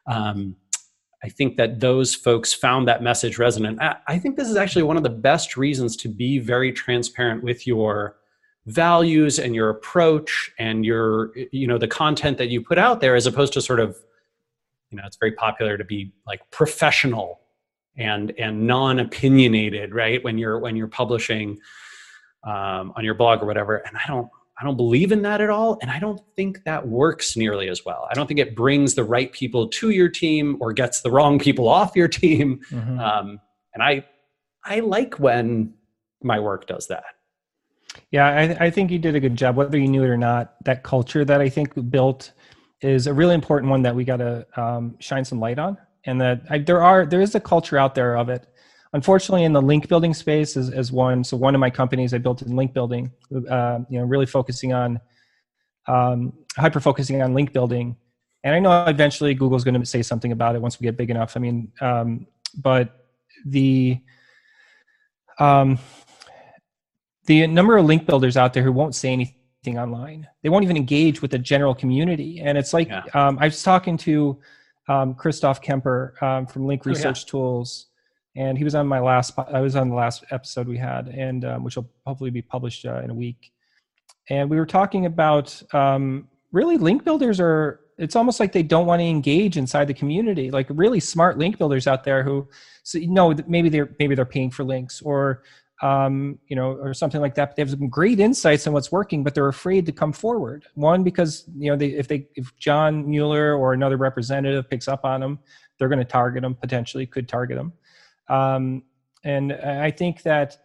Um, 0.07 0.57
I 1.23 1.29
think 1.29 1.57
that 1.57 1.81
those 1.81 2.15
folks 2.15 2.53
found 2.53 2.87
that 2.87 3.03
message 3.03 3.39
resonant. 3.39 3.79
I 3.81 4.19
think 4.19 4.37
this 4.37 4.49
is 4.49 4.57
actually 4.57 4.85
one 4.85 4.97
of 4.97 5.03
the 5.03 5.11
best 5.11 5.57
reasons 5.57 5.97
to 5.99 6.09
be 6.09 6.39
very 6.39 6.73
transparent 6.73 7.43
with 7.43 7.67
your 7.67 8.17
values 8.67 9.39
and 9.39 9.55
your 9.55 9.71
approach 9.71 10.51
and 10.59 10.85
your 10.85 11.33
you 11.53 11.67
know 11.67 11.79
the 11.79 11.87
content 11.89 12.37
that 12.37 12.49
you 12.49 12.61
put 12.61 12.79
out 12.79 13.01
there 13.01 13.15
as 13.15 13.27
opposed 13.27 13.53
to 13.53 13.61
sort 13.61 13.79
of 13.79 13.97
you 14.91 14.97
know 14.97 15.05
it's 15.07 15.17
very 15.17 15.33
popular 15.33 15.79
to 15.79 15.85
be 15.85 16.13
like 16.27 16.41
professional 16.51 17.41
and 17.97 18.33
and 18.39 18.67
non-opinionated 18.67 19.95
right 19.95 20.23
when 20.25 20.37
you're 20.37 20.59
when 20.59 20.75
you're 20.75 20.89
publishing 20.89 21.59
um, 22.45 22.93
on 22.97 23.05
your 23.05 23.15
blog 23.15 23.43
or 23.43 23.47
whatever. 23.47 23.77
And 23.77 23.97
i 23.97 24.03
don't 24.09 24.29
i 24.61 24.65
don't 24.65 24.77
believe 24.77 25.13
in 25.13 25.23
that 25.23 25.41
at 25.41 25.51
all 25.51 25.79
and 25.83 25.91
i 25.91 25.99
don't 25.99 26.21
think 26.35 26.65
that 26.65 26.89
works 26.89 27.37
nearly 27.37 27.69
as 27.69 27.85
well. 27.85 28.09
I 28.11 28.15
don't 28.15 28.27
think 28.27 28.41
it 28.41 28.57
brings 28.57 28.95
the 28.95 29.05
right 29.05 29.31
people 29.31 29.69
to 29.69 29.91
your 29.91 30.09
team 30.09 30.57
or 30.61 30.73
gets 30.73 31.03
the 31.03 31.11
wrong 31.11 31.39
people 31.39 31.69
off 31.69 31.95
your 31.95 32.09
team. 32.23 32.61
Mm-hmm. 32.71 32.99
um, 32.99 33.41
and 33.75 33.83
i 33.83 34.05
i 34.65 34.81
like 34.81 35.21
when 35.21 35.73
my 36.23 36.41
work 36.41 36.67
does 36.67 36.89
that 36.89 37.05
yeah, 38.11 38.27
I, 38.27 38.67
I, 38.67 38.71
think 38.71 38.91
you 38.91 38.99
did 38.99 39.15
a 39.15 39.21
good 39.21 39.37
job, 39.37 39.57
whether 39.57 39.79
you 39.79 39.89
knew 39.89 40.03
it 40.03 40.09
or 40.09 40.17
not. 40.17 40.55
That 40.65 40.83
culture 40.83 41.25
that 41.25 41.41
I 41.41 41.49
think 41.49 41.73
built 41.91 42.33
is 42.81 43.07
a 43.07 43.15
really 43.15 43.35
important 43.35 43.71
one 43.71 43.83
that 43.83 43.95
we 43.95 44.05
got 44.05 44.19
to 44.19 44.47
um, 44.57 44.97
shine 45.01 45.25
some 45.25 45.41
light 45.41 45.59
on, 45.59 45.77
and 46.05 46.21
that 46.21 46.43
I, 46.51 46.59
there 46.59 46.83
are 46.83 47.07
there 47.07 47.21
is 47.21 47.35
a 47.35 47.41
culture 47.41 47.79
out 47.79 47.95
there 47.95 48.17
of 48.17 48.29
it. 48.29 48.47
Unfortunately, 48.93 49.45
in 49.45 49.53
the 49.53 49.61
link 49.61 49.89
building 49.89 50.15
space, 50.15 50.57
as, 50.57 50.71
as 50.71 50.93
one 50.93 51.25
so 51.25 51.37
one 51.37 51.55
of 51.55 51.61
my 51.61 51.71
companies 51.71 52.15
I 52.15 52.19
built 52.19 52.43
in 52.43 52.57
link 52.57 52.73
building, 52.73 53.13
uh, 53.51 53.81
you 53.91 53.99
know, 53.99 54.05
really 54.05 54.27
focusing 54.27 54.73
on 54.73 55.01
um, 55.87 56.33
hyper 56.57 56.81
focusing 56.81 57.23
on 57.23 57.35
link 57.35 57.53
building, 57.53 57.97
and 58.45 58.55
I 58.55 58.59
know 58.59 58.87
eventually 58.87 59.35
Google's 59.35 59.65
going 59.65 59.79
to 59.81 59.87
say 59.87 60.03
something 60.03 60.33
about 60.33 60.55
it 60.55 60.63
once 60.63 60.81
we 60.81 60.85
get 60.85 60.97
big 60.97 61.11
enough. 61.11 61.37
I 61.37 61.41
mean, 61.41 61.73
um, 61.81 62.27
but 62.57 63.07
the 63.45 64.01
um, 65.39 65.79
the 67.27 67.47
number 67.47 67.77
of 67.77 67.85
link 67.85 68.07
builders 68.07 68.37
out 68.37 68.53
there 68.53 68.63
who 68.63 68.73
won't 68.73 68.95
say 68.95 69.13
anything 69.13 69.79
online 69.79 70.27
they 70.43 70.49
won't 70.49 70.65
even 70.65 70.77
engage 70.77 71.21
with 71.21 71.31
the 71.31 71.39
general 71.39 71.75
community 71.75 72.41
and 72.41 72.57
it's 72.57 72.73
like 72.73 72.89
yeah. 72.89 73.03
um, 73.15 73.39
i 73.41 73.47
was 73.47 73.63
talking 73.63 73.97
to 73.97 74.39
um, 74.89 75.15
christoph 75.15 75.61
cemper 75.65 76.15
um, 76.21 76.47
from 76.47 76.67
link 76.67 76.87
research 76.87 77.25
oh, 77.25 77.27
yeah. 77.27 77.31
tools 77.31 77.87
and 78.37 78.57
he 78.57 78.65
was 78.65 78.75
on 78.75 78.87
my 78.87 79.01
last 79.01 79.33
i 79.53 79.61
was 79.61 79.77
on 79.77 79.89
the 79.89 79.95
last 79.95 80.25
episode 80.31 80.69
we 80.69 80.79
had 80.79 81.09
and 81.09 81.45
um, 81.45 81.65
which 81.65 81.77
will 81.77 81.91
hopefully 82.07 82.31
be 82.31 82.43
published 82.43 82.87
uh, 82.87 83.01
in 83.03 83.11
a 83.11 83.15
week 83.15 83.53
and 84.31 84.49
we 84.49 84.57
were 84.57 84.67
talking 84.67 85.07
about 85.07 85.63
um, 85.75 86.29
really 86.53 86.77
link 86.77 87.05
builders 87.05 87.41
are 87.41 87.81
it's 87.99 88.15
almost 88.15 88.41
like 88.41 88.53
they 88.53 88.63
don't 88.63 88.87
want 88.87 89.01
to 89.01 89.07
engage 89.07 89.57
inside 89.57 89.87
the 89.87 89.95
community 89.95 90.51
like 90.51 90.67
really 90.71 91.01
smart 91.01 91.39
link 91.39 91.59
builders 91.59 91.87
out 91.87 92.05
there 92.05 92.23
who 92.23 92.47
so, 92.83 92.99
you 92.99 93.09
know 93.09 93.35
maybe 93.47 93.69
they're 93.69 93.91
maybe 93.99 94.15
they're 94.15 94.25
paying 94.25 94.51
for 94.51 94.65
links 94.65 95.03
or 95.03 95.43
um, 95.83 96.39
you 96.49 96.57
know, 96.57 96.73
or 96.73 96.95
something 96.95 97.21
like 97.21 97.35
that. 97.35 97.51
But 97.51 97.57
they 97.57 97.63
have 97.63 97.71
some 97.71 97.89
great 97.89 98.21
insights 98.21 98.67
on 98.67 98.73
what's 98.73 98.91
working, 98.91 99.23
but 99.23 99.35
they're 99.35 99.49
afraid 99.49 99.87
to 99.87 99.93
come 99.93 100.13
forward. 100.13 100.65
One, 100.75 101.03
because 101.03 101.45
you 101.57 101.71
know, 101.71 101.77
they, 101.77 101.89
if 101.89 102.09
they 102.09 102.27
if 102.35 102.57
John 102.57 103.09
Mueller 103.09 103.55
or 103.55 103.73
another 103.73 103.97
representative 103.97 104.69
picks 104.69 104.89
up 104.89 105.05
on 105.05 105.21
them, 105.21 105.39
they're 105.79 105.89
going 105.89 105.99
to 105.99 106.05
target 106.05 106.43
them 106.43 106.55
potentially, 106.55 107.07
could 107.07 107.29
target 107.29 107.57
them. 107.57 107.73
Um, 108.29 108.83
and 109.25 109.53
I 109.53 109.91
think 109.91 110.23
that 110.23 110.59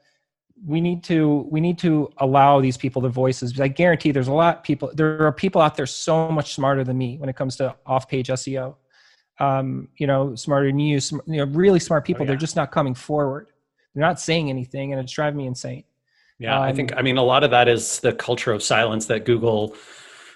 we 0.66 0.80
need 0.80 1.04
to 1.06 1.48
we 1.50 1.60
need 1.60 1.80
to 1.80 2.12
allow 2.18 2.62
these 2.62 2.78
people 2.78 3.02
their 3.02 3.12
voices. 3.12 3.60
I 3.60 3.68
guarantee 3.68 4.12
there's 4.12 4.28
a 4.28 4.34
lot 4.34 4.58
of 4.58 4.64
people. 4.64 4.92
There 4.94 5.26
are 5.26 5.32
people 5.32 5.62
out 5.62 5.76
there 5.76 5.88
so 5.88 6.30
much 6.30 6.54
smarter 6.54 6.84
than 6.84 6.98
me 6.98 7.18
when 7.18 7.30
it 7.30 7.36
comes 7.36 7.56
to 7.58 7.76
off-page 7.86 8.28
SEO. 8.28 8.76
Um, 9.40 9.88
you 9.98 10.06
know, 10.06 10.36
smarter 10.36 10.68
than 10.68 10.78
you. 10.78 11.00
Sm- 11.00 11.20
you 11.26 11.38
know, 11.38 11.46
really 11.46 11.80
smart 11.80 12.06
people. 12.06 12.22
Oh, 12.22 12.26
yeah. 12.26 12.32
They're 12.32 12.38
just 12.38 12.56
not 12.56 12.72
coming 12.72 12.94
forward. 12.94 13.48
They're 13.94 14.02
not 14.02 14.20
saying 14.20 14.50
anything, 14.50 14.94
and 14.94 15.02
it's 15.02 15.12
driving 15.12 15.38
me 15.38 15.48
insane. 15.48 15.84
Yeah, 16.40 16.58
um, 16.58 16.64
I 16.64 16.74
think 16.74 16.94
I 16.96 17.02
mean 17.02 17.18
a 17.18 17.24
lot 17.24 17.44
of 17.44 17.52
that 17.52 17.68
is 17.68 18.00
the 18.00 18.14
culture 18.14 18.52
of 18.52 18.64
silence 18.64 19.06
that 19.08 19.26
Google 19.26 19.76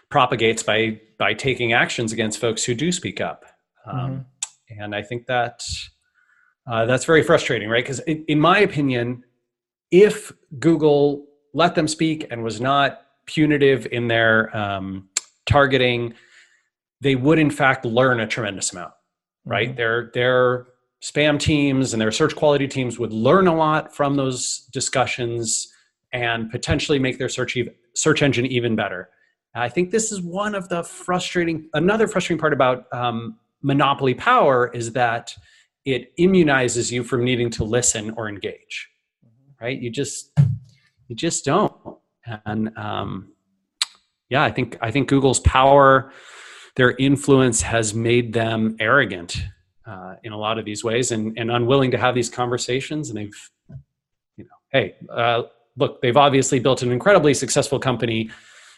propagates 0.10 0.62
by 0.64 1.00
by 1.18 1.34
taking 1.34 1.74
actions 1.74 2.12
against 2.14 2.40
folks 2.40 2.64
who 2.64 2.76
do 2.76 2.92
speak 2.92 3.22
up, 3.22 3.46
um, 3.86 3.98
mm-hmm. 4.00 4.82
and 4.82 4.96
I 4.96 5.02
think 5.02 5.26
that 5.28 5.66
uh, 6.68 6.86
that's 6.86 7.06
very 7.06 7.24
frustrating, 7.24 7.70
right? 7.70 7.84
Because 7.84 8.00
in, 8.02 8.24
in 8.28 8.40
my 8.40 8.60
opinion, 8.60 9.24
if 9.92 10.32
Google 10.60 11.26
let 11.54 11.76
them 11.76 11.88
speak 11.88 12.28
and 12.30 12.44
was 12.44 12.60
not 12.60 13.02
punitive 13.26 13.88
in 13.92 14.08
their 14.08 14.56
um, 14.56 15.10
targeting, 15.46 16.14
they 17.02 17.16
would 17.16 17.40
in 17.40 17.50
fact 17.50 17.86
learn 17.86 18.20
a 18.20 18.28
tremendous 18.28 18.72
amount, 18.72 18.94
right? 19.46 19.70
Mm-hmm. 19.70 19.78
They're 19.78 20.12
they're 20.14 20.68
spam 21.02 21.40
teams 21.40 21.94
and 21.94 22.02
their 22.02 22.12
search 22.12 22.36
quality 22.36 22.68
teams 22.68 22.98
would 22.98 23.14
learn 23.14 23.48
a 23.48 23.56
lot 23.56 23.96
from 23.96 24.16
those 24.16 24.68
discussions 24.72 25.72
and 26.14 26.50
potentially 26.50 27.00
make 27.00 27.18
their 27.18 27.30
search 27.30 27.58
ev- 27.58 27.70
search 27.94 28.22
engine 28.22 28.46
even 28.46 28.76
better. 28.76 29.10
I 29.54 29.70
think 29.70 29.92
this 29.92 30.12
is 30.12 30.22
one 30.22 30.54
of 30.54 30.68
the 30.68 30.84
frustrating 30.84 31.70
another 31.74 32.08
frustrating 32.08 32.40
part 32.40 32.54
about 32.54 32.86
um, 32.94 33.38
monopoly 33.62 34.14
power 34.14 34.70
is 34.74 34.92
that 34.94 35.34
it 35.86 36.16
immunizes 36.18 36.92
you 36.92 37.04
from 37.04 37.24
needing 37.24 37.50
to 37.52 37.64
listen 37.64 38.12
or 38.18 38.28
engage. 38.28 38.90
Right? 39.62 39.80
You 39.80 39.90
just 39.90 40.38
you 41.08 41.16
just 41.16 41.46
don't. 41.46 41.74
And 42.46 42.76
um, 42.78 43.32
yeah, 44.30 44.44
I 44.44 44.52
think 44.52 44.78
I 44.82 44.92
think 44.92 45.08
Google's 45.08 45.40
power, 45.42 46.12
their 46.76 46.92
influence 46.98 47.62
has 47.62 47.94
made 47.94 48.34
them 48.34 48.76
arrogant 48.80 49.38
uh, 49.86 50.16
in 50.24 50.32
a 50.32 50.38
lot 50.38 50.58
of 50.58 50.66
these 50.66 50.84
ways 50.84 51.12
and, 51.12 51.38
and 51.38 51.52
unwilling 51.52 51.92
to 51.92 51.98
have 51.98 52.16
these 52.16 52.30
conversations. 52.30 53.10
And 53.10 53.18
they've, 53.18 53.50
you 54.38 54.44
know, 54.46 54.56
hey, 54.72 54.96
uh, 55.10 55.44
look, 55.78 56.02
they've 56.02 56.18
obviously 56.18 56.60
built 56.60 56.82
an 56.82 56.92
incredibly 56.92 57.34
successful 57.34 57.80
company 57.80 58.30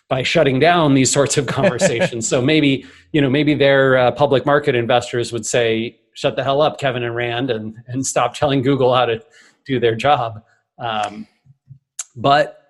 by 0.09 0.23
shutting 0.23 0.59
down 0.59 0.93
these 0.93 1.11
sorts 1.11 1.37
of 1.37 1.47
conversations. 1.47 2.27
so 2.27 2.41
maybe, 2.41 2.85
you 3.11 3.21
know, 3.21 3.29
maybe 3.29 3.53
their 3.53 3.97
uh, 3.97 4.11
public 4.11 4.45
market 4.45 4.75
investors 4.75 5.31
would 5.31 5.45
say, 5.45 5.99
shut 6.13 6.35
the 6.35 6.43
hell 6.43 6.61
up, 6.61 6.79
Kevin 6.79 7.03
and 7.03 7.15
Rand, 7.15 7.51
and, 7.51 7.75
and 7.87 8.05
stop 8.05 8.33
telling 8.33 8.61
Google 8.61 8.93
how 8.93 9.05
to 9.05 9.23
do 9.65 9.79
their 9.79 9.95
job. 9.95 10.43
Um, 10.79 11.27
but 12.15 12.63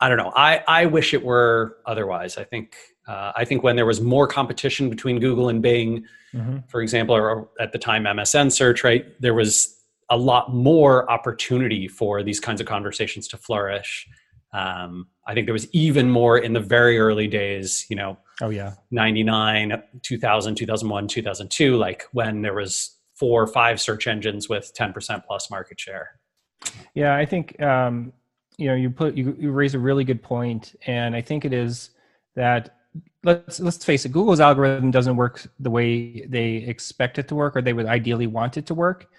I 0.00 0.08
don't 0.08 0.18
know. 0.18 0.32
I, 0.34 0.62
I 0.66 0.86
wish 0.86 1.14
it 1.14 1.22
were 1.22 1.78
otherwise. 1.86 2.36
I 2.36 2.44
think 2.44 2.76
uh, 3.08 3.32
I 3.34 3.44
think 3.44 3.62
when 3.62 3.76
there 3.76 3.86
was 3.86 4.00
more 4.00 4.26
competition 4.26 4.88
between 4.88 5.18
Google 5.18 5.48
and 5.48 5.60
Bing, 5.60 6.04
mm-hmm. 6.34 6.58
for 6.68 6.80
example, 6.82 7.14
or 7.14 7.48
at 7.60 7.72
the 7.72 7.78
time 7.78 8.04
MSN 8.04 8.52
search, 8.52 8.84
right, 8.84 9.06
there 9.20 9.34
was 9.34 9.76
a 10.10 10.16
lot 10.16 10.52
more 10.52 11.10
opportunity 11.10 11.86
for 11.86 12.22
these 12.22 12.40
kinds 12.40 12.60
of 12.60 12.66
conversations 12.66 13.28
to 13.28 13.36
flourish. 13.36 14.08
Um, 14.52 15.06
I 15.26 15.34
think 15.34 15.46
there 15.46 15.52
was 15.52 15.72
even 15.72 16.10
more 16.10 16.36
in 16.36 16.52
the 16.52 16.60
very 16.60 16.98
early 16.98 17.28
days, 17.28 17.86
you 17.88 17.94
know, 17.94 18.18
oh 18.40 18.50
yeah, 18.50 18.74
99, 18.90 19.80
2000, 20.02 20.54
2001, 20.56 21.08
2002, 21.08 21.76
like 21.76 22.04
when 22.12 22.42
there 22.42 22.54
was 22.54 22.96
four 23.14 23.42
or 23.42 23.46
five 23.46 23.80
search 23.80 24.06
engines 24.06 24.48
with 24.48 24.72
10% 24.74 25.24
plus 25.26 25.50
market 25.50 25.78
share. 25.78 26.18
Yeah, 26.94 27.14
I 27.14 27.26
think, 27.26 27.60
um, 27.62 28.12
you 28.56 28.66
know, 28.66 28.74
you 28.74 28.90
put, 28.90 29.14
you, 29.14 29.36
you 29.38 29.52
raise 29.52 29.74
a 29.74 29.78
really 29.78 30.04
good 30.04 30.22
point, 30.22 30.74
And 30.86 31.14
I 31.14 31.20
think 31.20 31.44
it 31.44 31.52
is 31.52 31.90
that 32.34 32.79
let's 33.22 33.60
let's 33.60 33.84
face 33.84 34.04
it 34.04 34.12
google's 34.12 34.40
algorithm 34.40 34.90
doesn't 34.90 35.16
work 35.16 35.46
the 35.58 35.70
way 35.70 36.24
they 36.26 36.56
expect 36.56 37.18
it 37.18 37.28
to 37.28 37.34
work 37.34 37.56
or 37.56 37.62
they 37.62 37.72
would 37.72 37.86
ideally 37.86 38.26
want 38.26 38.56
it 38.56 38.66
to 38.66 38.74
work. 38.74 39.10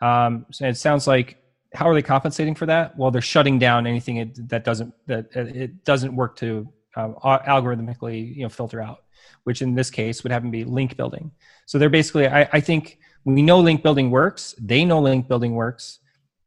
Um, 0.00 0.46
so 0.50 0.66
it 0.66 0.76
sounds 0.76 1.06
like 1.06 1.42
how 1.74 1.88
are 1.88 1.94
they 1.94 2.02
compensating 2.02 2.54
for 2.54 2.66
that? 2.66 2.96
Well 2.96 3.10
they're 3.10 3.20
shutting 3.20 3.58
down 3.58 3.86
anything 3.86 4.32
that 4.48 4.64
doesn't 4.64 4.94
that 5.06 5.34
it 5.34 5.84
doesn't 5.84 6.14
work 6.14 6.36
to 6.36 6.68
um, 6.96 7.16
algorithmically 7.22 8.36
you 8.36 8.42
know 8.42 8.48
filter 8.48 8.80
out 8.80 9.04
which 9.44 9.62
in 9.62 9.74
this 9.74 9.90
case 9.90 10.22
would 10.22 10.32
happen 10.32 10.48
to 10.48 10.52
be 10.52 10.64
link 10.64 10.96
building. 10.96 11.30
So 11.66 11.78
they're 11.78 11.90
basically 11.90 12.28
I, 12.28 12.48
I 12.52 12.60
think 12.60 12.98
we 13.24 13.42
know 13.42 13.60
link 13.60 13.82
building 13.82 14.10
works 14.10 14.54
they 14.58 14.84
know 14.84 15.00
link 15.00 15.26
building 15.28 15.54
works 15.54 15.98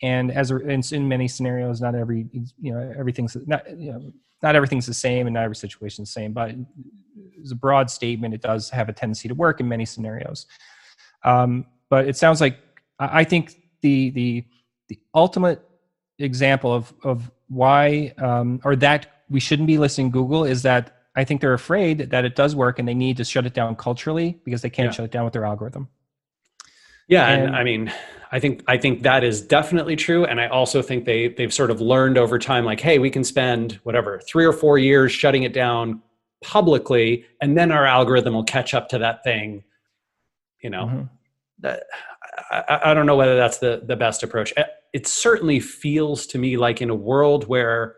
and 0.02 0.32
as 0.32 0.50
in, 0.52 0.82
in 0.92 1.08
many 1.08 1.28
scenarios 1.28 1.82
not 1.82 1.94
every 1.94 2.28
you 2.60 2.74
know 2.74 2.94
everything's 2.98 3.36
not 3.46 3.70
you 3.78 3.92
know 3.92 4.14
not 4.42 4.56
everything's 4.56 4.86
the 4.86 4.94
same 4.94 5.28
and 5.28 5.34
not 5.34 5.44
every 5.44 5.56
situation's 5.56 6.10
the 6.10 6.14
same, 6.14 6.34
but 6.34 6.56
it's 7.38 7.52
a 7.52 7.56
broad 7.56 7.90
statement. 7.90 8.34
It 8.34 8.42
does 8.42 8.70
have 8.70 8.90
a 8.90 8.94
tendency 8.94 9.28
to 9.28 9.36
work 9.36 9.60
in 9.60 9.68
many 9.68 9.86
scenarios. 9.86 10.46
Um, 11.24 11.66
but 11.90 12.08
it 12.08 12.18
sounds 12.18 12.42
like 12.42 12.58
I 13.00 13.24
think 13.24 13.56
the 13.82 14.10
the 14.12 14.46
the 14.88 15.00
ultimate 15.14 15.62
example 16.20 16.74
of 16.74 16.94
of 17.04 17.32
why 17.48 18.14
um, 18.18 18.62
or 18.64 18.76
that 18.78 19.24
we 19.30 19.40
shouldn't 19.40 19.68
be 19.68 19.78
listening 19.78 20.12
Google 20.12 20.44
is 20.46 20.62
that 20.64 21.02
I 21.16 21.24
think 21.24 21.42
they're 21.42 21.54
afraid 21.54 22.10
that 22.12 22.26
it 22.26 22.36
does 22.36 22.56
work 22.56 22.80
and 22.80 22.88
they 22.88 22.94
need 22.94 23.18
to 23.18 23.24
shut 23.26 23.46
it 23.46 23.54
down 23.54 23.76
culturally 23.76 24.40
because 24.46 24.62
they 24.62 24.70
can't 24.70 24.88
yeah. 24.88 24.92
shut 24.92 25.06
it 25.06 25.12
down 25.12 25.26
with 25.26 25.34
their 25.34 25.46
algorithm. 25.46 25.90
Yeah, 27.12 27.28
and, 27.28 27.48
and 27.48 27.56
I 27.58 27.64
mean, 27.66 27.94
I 28.32 28.40
think 28.40 28.64
I 28.68 28.78
think 28.78 29.04
that 29.04 29.24
is 29.26 29.42
definitely 29.42 29.98
true, 29.98 30.24
and 30.24 30.40
I 30.40 30.48
also 30.48 30.82
think 30.82 31.04
they 31.04 31.28
they've 31.28 31.54
sort 31.54 31.70
of 31.70 31.82
learned 31.82 32.18
over 32.18 32.40
time, 32.40 32.64
like, 32.64 32.80
hey, 32.80 33.00
we 33.00 33.10
can 33.10 33.26
spend 33.26 33.74
whatever 33.84 34.22
three 34.22 34.46
or 34.46 34.54
four 34.54 34.78
years 34.78 35.12
shutting 35.12 35.44
it 35.44 35.52
down 35.52 36.02
publicly, 36.42 37.26
and 37.42 37.58
then 37.58 37.70
our 37.70 37.86
algorithm 37.86 38.34
will 38.34 38.46
catch 38.46 38.74
up 38.74 38.88
to 38.90 38.98
that 39.00 39.26
thing, 39.26 39.62
you 40.64 40.70
know, 40.70 40.86
mm-hmm. 40.86 41.04
that 41.60 41.84
I, 42.50 42.80
I 42.86 42.94
don't 42.94 43.06
know 43.06 43.18
whether 43.18 43.36
that's 43.36 43.58
the 43.58 43.84
the 43.86 43.98
best 43.98 44.24
approach. 44.24 44.54
It 44.94 45.06
certainly 45.06 45.60
feels 45.60 46.26
to 46.28 46.38
me 46.38 46.56
like 46.56 46.82
in 46.82 46.90
a 46.90 46.96
world 46.96 47.46
where 47.50 47.98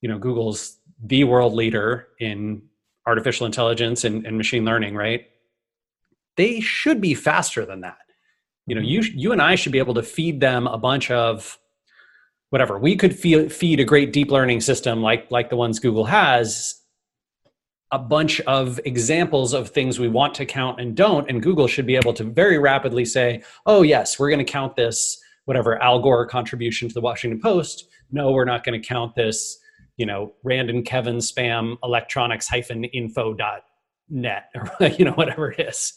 you 0.00 0.08
know 0.08 0.18
Google's 0.18 0.78
the 1.04 1.24
world 1.24 1.52
leader 1.52 2.08
in 2.20 2.62
artificial 3.06 3.44
intelligence 3.44 4.02
and, 4.04 4.26
and 4.26 4.38
machine 4.38 4.64
learning, 4.64 4.94
right? 4.94 5.26
They 6.38 6.60
should 6.60 7.02
be 7.02 7.12
faster 7.12 7.66
than 7.66 7.82
that. 7.82 7.98
You 8.66 8.74
know, 8.74 8.80
you 8.80 9.02
you 9.02 9.32
and 9.32 9.40
I 9.40 9.54
should 9.54 9.72
be 9.72 9.78
able 9.78 9.94
to 9.94 10.02
feed 10.02 10.40
them 10.40 10.66
a 10.66 10.78
bunch 10.78 11.10
of 11.10 11.58
whatever. 12.50 12.78
We 12.78 12.96
could 12.96 13.16
feed, 13.16 13.52
feed 13.52 13.80
a 13.80 13.84
great 13.84 14.12
deep 14.12 14.30
learning 14.30 14.60
system 14.60 15.02
like 15.02 15.30
like 15.30 15.50
the 15.50 15.56
ones 15.56 15.78
Google 15.78 16.04
has 16.04 16.80
a 17.92 17.98
bunch 17.98 18.40
of 18.42 18.80
examples 18.84 19.52
of 19.52 19.70
things 19.70 19.98
we 19.98 20.08
want 20.08 20.34
to 20.34 20.44
count 20.44 20.80
and 20.80 20.96
don't 20.96 21.30
and 21.30 21.42
google 21.42 21.68
should 21.68 21.86
be 21.86 21.96
able 21.96 22.12
to 22.12 22.24
very 22.24 22.58
rapidly 22.58 23.04
say 23.04 23.42
oh 23.66 23.82
yes 23.82 24.18
we're 24.18 24.28
going 24.28 24.44
to 24.44 24.52
count 24.52 24.74
this 24.74 25.18
whatever 25.44 25.80
al 25.82 26.00
gore 26.00 26.26
contribution 26.26 26.88
to 26.88 26.94
the 26.94 27.00
washington 27.00 27.40
post 27.40 27.86
no 28.10 28.32
we're 28.32 28.44
not 28.44 28.64
going 28.64 28.80
to 28.80 28.86
count 28.86 29.14
this 29.14 29.58
you 29.96 30.04
know 30.04 30.32
random 30.42 30.82
kevin 30.82 31.18
spam 31.18 31.76
electronics 31.84 32.48
hyphen 32.48 32.84
info 32.84 33.32
dot 33.32 33.62
net 34.08 34.50
or 34.80 34.88
you 34.88 35.04
know 35.04 35.12
whatever 35.12 35.52
it 35.52 35.68
is 35.68 35.92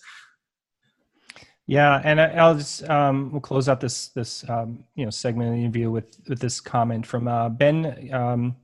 yeah 1.70 2.02
and 2.04 2.20
i'll 2.20 2.56
just 2.56 2.88
um, 2.90 3.32
we'll 3.32 3.42
close 3.42 3.70
out 3.70 3.80
this 3.80 4.10
this 4.10 4.48
um, 4.50 4.84
you 4.96 5.06
know 5.06 5.12
segment 5.12 5.50
of 5.50 5.56
the 5.56 5.62
interview 5.62 5.90
with 5.90 6.20
with 6.28 6.40
this 6.40 6.60
comment 6.60 7.06
from 7.06 7.28
uh, 7.28 7.50
ben 7.50 8.10
um, 8.14 8.56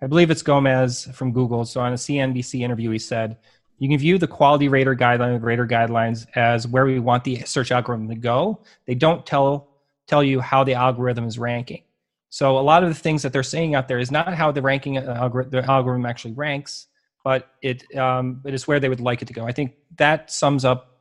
I 0.00 0.06
believe 0.06 0.30
it's 0.30 0.42
Gomes 0.42 1.08
from 1.16 1.32
Google. 1.32 1.64
So 1.64 1.80
on 1.80 1.92
a 1.92 1.96
CNBC 1.96 2.60
interview, 2.60 2.90
he 2.90 2.98
said, 2.98 3.38
you 3.78 3.88
can 3.88 3.98
view 3.98 4.18
the 4.18 4.26
quality 4.26 4.68
rater 4.68 4.94
guideline, 4.94 5.42
rater 5.42 5.66
guidelines 5.66 6.26
as 6.34 6.66
where 6.66 6.84
we 6.84 6.98
want 6.98 7.24
the 7.24 7.40
search 7.42 7.70
algorithm 7.70 8.08
to 8.08 8.16
go. 8.16 8.62
They 8.86 8.94
don't 8.94 9.24
tell 9.24 9.68
tell 10.06 10.24
you 10.24 10.40
how 10.40 10.64
the 10.64 10.74
algorithm 10.74 11.26
is 11.26 11.38
ranking. 11.38 11.82
So 12.30 12.58
a 12.58 12.60
lot 12.60 12.82
of 12.82 12.88
the 12.88 12.94
things 12.94 13.22
that 13.22 13.32
they're 13.32 13.42
saying 13.42 13.74
out 13.74 13.88
there 13.88 13.98
is 13.98 14.10
not 14.10 14.34
how 14.34 14.50
the 14.50 14.62
ranking 14.62 14.98
uh, 14.98 15.28
the 15.48 15.64
algorithm 15.68 16.06
actually 16.06 16.32
ranks, 16.32 16.86
but 17.22 17.50
it 17.62 17.84
um, 17.96 18.42
it 18.44 18.52
is 18.52 18.66
where 18.66 18.80
they 18.80 18.88
would 18.88 19.00
like 19.00 19.22
it 19.22 19.28
to 19.28 19.34
go. 19.34 19.46
I 19.46 19.52
think 19.52 19.74
that 19.96 20.30
sums 20.30 20.64
up 20.64 20.97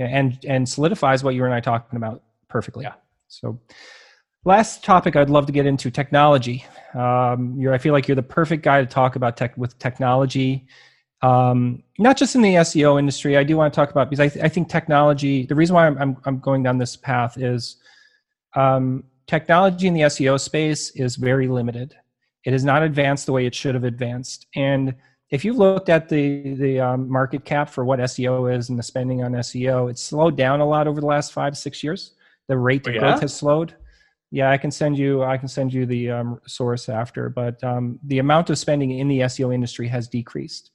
and 0.00 0.38
and 0.46 0.68
solidifies 0.68 1.22
what 1.22 1.34
you 1.34 1.44
and 1.44 1.54
I 1.54 1.60
talking 1.60 1.96
about 1.96 2.22
perfectly. 2.48 2.84
Yeah. 2.84 2.94
So 3.28 3.60
Last 4.46 4.82
topic 4.82 5.16
I'd 5.16 5.28
love 5.28 5.44
to 5.46 5.52
get 5.52 5.66
into 5.66 5.90
technology. 5.90 6.64
Um, 6.94 7.56
you're, 7.58 7.74
I 7.74 7.78
feel 7.78 7.92
like 7.92 8.08
you're 8.08 8.14
the 8.14 8.22
perfect 8.22 8.62
guy 8.62 8.80
to 8.80 8.86
talk 8.86 9.14
about 9.14 9.36
tech 9.36 9.54
with 9.58 9.78
technology, 9.78 10.66
um, 11.20 11.82
not 11.98 12.16
just 12.16 12.34
in 12.34 12.40
the 12.40 12.54
SEO 12.54 12.98
industry. 12.98 13.36
I 13.36 13.44
do 13.44 13.58
want 13.58 13.70
to 13.70 13.76
talk 13.76 13.90
about 13.90 14.08
because 14.08 14.20
I, 14.20 14.28
th- 14.28 14.42
I 14.42 14.48
think 14.48 14.70
technology. 14.70 15.44
The 15.44 15.54
reason 15.54 15.74
why 15.74 15.86
I'm, 15.86 15.98
I'm, 15.98 16.16
I'm 16.24 16.38
going 16.38 16.62
down 16.62 16.78
this 16.78 16.96
path 16.96 17.36
is 17.36 17.76
um, 18.56 19.04
technology 19.26 19.88
in 19.88 19.92
the 19.92 20.02
SEO 20.02 20.40
space 20.40 20.88
is 20.92 21.16
very 21.16 21.46
limited. 21.46 21.94
It 22.46 22.54
has 22.54 22.64
not 22.64 22.82
advanced 22.82 23.26
the 23.26 23.32
way 23.32 23.44
it 23.44 23.54
should 23.54 23.74
have 23.74 23.84
advanced, 23.84 24.46
and 24.56 24.94
if 25.30 25.44
you've 25.44 25.56
looked 25.56 25.88
at 25.88 26.08
the 26.08 26.54
the 26.54 26.80
um, 26.80 27.08
market 27.08 27.44
cap 27.44 27.70
for 27.70 27.84
what 27.84 28.00
SEO 28.00 28.54
is 28.56 28.68
and 28.68 28.78
the 28.78 28.82
spending 28.82 29.22
on 29.22 29.32
SEO, 29.32 29.90
it's 29.90 30.02
slowed 30.02 30.36
down 30.36 30.60
a 30.60 30.66
lot 30.66 30.88
over 30.88 31.00
the 31.00 31.06
last 31.06 31.32
five 31.32 31.56
six 31.56 31.82
years. 31.84 32.12
The 32.48 32.58
rate 32.58 32.86
of 32.86 32.92
oh, 32.92 32.94
yeah? 32.94 33.00
growth 33.00 33.20
has 33.20 33.34
slowed. 33.34 33.74
Yeah, 34.32 34.50
I 34.50 34.58
can 34.58 34.70
send 34.70 34.98
you. 34.98 35.22
I 35.22 35.36
can 35.36 35.48
send 35.48 35.72
you 35.72 35.86
the 35.86 36.10
um, 36.10 36.40
source 36.46 36.88
after. 36.88 37.28
But 37.28 37.62
um, 37.62 37.98
the 38.04 38.18
amount 38.18 38.50
of 38.50 38.58
spending 38.58 38.98
in 38.98 39.08
the 39.08 39.20
SEO 39.20 39.54
industry 39.54 39.86
has 39.88 40.08
decreased, 40.08 40.70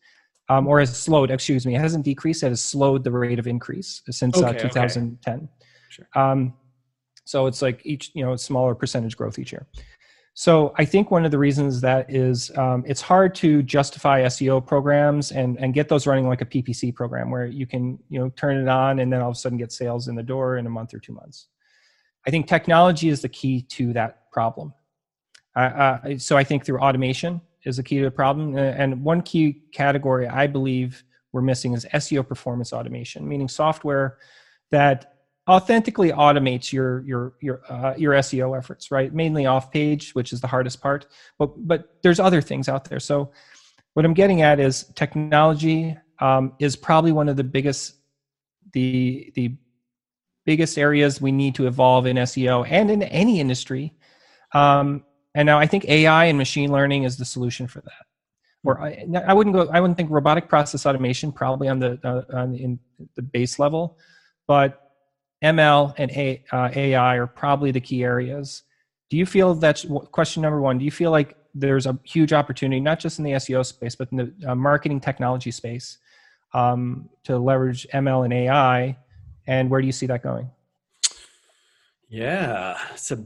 um, 0.48 0.68
or 0.68 0.80
has 0.80 0.98
slowed. 0.98 1.32
Excuse 1.32 1.66
me, 1.66 1.76
it 1.76 1.82
hasn't 1.82 2.06
decreased. 2.06 2.44
It 2.44 2.50
has 2.50 2.62
slowed 2.62 3.04
the 3.04 3.12
rate 3.12 3.40
of 3.40 3.48
increase 3.48 4.02
since 4.10 4.38
uh, 4.38 4.48
okay, 4.48 4.60
uh, 4.60 4.70
2010. 4.70 5.34
Okay. 5.34 5.48
Sure. 5.90 6.08
Um, 6.16 6.54
so 7.26 7.48
it's 7.48 7.62
like 7.62 7.82
each, 7.84 8.12
you 8.14 8.24
know, 8.24 8.36
smaller 8.36 8.76
percentage 8.76 9.18
growth 9.18 9.40
each 9.40 9.52
year. 9.52 9.66
So 10.38 10.74
I 10.78 10.84
think 10.84 11.12
one 11.12 11.24
of 11.24 11.32
the 11.32 11.38
reasons 11.38 11.80
that 11.80 12.14
is 12.14 12.56
um, 12.58 12.84
it's 12.86 13.00
hard 13.00 13.34
to 13.36 13.64
justify 13.64 14.22
SEO 14.24 14.66
programs 14.66 15.32
and 15.32 15.58
and 15.58 15.74
get 15.74 15.88
those 15.88 16.06
running 16.06 16.28
like 16.28 16.42
a 16.42 16.46
PPC 16.46 16.94
program 16.94 17.32
where 17.32 17.46
you 17.46 17.66
can 17.66 17.98
you 18.10 18.20
know 18.20 18.30
turn 18.32 18.58
it 18.58 18.68
on 18.68 19.00
and 19.00 19.12
then 19.12 19.22
all 19.22 19.30
of 19.30 19.36
a 19.36 19.40
sudden 19.40 19.58
get 19.58 19.72
sales 19.72 20.10
in 20.10 20.16
the 20.16 20.22
door 20.22 20.58
in 20.58 20.68
a 20.68 20.70
month 20.70 20.94
or 20.94 21.00
two 21.00 21.14
months. 21.14 21.48
I 22.28 22.32
think 22.32 22.48
technology 22.48 23.08
is 23.08 23.22
the 23.22 23.30
key 23.30 23.62
to 23.62 23.94
that 23.94 24.30
problem. 24.32 24.74
Uh, 25.56 25.60
uh, 25.60 26.18
so 26.18 26.36
I 26.36 26.44
think 26.44 26.66
through 26.66 26.80
automation 26.80 27.40
is 27.64 27.78
the 27.78 27.84
key 27.84 28.00
to 28.00 28.04
the 28.04 28.12
problem. 28.12 28.58
And 28.58 29.06
one 29.06 29.22
key 29.22 29.64
category 29.72 30.28
I 30.28 30.48
believe 30.48 31.02
we're 31.32 31.44
missing 31.44 31.74
is 31.74 31.86
SEO 31.94 32.28
performance 32.28 32.74
automation, 32.74 33.26
meaning 33.26 33.48
software 33.48 34.18
that 34.72 35.15
authentically 35.48 36.12
automates 36.12 36.72
your 36.72 37.04
your 37.06 37.34
your 37.42 37.62
uh, 37.70 37.94
your 37.98 38.14
SEO 38.14 38.58
efforts, 38.58 38.92
right? 38.92 39.14
Mainly 39.14 39.46
off 39.46 39.72
page, 39.72 40.14
which 40.14 40.34
is 40.34 40.42
the 40.42 40.48
hardest 40.48 40.82
part, 40.82 41.08
but 41.38 41.68
but 41.68 41.98
there's 42.02 42.20
other 42.20 42.42
things 42.42 42.68
out 42.68 42.86
there. 42.86 43.00
So 43.00 43.32
what 43.94 44.06
I'm 44.06 44.14
getting 44.14 44.42
at 44.42 44.60
is 44.60 44.86
technology 44.96 45.98
um, 46.20 46.54
is 46.60 46.76
probably 46.76 47.12
one 47.12 47.30
of 47.30 47.36
the 47.36 47.44
biggest 47.44 47.96
the 48.74 49.32
the 49.36 49.56
biggest 50.46 50.78
areas 50.78 51.22
we 51.22 51.32
need 51.32 51.56
to 51.56 51.68
evolve 51.68 52.06
in 52.06 52.18
SEO 52.18 52.68
and 52.70 52.92
in 52.92 53.04
any 53.04 53.40
industry. 53.40 53.94
Um, 54.54 55.04
and 55.34 55.46
now 55.46 55.60
I 55.60 55.68
think 55.68 55.86
AI 55.86 56.26
and 56.26 56.38
machine 56.38 56.72
learning 56.72 57.04
is 57.04 57.18
the 57.18 57.26
solution 57.26 57.68
for 57.68 57.82
that. 57.82 58.06
Or 58.64 58.82
I, 58.82 59.06
I 59.28 59.34
wouldn't 59.34 59.56
go. 59.56 59.68
I 59.72 59.80
wouldn't 59.80 59.98
think 59.98 60.10
robotic 60.10 60.50
process 60.50 60.86
automation 60.86 61.32
probably 61.32 61.68
on 61.68 61.80
the 61.80 62.00
uh, 62.04 62.36
on 62.36 62.52
the, 62.52 62.64
in 62.64 62.80
the 63.16 63.22
base 63.22 63.60
level, 63.60 64.00
but 64.48 64.85
ML 65.46 65.94
and 65.98 66.12
A, 66.12 66.44
uh, 66.52 66.70
AI 66.76 67.16
are 67.16 67.28
probably 67.28 67.72
the 67.72 67.80
key 67.80 68.04
areas. 68.04 68.64
Do 69.10 69.18
you 69.18 69.26
feel 69.26 69.54
that's 69.54 69.86
question 70.12 70.42
number 70.42 70.60
one? 70.60 70.78
Do 70.78 70.86
you 70.86 70.92
feel 70.92 71.12
like 71.12 71.38
there's 71.54 71.86
a 71.86 71.98
huge 72.04 72.34
opportunity, 72.34 72.82
not 72.82 73.00
just 73.00 73.20
in 73.20 73.26
the 73.26 73.32
SEO 73.32 73.66
space, 73.66 73.96
but 73.96 74.12
in 74.12 74.18
the 74.18 74.52
uh, 74.52 74.56
marketing 74.56 75.00
technology 75.00 75.52
space, 75.52 76.00
um, 76.54 77.10
to 77.24 77.38
leverage 77.38 77.88
ML 77.94 78.26
and 78.26 78.34
AI 78.34 78.98
and 79.48 79.70
where 79.70 79.82
do 79.82 79.88
you 79.88 79.94
see 79.94 80.06
that 80.08 80.24
going? 80.24 80.50
Yeah, 82.10 82.78
it's 82.94 83.12
a 83.12 83.24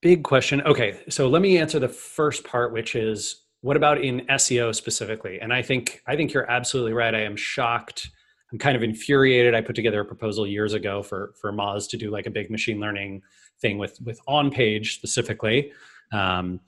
big 0.00 0.24
question. 0.24 0.62
Okay, 0.62 1.00
so 1.08 1.28
let 1.28 1.42
me 1.42 1.58
answer 1.58 1.78
the 1.78 1.88
first 1.88 2.44
part, 2.44 2.72
which 2.72 2.94
is 2.94 3.42
what 3.60 3.76
about 3.76 4.02
in 4.02 4.20
SEO 4.26 4.74
specifically? 4.74 5.40
And 5.40 5.52
I 5.52 5.62
think 5.62 6.02
I 6.06 6.16
think 6.16 6.32
you're 6.32 6.50
absolutely 6.50 6.92
right. 6.92 7.14
I 7.14 7.22
am 7.22 7.36
shocked. 7.36 8.10
I'm 8.52 8.58
kind 8.58 8.76
of 8.76 8.82
infuriated. 8.82 9.54
I 9.54 9.60
put 9.60 9.76
together 9.76 10.00
a 10.00 10.04
proposal 10.04 10.46
years 10.46 10.72
ago 10.74 11.02
for 11.02 11.34
for 11.40 11.52
Moz 11.52 11.88
to 11.90 11.96
do 11.96 12.10
like 12.10 12.26
a 12.26 12.30
big 12.30 12.50
machine 12.50 12.80
learning 12.80 13.22
thing 13.60 13.78
with 13.78 14.00
with 14.00 14.20
on 14.26 14.50
page 14.50 14.94
specifically. 14.94 15.72
Um, 16.12 16.60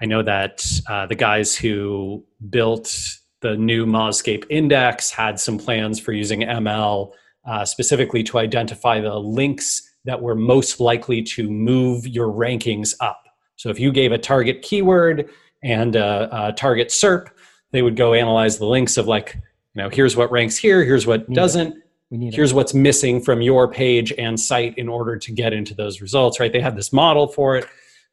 I 0.00 0.06
know 0.06 0.22
that 0.22 0.64
uh, 0.88 1.06
the 1.06 1.16
guys 1.16 1.56
who 1.56 2.24
built 2.50 3.18
the 3.40 3.56
new 3.56 3.86
Mozscape 3.86 4.44
index 4.48 5.10
had 5.10 5.38
some 5.38 5.58
plans 5.58 5.98
for 5.98 6.12
using 6.12 6.40
ML 6.40 7.12
uh, 7.44 7.64
specifically 7.64 8.22
to 8.24 8.38
identify 8.38 9.00
the 9.00 9.18
links 9.18 9.88
that 10.04 10.20
were 10.20 10.34
most 10.34 10.80
likely 10.80 11.22
to 11.22 11.50
move 11.50 12.06
your 12.06 12.28
rankings 12.28 12.94
up. 13.00 13.24
So 13.56 13.70
if 13.70 13.80
you 13.80 13.92
gave 13.92 14.12
a 14.12 14.18
target 14.18 14.62
keyword 14.62 15.28
and 15.62 15.96
a, 15.96 16.48
a 16.48 16.52
target 16.52 16.88
SERP, 16.88 17.28
they 17.72 17.82
would 17.82 17.96
go 17.96 18.14
analyze 18.14 18.58
the 18.58 18.66
links 18.66 18.96
of 18.96 19.06
like, 19.06 19.36
you 19.74 19.82
know, 19.82 19.88
here's 19.88 20.16
what 20.16 20.30
ranks 20.30 20.56
here, 20.56 20.84
here's 20.84 21.06
what 21.06 21.30
doesn't, 21.32 21.82
here's 22.10 22.52
it. 22.52 22.54
what's 22.54 22.74
missing 22.74 23.20
from 23.20 23.42
your 23.42 23.70
page 23.70 24.12
and 24.18 24.38
site 24.38 24.76
in 24.78 24.88
order 24.88 25.16
to 25.16 25.32
get 25.32 25.52
into 25.52 25.74
those 25.74 26.00
results, 26.00 26.40
right? 26.40 26.52
They 26.52 26.60
had 26.60 26.76
this 26.76 26.92
model 26.92 27.28
for 27.28 27.56
it, 27.56 27.66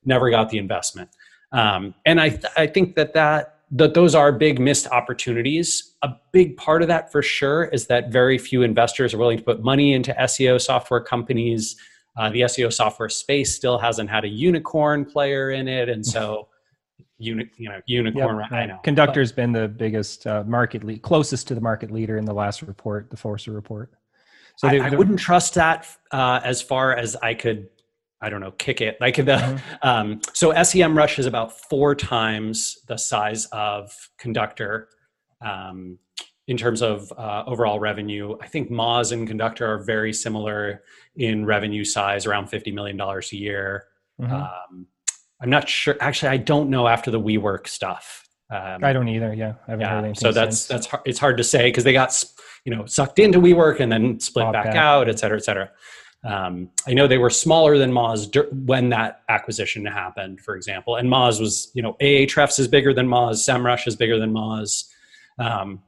never 0.04 0.30
got 0.30 0.50
the 0.50 0.58
investment. 0.58 1.10
Um, 1.52 1.96
and 2.06 2.20
I, 2.20 2.30
th- 2.30 2.54
I 2.58 2.68
think 2.68 2.96
that 2.96 3.14
that 3.14 3.56
that 3.72 3.94
those 3.94 4.14
are 4.14 4.32
big 4.32 4.60
missed 4.60 4.88
opportunities. 4.88 5.96
A 6.04 6.10
big 6.32 6.56
part 6.56 6.82
of 6.82 6.88
that 6.88 7.12
for 7.12 7.22
sure 7.22 7.66
is 7.66 7.88
that 7.88 8.12
very 8.12 8.38
few 8.38 8.62
investors 8.62 9.14
are 9.14 9.18
willing 9.18 9.38
to 9.38 9.44
put 9.44 9.64
money 9.64 9.94
into 9.94 10.14
SEO 10.14 10.62
software 10.62 11.02
companies. 11.02 11.76
Uh, 12.16 12.30
the 12.30 12.42
SEO 12.42 12.72
software 12.72 13.10
space 13.10 13.56
still 13.56 13.78
hasn't 13.78 14.10
had 14.10 14.24
a 14.24 14.28
unicorn 14.28 15.04
player 15.04 15.52
in 15.52 15.68
it, 15.68 15.90
and 15.90 16.06
so 16.06 16.48
uni, 17.18 17.50
you 17.58 17.70
know 17.70 17.82
unicorn. 17.86 18.40
Yep. 18.40 18.52
I 18.52 18.66
know 18.66 18.80
Conductor's 18.84 19.32
but, 19.32 19.38
been 19.38 19.52
the 19.52 19.68
biggest 19.68 20.28
uh, 20.28 20.44
market 20.46 20.84
lead, 20.84 21.02
closest 21.02 21.48
to 21.50 21.56
the 21.56 21.62
market 21.62 21.92
leader 21.92 22.18
in 22.18 22.26
the 22.26 22.34
last 22.34 22.62
report, 22.62 23.10
the 23.10 23.18
Forrester 23.18 23.52
report. 23.52 23.92
So 24.58 24.70
they, 24.70 24.80
I, 24.80 24.88
I 24.88 24.96
wouldn't 24.96 25.20
trust 25.20 25.54
that 25.56 25.88
uh, 26.12 26.40
as 26.44 26.62
far 26.62 26.96
as 26.96 27.16
I 27.18 27.34
could 27.34 27.68
I 28.22 28.30
don't 28.30 28.42
know, 28.42 28.52
kick 28.52 28.82
it. 28.82 28.98
Like 29.00 29.18
the 29.18 29.24
mm-hmm. 29.24 29.76
um, 29.88 30.22
so 30.34 30.52
SEMrush 30.52 31.20
is 31.20 31.26
about 31.26 31.60
four 31.70 31.94
times 31.94 32.80
the 32.88 32.98
size 32.98 33.46
of 33.52 33.92
Conductor 34.18 34.90
um, 35.42 36.00
in 36.48 36.58
terms 36.58 36.82
of 36.82 37.12
uh, 37.18 37.44
overall 37.46 37.80
revenue. 37.80 38.36
I 38.42 38.48
think 38.48 38.72
Moz 38.72 39.12
and 39.12 39.28
Conductor 39.28 39.66
are 39.68 39.84
very 39.84 40.14
similar 40.14 40.84
in 41.16 41.46
revenue 41.46 41.84
size, 41.84 42.26
around 42.26 42.48
fifty 42.48 42.72
million 42.72 42.98
dollars 42.98 43.32
a 43.32 43.38
year. 43.38 43.86
Mm-hmm. 44.20 44.34
Um, 44.34 44.88
I'm 45.42 45.50
not 45.50 45.70
sure. 45.70 45.96
Actually, 46.00 46.30
I 46.30 46.38
don't 46.38 46.70
know 46.70 46.88
after 46.88 47.12
the 47.12 47.20
WeWork 47.20 47.68
stuff. 47.68 48.28
Um, 48.50 48.84
I 48.84 48.94
don't 48.94 49.08
either. 49.08 49.34
Yeah, 49.34 49.54
I 49.68 49.72
haven't 49.72 49.82
yeah, 49.82 49.90
heard 49.90 49.98
anything. 50.06 50.16
So 50.16 50.32
that's 50.32 50.60
since. 50.60 50.68
that's 50.68 50.88
hard, 50.88 51.04
it's 51.06 51.20
hard 51.20 51.38
to 51.38 51.44
say 51.44 51.70
because 51.70 51.84
they 51.84 51.94
got 51.94 52.24
you 52.64 52.76
know 52.76 52.86
sucked 52.86 53.20
into 53.20 53.40
WeWork 53.40 53.80
and 53.80 53.92
then 53.92 54.20
split 54.20 54.52
back, 54.52 54.66
back, 54.66 54.76
out, 54.76 55.10
et 55.10 55.20
cetera, 55.20 55.38
et 55.38 55.44
cetera. 55.44 55.72
Um, 56.26 56.70
I 56.88 56.94
know 56.94 57.08
they 57.08 57.20
were 57.20 57.30
smaller 57.30 57.78
than 57.78 57.92
Moz 57.92 58.34
when 58.66 58.90
that 58.90 59.22
acquisition 59.30 59.86
happened, 59.86 60.42
for 60.42 60.56
example. 60.56 60.96
And 60.96 61.08
Moz 61.08 61.40
was, 61.40 61.72
you 61.76 61.84
know, 61.84 61.96
Ahrefs 62.02 62.60
is 62.60 62.68
bigger 62.68 62.94
than 62.96 63.08
Moz, 63.08 63.48
SEMrush 63.48 63.88
is 63.88 63.96
bigger 63.96 64.18
than 64.18 64.34
Moz. 64.34 64.86
Um, 65.38 65.84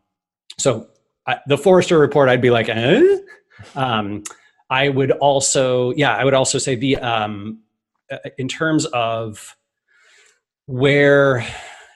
so 0.60 0.89
I, 1.26 1.39
the 1.48 1.58
Forrester 1.58 1.98
report, 1.98 2.30
I'd 2.30 2.41
be 2.41 2.52
like, 2.52 2.70
eh? 2.70 3.18
Um, 3.76 4.24
I 4.70 4.89
would 4.89 5.12
also, 5.12 5.91
yeah, 5.93 6.16
I 6.16 6.24
would 6.24 6.36
also 6.36 6.60
say 6.60 6.76
the 6.76 6.98
um, 6.98 7.64
in 8.38 8.47
terms 8.47 8.86
of 8.88 9.55
where 10.66 11.45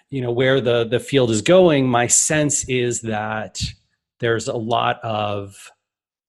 you 0.09 0.21
know 0.21 0.31
where 0.31 0.61
the 0.61 0.85
the 0.85 0.99
field 0.99 1.31
is 1.31 1.41
going. 1.41 1.87
My 1.87 2.07
sense 2.07 2.67
is 2.67 3.01
that 3.01 3.61
there's 4.19 4.47
a 4.47 4.55
lot 4.55 4.99
of 5.03 5.71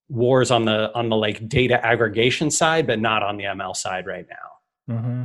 wars 0.09 0.51
on 0.51 0.65
the 0.65 0.95
on 0.95 1.09
the 1.09 1.17
like 1.17 1.49
data 1.49 1.85
aggregation 1.85 2.51
side, 2.51 2.87
but 2.87 3.01
not 3.01 3.23
on 3.23 3.37
the 3.37 3.45
ML 3.45 3.75
side 3.75 4.07
right 4.07 4.27
now. 4.29 4.95
Mm-hmm. 4.95 5.23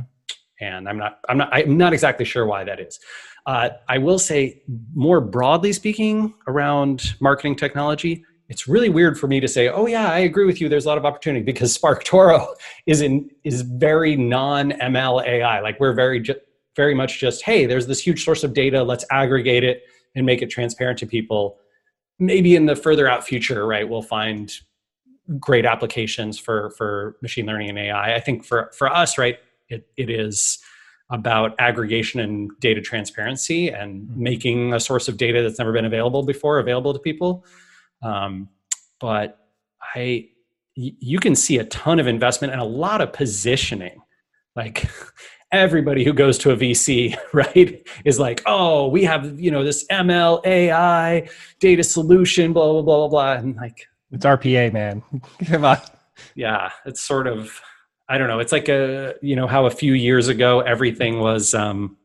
And 0.60 0.88
I'm 0.88 0.98
not 0.98 1.20
I'm 1.28 1.38
not 1.38 1.48
I'm 1.52 1.76
not 1.76 1.92
exactly 1.92 2.24
sure 2.24 2.46
why 2.46 2.64
that 2.64 2.80
is. 2.80 2.98
Uh, 3.46 3.70
I 3.88 3.98
will 3.98 4.18
say 4.18 4.62
more 4.94 5.20
broadly 5.20 5.72
speaking 5.72 6.34
around 6.46 7.14
marketing 7.20 7.56
technology, 7.56 8.24
it's 8.48 8.66
really 8.66 8.88
weird 8.88 9.18
for 9.18 9.26
me 9.26 9.40
to 9.40 9.48
say, 9.48 9.68
"Oh 9.68 9.86
yeah, 9.86 10.10
I 10.10 10.20
agree 10.20 10.46
with 10.46 10.60
you. 10.60 10.68
There's 10.68 10.86
a 10.86 10.88
lot 10.88 10.98
of 10.98 11.04
opportunity," 11.04 11.44
because 11.44 11.76
SparkToro 11.76 12.46
is 12.86 13.00
in 13.00 13.30
is 13.44 13.62
very 13.62 14.16
non 14.16 14.72
ML 14.72 15.26
AI. 15.26 15.60
Like 15.60 15.78
we're 15.78 15.92
very 15.92 16.20
ju- 16.20 16.40
very 16.74 16.94
much 16.94 17.20
just, 17.20 17.42
"Hey, 17.42 17.66
there's 17.66 17.86
this 17.86 18.00
huge 18.00 18.24
source 18.24 18.44
of 18.44 18.54
data. 18.54 18.82
Let's 18.82 19.04
aggregate 19.10 19.64
it 19.64 19.82
and 20.14 20.24
make 20.24 20.42
it 20.42 20.48
transparent 20.48 20.98
to 21.00 21.06
people." 21.06 21.58
Maybe 22.18 22.56
in 22.56 22.66
the 22.66 22.74
further 22.74 23.08
out 23.08 23.24
future, 23.24 23.66
right, 23.66 23.88
we'll 23.88 24.02
find 24.02 24.52
great 25.38 25.66
applications 25.66 26.38
for 26.38 26.70
for 26.70 27.16
machine 27.20 27.46
learning 27.46 27.68
and 27.68 27.78
AI. 27.78 28.14
I 28.14 28.20
think 28.20 28.44
for 28.44 28.70
for 28.76 28.90
us, 28.90 29.18
right, 29.18 29.38
it 29.68 29.86
it 29.96 30.08
is 30.08 30.58
about 31.10 31.54
aggregation 31.58 32.20
and 32.20 32.50
data 32.60 32.80
transparency 32.80 33.68
and 33.68 34.02
mm-hmm. 34.02 34.22
making 34.22 34.74
a 34.74 34.80
source 34.80 35.08
of 35.08 35.16
data 35.16 35.42
that's 35.42 35.58
never 35.58 35.72
been 35.72 35.86
available 35.86 36.22
before 36.22 36.58
available 36.58 36.92
to 36.92 36.98
people. 36.98 37.44
Um, 38.02 38.48
but 39.00 39.38
I, 39.94 40.28
you 40.74 41.18
can 41.18 41.34
see 41.34 41.58
a 41.58 41.64
ton 41.64 41.98
of 41.98 42.06
investment 42.06 42.52
and 42.52 42.62
a 42.62 42.64
lot 42.64 43.00
of 43.00 43.12
positioning. 43.12 44.00
Like 44.54 44.88
everybody 45.52 46.04
who 46.04 46.12
goes 46.12 46.38
to 46.38 46.50
a 46.50 46.56
VC, 46.56 47.16
right, 47.32 47.86
is 48.04 48.18
like, 48.18 48.42
oh, 48.46 48.88
we 48.88 49.04
have 49.04 49.40
you 49.40 49.50
know 49.50 49.64
this 49.64 49.86
ML 49.88 50.44
AI 50.46 51.28
data 51.60 51.82
solution, 51.82 52.52
blah 52.52 52.72
blah 52.72 52.82
blah 52.82 52.96
blah 52.96 53.08
blah, 53.08 53.32
and 53.34 53.56
like 53.56 53.86
it's 54.12 54.24
RPA, 54.24 54.72
man. 54.72 55.02
Come 55.46 55.64
on. 55.64 55.78
Yeah, 56.34 56.70
it's 56.84 57.00
sort 57.00 57.26
of 57.26 57.60
I 58.08 58.18
don't 58.18 58.28
know. 58.28 58.38
It's 58.38 58.52
like 58.52 58.68
a 58.68 59.14
you 59.22 59.36
know 59.36 59.46
how 59.46 59.66
a 59.66 59.70
few 59.70 59.92
years 59.92 60.28
ago 60.28 60.60
everything 60.60 61.20
was 61.20 61.54
um, 61.54 61.96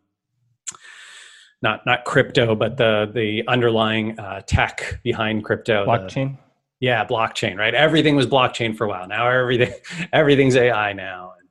not 1.64 1.86
not 1.86 2.04
crypto, 2.04 2.54
but 2.54 2.78
the 2.78 3.10
the 3.12 3.44
underlying 3.48 4.20
uh, 4.20 4.42
tech 4.42 5.00
behind 5.02 5.44
crypto, 5.44 5.86
blockchain. 5.86 6.34
The, 6.34 6.44
yeah, 6.82 7.06
blockchain. 7.06 7.58
Right. 7.58 7.74
Everything 7.74 8.16
was 8.18 8.28
blockchain 8.28 8.76
for 8.76 8.84
a 8.84 8.90
while. 8.90 9.08
Now 9.08 9.28
everything 9.28 9.74
everything's 10.14 10.56
AI 10.56 10.92
now. 10.94 11.34
And, 11.40 11.50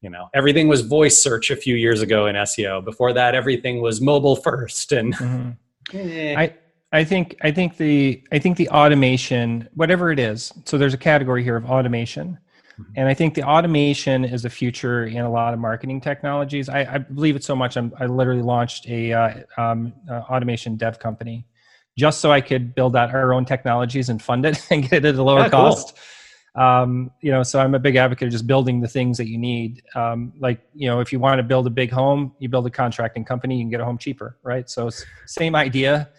you 0.00 0.08
know, 0.08 0.28
everything 0.32 0.68
was 0.68 0.82
voice 0.82 1.20
search 1.20 1.50
a 1.50 1.56
few 1.56 1.74
years 1.74 2.00
ago 2.00 2.26
in 2.26 2.36
SEO. 2.36 2.84
Before 2.84 3.12
that, 3.12 3.34
everything 3.34 3.82
was 3.82 4.00
mobile 4.00 4.36
first. 4.36 4.92
And 4.92 5.14
mm-hmm. 5.16 5.96
eh. 5.96 6.34
I 6.38 6.54
I 6.92 7.04
think 7.04 7.36
I 7.42 7.50
think 7.50 7.76
the 7.76 8.22
I 8.30 8.38
think 8.38 8.56
the 8.56 8.68
automation, 8.68 9.68
whatever 9.74 10.12
it 10.12 10.20
is. 10.20 10.52
So 10.64 10.78
there's 10.78 10.94
a 10.94 10.98
category 10.98 11.42
here 11.42 11.56
of 11.56 11.68
automation. 11.68 12.38
And 12.96 13.08
I 13.08 13.14
think 13.14 13.34
the 13.34 13.42
automation 13.42 14.24
is 14.24 14.42
the 14.42 14.50
future 14.50 15.06
in 15.06 15.18
a 15.18 15.30
lot 15.30 15.54
of 15.54 15.60
marketing 15.60 16.00
technologies. 16.00 16.68
I, 16.68 16.94
I 16.94 16.98
believe 16.98 17.36
it 17.36 17.44
so 17.44 17.56
much. 17.56 17.76
I'm, 17.76 17.92
i 17.98 18.06
literally 18.06 18.42
launched 18.42 18.88
a 18.88 19.12
uh, 19.12 19.34
um, 19.56 19.92
uh, 20.10 20.20
automation 20.30 20.76
dev 20.76 20.98
company 20.98 21.46
just 21.98 22.20
so 22.20 22.32
I 22.32 22.40
could 22.40 22.74
build 22.74 22.96
out 22.96 23.14
our 23.14 23.34
own 23.34 23.44
technologies 23.44 24.08
and 24.08 24.22
fund 24.22 24.46
it 24.46 24.64
and 24.70 24.82
get 24.82 25.04
it 25.04 25.10
at 25.10 25.14
a 25.16 25.22
lower 25.22 25.40
yeah, 25.40 25.48
cost. 25.48 25.94
Cool. 25.94 26.02
Um, 26.54 27.10
you 27.22 27.30
know, 27.30 27.42
so 27.42 27.60
I'm 27.60 27.74
a 27.74 27.78
big 27.78 27.96
advocate 27.96 28.26
of 28.26 28.32
just 28.32 28.46
building 28.46 28.80
the 28.80 28.88
things 28.88 29.16
that 29.16 29.28
you 29.28 29.38
need. 29.38 29.82
Um, 29.94 30.34
like, 30.38 30.60
you 30.74 30.86
know, 30.86 31.00
if 31.00 31.12
you 31.12 31.18
want 31.18 31.38
to 31.38 31.42
build 31.42 31.66
a 31.66 31.70
big 31.70 31.90
home, 31.90 32.34
you 32.38 32.48
build 32.48 32.66
a 32.66 32.70
contracting 32.70 33.24
company, 33.24 33.56
you 33.56 33.62
can 33.62 33.70
get 33.70 33.80
a 33.80 33.84
home 33.84 33.96
cheaper, 33.96 34.38
right? 34.42 34.68
So 34.68 34.88
it's 34.88 35.04
same 35.26 35.54
idea. 35.54 36.10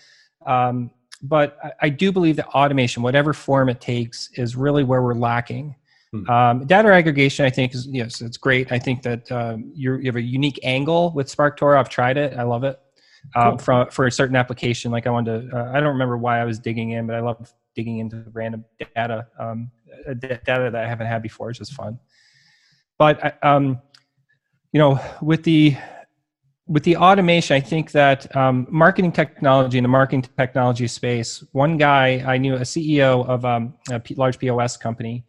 Um, 0.45 0.89
but 1.21 1.57
I, 1.63 1.71
I 1.81 1.89
do 1.89 2.11
believe 2.11 2.35
that 2.37 2.47
automation, 2.47 3.03
whatever 3.03 3.31
form 3.33 3.69
it 3.69 3.79
takes, 3.79 4.29
is 4.33 4.55
really 4.55 4.83
where 4.83 5.03
we're 5.03 5.13
lacking. 5.13 5.75
Hmm. 6.13 6.29
Um, 6.29 6.65
data 6.67 6.93
aggregation, 6.93 7.43
I 7.43 7.49
think, 7.49 7.73
is 7.73 7.87
yes, 7.87 8.21
it's 8.21 8.37
great. 8.37 8.71
I 8.71 8.77
think 8.77 9.01
that 9.01 9.31
um, 9.31 9.71
you 9.73 9.99
have 10.05 10.15
a 10.15 10.21
unique 10.21 10.59
angle 10.61 11.11
with 11.15 11.35
SparkToro. 11.35 11.77
I've 11.77 11.89
tried 11.89 12.17
it. 12.17 12.37
I 12.37 12.43
love 12.43 12.63
it. 12.63 12.79
Uh, 13.35 13.51
cool. 13.51 13.57
for 13.57 13.91
for 13.91 14.05
a 14.05 14.11
certain 14.11 14.35
application, 14.35 14.91
like 14.91 15.07
I 15.07 15.09
wanted 15.09 15.49
to, 15.49 15.57
uh, 15.57 15.71
I 15.71 15.79
don't 15.79 15.89
remember 15.93 16.17
why 16.17 16.39
I 16.39 16.43
was 16.43 16.59
digging 16.59 16.91
in, 16.91 17.07
but 17.07 17.15
I 17.15 17.21
love 17.21 17.51
digging 17.73 17.97
into 17.97 18.23
random 18.31 18.63
data, 18.95 19.25
um, 19.39 19.71
uh, 20.07 20.13
data 20.13 20.43
that 20.45 20.75
I 20.75 20.87
haven't 20.87 21.07
had 21.07 21.23
before. 21.23 21.49
It's 21.49 21.57
just 21.57 21.73
fun. 21.73 21.97
But 22.99 23.43
um, 23.43 23.81
you 24.71 24.79
know, 24.79 24.99
with 25.19 25.43
the 25.43 25.75
with 26.67 26.83
the 26.83 26.97
automation, 26.97 27.55
I 27.55 27.59
think 27.59 27.91
that 27.91 28.33
um, 28.35 28.67
marketing 28.69 29.13
technology 29.13 29.79
in 29.79 29.83
the 29.83 29.89
marketing 29.89 30.25
technology 30.37 30.87
space, 30.87 31.43
one 31.53 31.77
guy 31.77 32.23
I 32.25 32.37
knew, 32.37 32.53
a 32.55 32.59
CEO 32.59 33.27
of 33.27 33.45
um, 33.45 33.73
a 33.89 33.99
large 34.15 34.37
POS 34.37 34.77
company, 34.77 35.25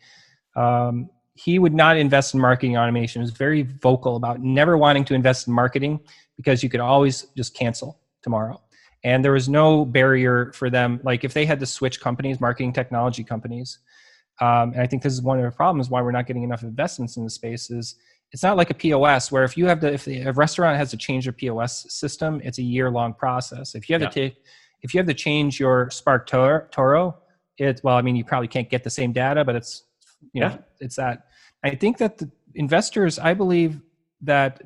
um, 0.56 1.10
he 1.34 1.58
would 1.58 1.74
not 1.74 1.96
invest 1.96 2.34
in 2.34 2.40
marketing 2.40 2.76
automation. 2.76 3.20
He 3.20 3.24
was 3.24 3.32
very 3.32 3.62
vocal 3.62 4.16
about 4.16 4.40
never 4.40 4.78
wanting 4.78 5.04
to 5.06 5.14
invest 5.14 5.48
in 5.48 5.52
marketing 5.52 6.00
because 6.36 6.62
you 6.62 6.68
could 6.68 6.80
always 6.80 7.26
just 7.36 7.54
cancel 7.54 7.98
tomorrow. 8.22 8.60
And 9.02 9.24
there 9.24 9.32
was 9.32 9.48
no 9.48 9.84
barrier 9.84 10.52
for 10.54 10.70
them. 10.70 11.00
Like 11.02 11.24
if 11.24 11.34
they 11.34 11.44
had 11.44 11.60
to 11.60 11.66
switch 11.66 12.00
companies, 12.00 12.40
marketing 12.40 12.72
technology 12.72 13.24
companies, 13.24 13.78
um, 14.40 14.72
and 14.72 14.80
I 14.80 14.86
think 14.86 15.02
this 15.02 15.12
is 15.12 15.22
one 15.22 15.38
of 15.38 15.44
the 15.44 15.50
problems 15.50 15.90
why 15.90 16.02
we're 16.02 16.12
not 16.12 16.26
getting 16.26 16.42
enough 16.42 16.62
investments 16.62 17.16
in 17.16 17.24
the 17.24 17.30
space 17.30 17.70
is 17.70 17.96
it's 18.32 18.42
not 18.42 18.56
like 18.56 18.70
a 18.70 18.74
POS 18.74 19.30
where 19.30 19.44
if 19.44 19.56
you 19.56 19.66
have 19.66 19.78
to, 19.80 19.92
if 19.92 20.04
the, 20.04 20.22
a 20.22 20.32
restaurant 20.32 20.76
has 20.76 20.90
to 20.90 20.96
change 20.96 21.24
their 21.24 21.32
POS 21.32 21.92
system, 21.92 22.40
it's 22.42 22.58
a 22.58 22.62
year 22.62 22.90
long 22.90 23.14
process. 23.14 23.74
If 23.74 23.88
you 23.88 23.94
have 23.94 24.02
yeah. 24.02 24.08
to 24.08 24.14
take, 24.14 24.42
if 24.82 24.92
you 24.92 24.98
have 24.98 25.06
to 25.06 25.14
change 25.14 25.60
your 25.60 25.86
SparkToro, 25.86 27.14
it, 27.58 27.80
well, 27.84 27.96
I 27.96 28.02
mean, 28.02 28.16
you 28.16 28.24
probably 28.24 28.48
can't 28.48 28.68
get 28.68 28.82
the 28.82 28.90
same 28.90 29.12
data, 29.12 29.44
but 29.44 29.54
it's 29.54 29.84
you 30.32 30.40
know, 30.40 30.48
yeah. 30.48 30.58
it's 30.80 30.96
that. 30.96 31.26
I 31.62 31.74
think 31.74 31.98
that 31.98 32.18
the 32.18 32.30
investors, 32.54 33.18
I 33.18 33.34
believe 33.34 33.80
that 34.22 34.62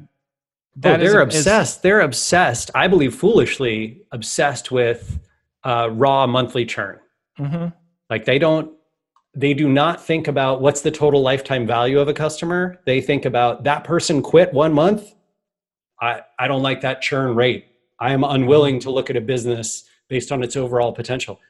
that 0.77 1.01
oh, 1.01 1.03
they're 1.03 1.27
is, 1.27 1.37
obsessed. 1.37 1.79
Is, 1.79 1.83
they're 1.83 2.01
obsessed. 2.01 2.71
I 2.75 2.87
believe 2.87 3.15
foolishly 3.15 4.03
obsessed 4.13 4.71
with 4.71 5.19
uh, 5.65 5.89
raw 5.91 6.27
monthly 6.27 6.65
churn. 6.65 7.01
Mm-hmm. 7.39 7.69
Like 8.09 8.25
they 8.25 8.39
don't, 8.39 8.73
they 9.35 9.55
do 9.55 9.69
not 9.69 10.05
think 10.05 10.29
about 10.29 10.61
what's 10.61 10.81
the 10.81 10.91
total 10.91 11.21
lifetime 11.21 11.67
value 11.67 11.99
of 11.99 12.09
a 12.09 12.15
customer. 12.15 12.81
They 12.87 13.01
think 13.01 13.25
about 13.25 13.65
that 13.65 13.85
person 13.85 14.23
quit 14.23 14.53
one 14.53 14.73
month. 14.73 15.15
I, 16.01 16.23
I 16.39 16.47
don't 16.47 16.63
like 16.63 16.81
that 16.83 17.03
churn 17.03 17.35
rate. 17.35 17.67
I 17.99 18.13
am 18.13 18.23
unwilling 18.23 18.79
to 18.81 18.91
look 18.91 19.11
at 19.11 19.17
a 19.17 19.21
business 19.21 19.85
based 20.09 20.31
on 20.31 20.45
its 20.45 20.57
overall 20.57 20.93
potential. 20.93 21.41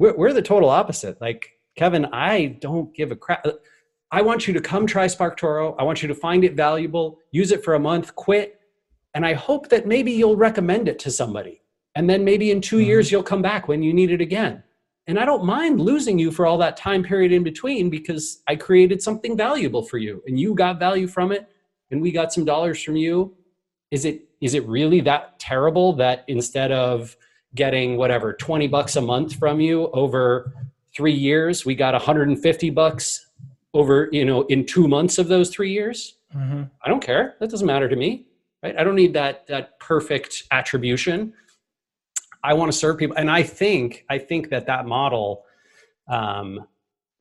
We're, 0.00 0.16
we're 0.16 0.32
the 0.32 0.42
total 0.42 0.68
opposite. 0.68 1.20
Like 1.20 1.52
Kevin, 1.76 2.06
I 2.06 2.58
don't 2.60 2.94
give 2.94 3.10
a 3.10 3.16
crap. 3.16 3.44
I 4.10 4.22
want 4.22 4.46
you 4.46 4.54
to 4.54 4.60
come 4.60 4.86
try 4.86 5.06
Spark 5.06 5.38
SparkToro. 5.38 5.74
I 5.78 5.82
want 5.82 6.02
you 6.02 6.08
to 6.08 6.14
find 6.14 6.44
it 6.44 6.54
valuable, 6.54 7.18
use 7.32 7.50
it 7.50 7.64
for 7.64 7.74
a 7.74 7.80
month, 7.80 8.14
quit. 8.14 8.60
And 9.14 9.26
I 9.26 9.32
hope 9.32 9.68
that 9.70 9.86
maybe 9.86 10.12
you'll 10.12 10.36
recommend 10.36 10.88
it 10.88 10.98
to 11.00 11.10
somebody. 11.10 11.62
And 11.96 12.08
then 12.08 12.24
maybe 12.24 12.50
in 12.50 12.60
2 12.60 12.76
mm-hmm. 12.76 12.86
years, 12.86 13.10
you'll 13.10 13.22
come 13.22 13.42
back 13.42 13.66
when 13.68 13.82
you 13.82 13.92
need 13.92 14.10
it 14.10 14.20
again. 14.20 14.62
And 15.06 15.18
I 15.18 15.24
don't 15.24 15.44
mind 15.44 15.80
losing 15.80 16.18
you 16.18 16.30
for 16.30 16.46
all 16.46 16.58
that 16.58 16.76
time 16.76 17.02
period 17.02 17.32
in 17.32 17.42
between 17.42 17.90
because 17.90 18.42
I 18.48 18.56
created 18.56 19.02
something 19.02 19.36
valuable 19.36 19.82
for 19.82 19.98
you 19.98 20.22
and 20.26 20.38
you 20.38 20.54
got 20.54 20.78
value 20.78 21.06
from 21.06 21.30
it 21.30 21.46
and 21.90 22.00
we 22.00 22.10
got 22.10 22.32
some 22.32 22.44
dollars 22.44 22.82
from 22.82 22.96
you. 22.96 23.34
Is 23.90 24.04
it 24.04 24.22
is 24.40 24.54
it 24.54 24.66
really 24.66 25.00
that 25.02 25.38
terrible 25.38 25.92
that 25.94 26.24
instead 26.26 26.72
of 26.72 27.16
getting 27.54 27.96
whatever 27.96 28.32
20 28.32 28.66
bucks 28.68 28.96
a 28.96 29.00
month 29.00 29.34
from 29.34 29.60
you 29.60 29.88
over 29.88 30.52
three 30.96 31.12
years 31.12 31.64
we 31.64 31.74
got 31.74 31.94
150 31.94 32.70
bucks 32.70 33.26
over 33.72 34.08
you 34.12 34.24
know 34.24 34.42
in 34.42 34.64
two 34.64 34.88
months 34.88 35.18
of 35.18 35.28
those 35.28 35.50
three 35.50 35.72
years. 35.72 36.16
Mm-hmm. 36.34 36.64
i 36.82 36.88
don't 36.88 37.02
care. 37.02 37.36
That 37.38 37.50
doesn't 37.50 37.66
matter 37.66 37.88
to 37.88 37.96
me 37.96 38.26
right? 38.64 38.74
I 38.76 38.82
don't 38.82 38.96
need 38.96 39.12
that 39.12 39.46
that 39.46 39.78
perfect 39.78 40.44
attribution. 40.50 41.34
I 42.42 42.54
want 42.54 42.72
to 42.72 42.76
serve 42.76 42.98
people. 42.98 43.16
And 43.16 43.30
i 43.30 43.42
think 43.42 44.04
i 44.08 44.18
think 44.18 44.48
that 44.50 44.66
that 44.66 44.86
model 44.86 45.44
um, 46.08 46.66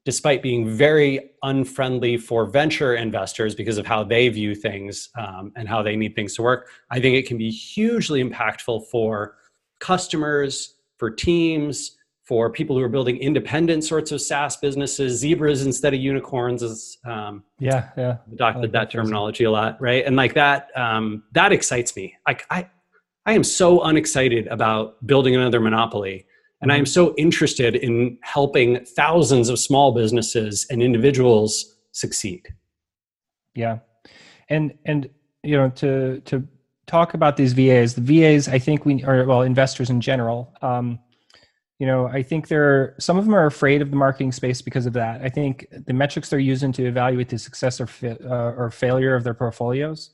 despite 0.06 0.42
being 0.42 0.68
very 0.68 1.32
unfriendly 1.44 2.18
for 2.18 2.46
venture 2.46 2.96
investors 2.96 3.56
because 3.56 3.78
of 3.78 3.86
how 3.86 4.04
they 4.04 4.28
view 4.28 4.54
things 4.54 5.08
um, 5.18 5.54
and 5.56 5.70
how 5.70 5.82
they 5.82 5.96
need 5.96 6.16
things 6.16 6.36
to 6.36 6.42
work 6.42 6.70
i 6.90 7.00
think 7.00 7.16
it 7.16 7.28
can 7.28 7.38
be 7.38 7.52
hugely 7.52 8.24
impactful 8.24 8.86
for 8.88 9.36
customers 9.80 10.76
for 10.98 11.10
teams 11.10 11.98
for 12.24 12.50
people 12.50 12.78
who 12.78 12.84
are 12.84 12.90
building 12.90 13.18
independent 13.18 13.84
sorts 13.84 14.12
of 14.12 14.22
SaaS 14.22 14.56
businesses, 14.56 15.20
zebras 15.20 15.66
instead 15.66 15.94
of 15.94 16.00
unicorns 16.00 16.64
is 16.64 16.98
um, 17.06 17.44
yeah, 17.60 17.90
yeah. 17.98 18.18
Adopted 18.32 18.62
like 18.62 18.72
that, 18.72 18.72
that 18.72 18.92
terminology 18.92 19.44
a 19.44 19.52
lot, 19.52 19.80
right? 19.82 20.06
And 20.06 20.16
like 20.16 20.34
that, 20.36 20.70
um, 20.76 21.24
that 21.34 21.52
excites 21.52 21.96
me. 21.96 22.16
Like 22.26 22.46
I, 22.50 22.70
I 23.26 23.34
am 23.34 23.44
so 23.44 23.84
unexcited 23.84 24.48
about 24.48 25.06
building 25.06 25.36
another 25.36 25.60
monopoly, 25.60 26.26
and 26.62 26.72
I 26.72 26.78
am 26.78 26.86
so 26.86 27.14
interested 27.18 27.76
in 27.76 28.18
helping 28.22 28.86
thousands 28.86 29.50
of 29.50 29.60
small 29.60 29.92
businesses 29.92 30.66
and 30.70 30.82
individuals 30.82 31.76
succeed. 31.92 32.48
Yeah, 33.54 33.80
and 34.50 34.74
and 34.86 35.10
you 35.44 35.58
know 35.58 35.70
to 35.72 36.22
to 36.22 36.48
talk 36.88 37.16
about 37.16 37.36
these 37.36 37.52
VAs, 37.52 37.96
the 37.96 38.02
VAs, 38.02 38.48
I 38.48 38.60
think 38.60 38.86
we 38.86 39.04
are 39.04 39.26
well 39.26 39.42
investors 39.42 39.90
in 39.90 40.00
general. 40.00 40.54
Um, 40.62 41.00
you 41.84 41.88
know 41.88 42.08
i 42.08 42.24
think 42.24 42.48
they're 42.48 42.96
some 42.98 43.18
of 43.18 43.26
them 43.26 43.36
are 43.36 43.46
afraid 43.46 43.82
of 43.82 43.90
the 43.90 43.98
marketing 43.98 44.32
space 44.32 44.62
because 44.62 44.86
of 44.86 44.94
that. 44.94 45.22
I 45.22 45.28
think 45.28 45.68
the 45.86 45.92
metrics 45.92 46.30
they're 46.30 46.40
using 46.40 46.72
to 46.78 46.86
evaluate 46.86 47.28
the 47.28 47.38
success 47.38 47.82
or, 47.82 47.88
fa- 47.88 48.18
uh, 48.26 48.60
or 48.60 48.72
failure 48.72 49.16
of 49.16 49.26
their 49.26 49.34
portfolios 49.34 50.12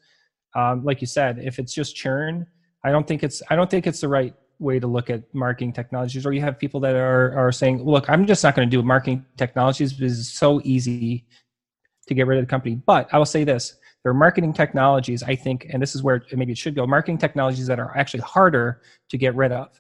um, 0.56 0.84
like 0.84 1.00
you 1.00 1.06
said 1.06 1.38
if 1.38 1.60
it's 1.60 1.72
just 1.72 1.96
churn 1.96 2.48
i 2.84 2.90
don't 2.90 3.08
think 3.08 3.22
it's 3.22 3.44
i 3.52 3.56
don't 3.56 3.70
think 3.70 3.86
it's 3.86 4.02
the 4.02 4.08
right 4.08 4.34
way 4.58 4.80
to 4.80 4.88
look 4.88 5.12
at 5.12 5.22
marketing 5.32 5.72
technologies 5.72 6.26
or 6.26 6.34
you 6.34 6.42
have 6.42 6.58
people 6.58 6.80
that 6.80 6.96
are 6.96 7.38
are 7.38 7.52
saying 7.52 7.84
look 7.84 8.10
i'm 8.10 8.26
just 8.26 8.44
not 8.44 8.56
going 8.56 8.68
to 8.68 8.76
do 8.78 8.82
marketing 8.82 9.24
technologies 9.38 9.94
because 9.94 10.20
it's 10.20 10.40
so 10.46 10.60
easy 10.64 11.28
to 12.08 12.16
get 12.16 12.26
rid 12.26 12.40
of 12.40 12.44
the 12.44 12.50
company. 12.50 12.74
But 12.94 13.08
i 13.14 13.20
will 13.20 13.32
say 13.36 13.44
this 13.44 13.76
there 14.02 14.10
are 14.10 14.22
marketing 14.26 14.54
technologies 14.54 15.22
i 15.22 15.36
think 15.36 15.68
and 15.72 15.80
this 15.84 15.94
is 15.94 16.02
where 16.02 16.24
maybe 16.32 16.54
it 16.54 16.58
should 16.58 16.74
go 16.74 16.88
marketing 16.88 17.20
technologies 17.20 17.68
that 17.68 17.80
are 17.80 17.96
actually 17.96 18.22
harder 18.22 18.82
to 19.10 19.18
get 19.20 19.36
rid 19.36 19.52
of 19.52 19.80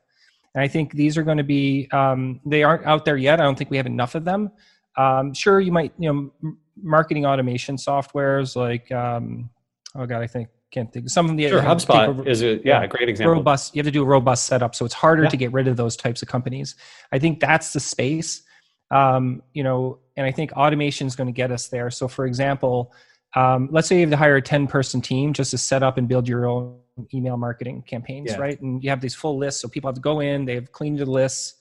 and 0.56 0.64
I 0.64 0.68
think 0.68 0.94
these 0.94 1.18
are 1.18 1.24
going 1.24 1.38
to 1.38 1.44
be, 1.44 1.88
um, 1.92 2.40
they 2.46 2.64
aren't 2.64 2.86
out 2.86 3.06
there 3.06 3.18
yet. 3.18 3.40
I 3.40 3.44
don't 3.44 3.58
think 3.58 3.70
we 3.70 3.78
have 3.78 3.86
enough 3.86 4.16
of 4.16 4.26
them. 4.26 4.52
Um, 4.98 5.34
sure, 5.34 5.60
you 5.60 5.72
might, 5.72 5.94
you 5.98 6.12
know, 6.12 6.56
marketing 6.82 7.26
automation 7.26 7.76
softwares 7.76 8.56
like, 8.56 8.92
um, 8.92 9.50
oh 9.96 10.06
God, 10.06 10.22
I 10.22 10.28
think, 10.28 10.50
can't 10.72 10.92
think. 10.92 11.10
Some 11.10 11.30
of 11.30 11.38
the 11.38 11.48
sure, 11.48 11.62
HubSpot 11.62 12.26
a, 12.26 12.30
is 12.30 12.44
a 12.44 12.62
yeah, 12.64 12.84
a 12.84 12.88
great 12.88 13.10
example. 13.10 13.34
Robust. 13.34 13.76
You 13.76 13.80
have 13.80 13.88
to 13.88 13.92
do 13.92 14.04
a 14.04 14.06
robust 14.06 14.46
setup, 14.46 14.76
so 14.76 14.86
it's 14.86 14.94
harder 14.94 15.24
yeah. 15.24 15.30
to 15.30 15.38
get 15.38 15.52
rid 15.52 15.68
of 15.68 15.78
those 15.78 15.96
types 15.96 16.22
of 16.22 16.28
companies. 16.28 16.76
I 17.12 17.20
think 17.20 17.40
that's 17.40 17.74
the 17.74 17.80
space, 17.80 18.44
um, 18.92 19.42
you 19.54 19.64
know, 19.64 20.00
and 20.16 20.26
I 20.26 20.32
think 20.32 20.52
automation 20.54 21.08
is 21.08 21.16
going 21.16 21.28
to 21.28 21.34
get 21.34 21.52
us 21.52 21.68
there. 21.70 21.90
So, 21.90 22.08
for 22.08 22.26
example, 22.26 22.94
um, 23.36 23.70
let's 23.72 23.88
say 23.88 23.96
you 23.96 24.02
have 24.02 24.10
to 24.12 24.18
hire 24.18 24.38
a 24.38 24.42
10 24.42 24.68
person 24.68 25.02
team 25.02 25.34
just 25.34 25.52
to 25.52 25.58
set 25.58 25.84
up 25.84 25.98
and 25.98 26.08
build 26.08 26.28
your 26.28 26.48
own 26.48 26.80
email 27.14 27.38
marketing 27.38 27.84
campaigns, 27.84 28.32
yeah. 28.32 28.38
right? 28.38 28.60
And 28.62 28.84
you 28.84 28.90
have 28.90 29.02
these 29.02 29.16
full 29.16 29.38
lists. 29.38 29.62
So 29.62 29.68
people 29.68 29.88
have 29.88 29.96
to 29.96 30.02
go 30.02 30.20
in, 30.20 30.46
they 30.46 30.56
have 30.56 30.72
cleaned 30.72 31.00
the 31.00 31.06
lists 31.06 31.56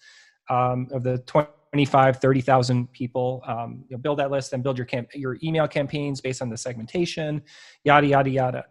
um, 0.51 0.89
of 0.93 1.03
the 1.03 1.19
25, 1.19 2.17
30,000 2.19 2.93
people. 2.93 3.43
Um, 3.47 3.85
you 3.89 3.97
know, 3.97 4.01
build 4.01 4.19
that 4.19 4.31
list 4.31 4.53
and 4.53 4.63
build 4.63 4.79
your, 4.79 4.87
camp- 4.87 5.11
your 5.15 5.39
email 5.43 5.69
campaigns 5.69 6.21
based 6.21 6.43
on 6.43 6.49
the 6.49 6.57
segmentation, 6.57 7.43
yada, 7.85 8.07
yada, 8.07 8.31
yada. 8.31 8.65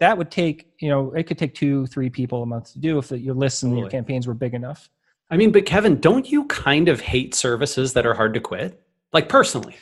That 0.00 0.18
would 0.18 0.30
take, 0.30 0.72
you 0.80 0.88
know, 0.88 1.12
it 1.12 1.24
could 1.24 1.38
take 1.38 1.54
two, 1.54 1.86
three 1.86 2.10
people 2.10 2.42
a 2.42 2.46
month 2.46 2.72
to 2.72 2.78
do 2.78 2.98
if 2.98 3.10
your 3.10 3.34
lists 3.34 3.62
and 3.62 3.78
your 3.78 3.88
campaigns 3.88 4.26
were 4.26 4.34
big 4.34 4.54
enough. 4.54 4.90
I 5.30 5.36
mean, 5.36 5.52
but 5.52 5.66
Kevin, 5.66 6.00
don't 6.00 6.30
you 6.30 6.44
kind 6.46 6.88
of 6.88 7.00
hate 7.00 7.34
services 7.34 7.92
that 7.94 8.04
are 8.04 8.14
hard 8.14 8.34
to 8.34 8.40
quit? 8.40 8.80
Like 9.12 9.28
personally? 9.28 9.76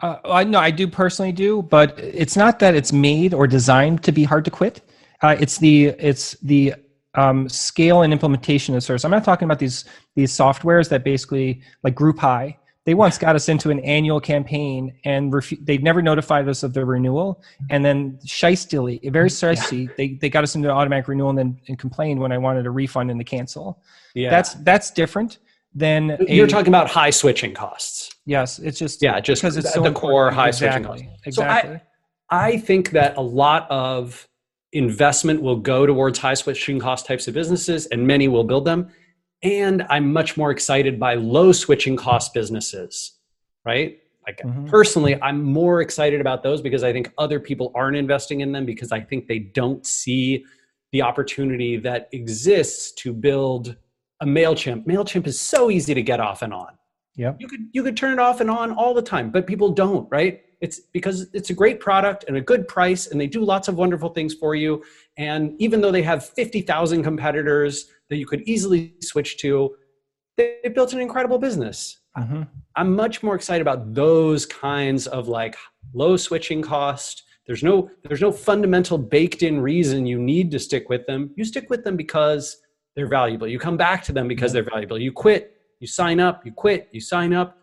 Uh, 0.00 0.16
I 0.24 0.44
know 0.44 0.58
I 0.58 0.70
do 0.70 0.86
personally 0.86 1.32
do, 1.32 1.62
but 1.62 1.98
it's 1.98 2.36
not 2.36 2.58
that 2.58 2.74
it's 2.74 2.92
made 2.92 3.32
or 3.32 3.46
designed 3.46 4.02
to 4.04 4.12
be 4.12 4.24
hard 4.24 4.44
to 4.44 4.50
quit. 4.50 4.82
Uh, 5.22 5.36
it's 5.38 5.58
the 5.58 5.86
it's 5.98 6.32
the 6.40 6.74
um, 7.14 7.48
scale 7.48 8.02
and 8.02 8.12
implementation 8.12 8.74
of 8.74 8.82
service. 8.82 9.04
I'm 9.04 9.10
not 9.10 9.24
talking 9.24 9.46
about 9.46 9.58
these 9.58 9.84
these 10.14 10.32
softwares 10.32 10.88
that 10.90 11.04
basically 11.04 11.62
like 11.82 11.94
GroupHigh. 11.94 12.56
They 12.84 12.94
once 12.94 13.18
got 13.18 13.34
us 13.34 13.48
into 13.48 13.70
an 13.70 13.80
annual 13.80 14.20
campaign 14.20 14.94
and 15.04 15.32
refu- 15.32 15.58
they've 15.66 15.82
never 15.82 16.00
notified 16.00 16.48
us 16.48 16.62
of 16.62 16.72
the 16.72 16.84
renewal. 16.84 17.42
And 17.68 17.84
then 17.84 18.20
shystily, 18.24 19.00
very 19.10 19.28
shysty, 19.28 19.86
yeah. 19.88 19.94
they, 19.96 20.08
they 20.20 20.28
got 20.28 20.44
us 20.44 20.54
into 20.54 20.68
an 20.68 20.76
automatic 20.76 21.08
renewal 21.08 21.30
and 21.30 21.38
then 21.38 21.60
and 21.66 21.80
complained 21.80 22.20
when 22.20 22.30
I 22.30 22.38
wanted 22.38 22.64
a 22.64 22.70
refund 22.70 23.10
and 23.10 23.18
to 23.18 23.24
cancel. 23.24 23.82
Yeah. 24.14 24.30
That's 24.30 24.54
that's 24.54 24.92
different 24.92 25.38
than 25.74 26.16
you're 26.28 26.46
a, 26.46 26.48
talking 26.48 26.68
about 26.68 26.88
high 26.88 27.10
switching 27.10 27.52
costs. 27.54 28.14
Yes, 28.24 28.60
it's 28.60 28.78
just 28.78 29.02
yeah, 29.02 29.18
just 29.18 29.42
because 29.42 29.56
it's 29.56 29.74
so 29.74 29.82
the 29.82 29.92
core 29.92 30.30
high 30.30 30.48
exactly, 30.48 30.84
switching 30.84 31.06
costs. 31.06 31.26
Exactly. 31.26 31.76
So 31.76 31.80
I, 32.30 32.46
I 32.46 32.58
think 32.58 32.90
that 32.90 33.16
a 33.16 33.20
lot 33.20 33.68
of 33.70 34.28
investment 34.76 35.42
will 35.42 35.56
go 35.56 35.86
towards 35.86 36.18
high 36.18 36.34
switching 36.34 36.78
cost 36.78 37.06
types 37.06 37.28
of 37.28 37.34
businesses, 37.34 37.86
and 37.86 38.06
many 38.06 38.28
will 38.28 38.44
build 38.44 38.64
them. 38.64 38.90
And 39.42 39.86
I'm 39.88 40.12
much 40.12 40.36
more 40.36 40.50
excited 40.50 40.98
by 40.98 41.14
low 41.14 41.52
switching 41.52 41.96
cost 41.96 42.32
businesses, 42.34 43.12
right? 43.64 43.98
Like 44.26 44.38
mm-hmm. 44.38 44.66
personally, 44.66 45.20
I'm 45.22 45.42
more 45.42 45.80
excited 45.80 46.20
about 46.20 46.42
those 46.42 46.60
because 46.60 46.82
I 46.82 46.92
think 46.92 47.12
other 47.16 47.38
people 47.38 47.70
aren't 47.74 47.96
investing 47.96 48.40
in 48.40 48.52
them 48.52 48.66
because 48.66 48.90
I 48.90 49.00
think 49.00 49.28
they 49.28 49.38
don't 49.38 49.86
see 49.86 50.44
the 50.92 51.02
opportunity 51.02 51.76
that 51.76 52.08
exists 52.12 52.92
to 52.92 53.12
build 53.12 53.76
a 54.20 54.26
MailChimp. 54.26 54.86
MailChimp 54.86 55.26
is 55.26 55.38
so 55.38 55.70
easy 55.70 55.94
to 55.94 56.02
get 56.02 56.20
off 56.20 56.42
and 56.42 56.52
on. 56.52 56.76
Yeah. 57.16 57.32
You 57.38 57.48
could 57.48 57.60
you 57.72 57.82
could 57.82 57.96
turn 57.96 58.12
it 58.12 58.18
off 58.18 58.40
and 58.40 58.50
on 58.50 58.72
all 58.72 58.94
the 58.94 59.02
time, 59.02 59.30
but 59.30 59.46
people 59.46 59.70
don't, 59.70 60.06
right? 60.10 60.42
It's 60.60 60.80
because 60.92 61.28
it's 61.32 61.50
a 61.50 61.54
great 61.54 61.80
product 61.80 62.24
and 62.28 62.36
a 62.36 62.40
good 62.40 62.68
price 62.68 63.08
and 63.08 63.20
they 63.20 63.26
do 63.26 63.42
lots 63.42 63.68
of 63.68 63.76
wonderful 63.76 64.10
things 64.10 64.34
for 64.34 64.54
you. 64.54 64.82
And 65.16 65.54
even 65.58 65.80
though 65.80 65.90
they 65.90 66.02
have 66.02 66.26
50,000 66.26 67.02
competitors 67.02 67.86
that 68.08 68.16
you 68.16 68.26
could 68.26 68.42
easily 68.42 68.94
switch 69.00 69.38
to, 69.38 69.76
they 70.36 70.58
built 70.74 70.92
an 70.92 71.00
incredible 71.00 71.38
business. 71.38 71.98
Mm-hmm. 72.16 72.42
I'm 72.76 72.94
much 72.94 73.22
more 73.22 73.34
excited 73.34 73.60
about 73.60 73.94
those 73.94 74.46
kinds 74.46 75.06
of 75.06 75.28
like 75.28 75.56
low 75.94 76.16
switching 76.16 76.62
cost. 76.62 77.22
There's 77.46 77.62
no 77.62 77.90
there's 78.04 78.20
no 78.20 78.32
fundamental 78.32 78.98
baked 78.98 79.42
in 79.42 79.60
reason 79.60 80.06
you 80.06 80.18
need 80.18 80.50
to 80.50 80.58
stick 80.58 80.88
with 80.88 81.06
them. 81.06 81.30
You 81.36 81.44
stick 81.44 81.70
with 81.70 81.84
them 81.84 81.96
because 81.96 82.56
they're 82.94 83.08
valuable. 83.08 83.46
You 83.46 83.58
come 83.58 83.76
back 83.76 84.02
to 84.04 84.12
them 84.12 84.26
because 84.26 84.52
they're 84.52 84.64
valuable. 84.64 84.98
You 84.98 85.12
quit, 85.12 85.55
you 85.80 85.86
sign 85.86 86.20
up, 86.20 86.44
you 86.44 86.52
quit, 86.52 86.88
you 86.92 87.00
sign 87.00 87.32
up. 87.32 87.58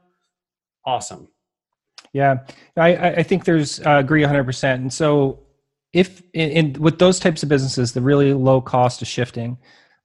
Awesome. 0.85 1.27
Yeah, 2.13 2.39
I, 2.77 2.95
I 2.95 3.23
think 3.23 3.45
there's 3.45 3.79
uh, 3.79 3.97
agree 3.97 4.21
100%. 4.21 4.75
And 4.75 4.93
so, 4.93 5.39
if 5.93 6.21
in, 6.33 6.49
in, 6.49 6.81
with 6.81 6.99
those 6.99 7.19
types 7.19 7.43
of 7.43 7.49
businesses, 7.49 7.93
the 7.93 8.01
really 8.01 8.33
low 8.33 8.61
cost 8.61 9.01
of 9.01 9.07
shifting, 9.07 9.57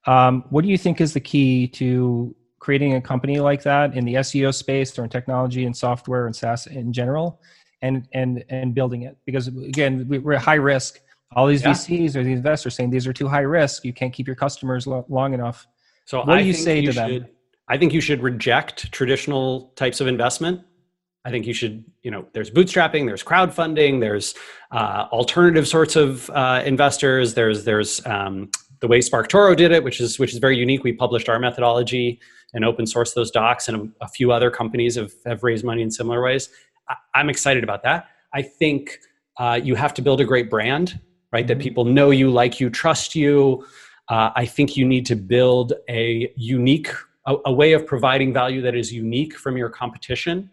um, 0.07 0.45
what 0.51 0.63
do 0.63 0.69
you 0.69 0.79
think 0.79 1.01
is 1.01 1.13
the 1.13 1.21
key 1.21 1.69
to 1.69 2.35
creating 2.59 2.95
a 2.95 3.01
company 3.01 3.41
like 3.41 3.63
that 3.63 3.95
in 3.95 4.05
the 4.05 4.15
SEO 4.15 4.55
space 4.55 4.99
or 4.99 5.05
in 5.05 5.11
technology 5.11 5.65
and 5.65 5.77
software 5.77 6.27
and 6.27 6.35
SaaS 6.35 6.67
in 6.67 6.93
general, 6.93 7.41
and 7.83 8.09
and 8.15 8.45
and 8.49 8.75
building 8.75 9.03
it? 9.03 9.19
Because 9.27 9.49
again, 9.49 10.07
we're 10.09 10.35
at 10.35 10.43
high 10.43 10.55
risk. 10.55 11.01
All 11.37 11.47
these 11.47 11.63
yeah. 11.63 11.73
VCs 11.73 12.17
or 12.17 12.25
the 12.25 12.33
investors 12.33 12.75
saying 12.75 12.89
these 12.89 13.07
are 13.07 13.13
too 13.13 13.29
high 13.29 13.41
risk. 13.41 13.85
You 13.85 13.93
can't 13.93 14.15
keep 14.15 14.27
your 14.27 14.37
customers 14.37 14.87
lo- 14.87 15.05
long 15.11 15.35
enough. 15.35 15.67
So 16.07 16.21
what 16.21 16.39
I 16.39 16.41
do 16.41 16.47
you 16.47 16.55
say 16.55 16.81
you 16.81 16.87
to 16.87 16.93
should, 16.93 17.23
them? 17.25 17.31
I 17.69 17.79
think 17.79 17.93
you 17.93 18.01
should 18.01 18.23
reject 18.23 18.91
traditional 18.93 19.73
types 19.77 20.01
of 20.01 20.07
investment 20.07 20.63
I 21.29 21.31
think 21.31 21.47
you 21.47 21.53
should, 21.53 21.85
you 22.03 22.11
know, 22.11 22.27
there's 22.33 22.51
bootstrapping, 22.51 23.07
there's 23.07 23.23
crowdfunding, 23.23 24.01
there's 24.01 24.35
uh, 24.71 25.09
alternative 25.13 25.69
sorts 25.69 25.95
of 25.95 26.31
uh, 26.31 26.63
investors. 26.65 27.35
There's 27.35 27.65
there's 27.65 28.05
um, 28.07 28.51
the 28.81 28.89
way 28.89 29.01
SparkToro 29.01 29.55
did 29.55 29.71
it, 29.71 29.85
which 29.85 30.01
is 30.01 30.19
which 30.19 30.33
is 30.33 30.39
very 30.39 30.57
unique. 30.57 30.85
We 30.85 30.95
published 30.95 31.29
our 31.29 31.39
methodology 31.39 32.19
and 32.55 32.65
open 32.65 32.87
source 32.87 33.13
those 33.13 33.31
docs, 33.31 33.69
and 33.69 33.93
a, 34.01 34.05
a 34.05 34.09
few 34.09 34.33
other 34.33 34.51
companies 34.51 34.95
have 34.97 35.13
have 35.27 35.43
raised 35.43 35.67
money 35.67 35.83
in 35.83 35.91
similar 35.91 36.23
ways. 36.23 36.49
I, 36.89 37.21
am 37.21 37.29
excited 37.29 37.63
about 37.63 37.83
that. 37.83 38.09
I 38.33 38.41
think 38.41 38.99
uh, 39.37 39.61
you 39.63 39.75
have 39.75 39.93
to 39.95 40.03
build 40.03 40.23
a 40.23 40.25
great 40.25 40.49
brand, 40.49 40.99
right? 41.31 41.45
Mm-hmm. 41.45 41.59
That 41.59 41.63
people 41.63 41.85
know 41.85 42.11
you, 42.11 42.31
like 42.31 42.59
you, 42.59 42.71
trust 42.71 43.15
you. 43.15 43.67
Uh, 44.09 44.31
I 44.35 44.47
think 44.47 44.79
you 44.79 44.87
need 44.87 45.05
to 45.05 45.15
build 45.17 45.75
a 45.91 46.33
unique 46.37 46.91
a, 47.29 47.37
a 47.47 47.53
way 47.53 47.73
of 47.73 47.87
providing 47.87 48.33
value 48.33 48.61
that 48.63 48.75
is 48.75 48.93
unique 48.93 49.37
from 49.37 49.57
your 49.57 49.71
competition 49.71 50.51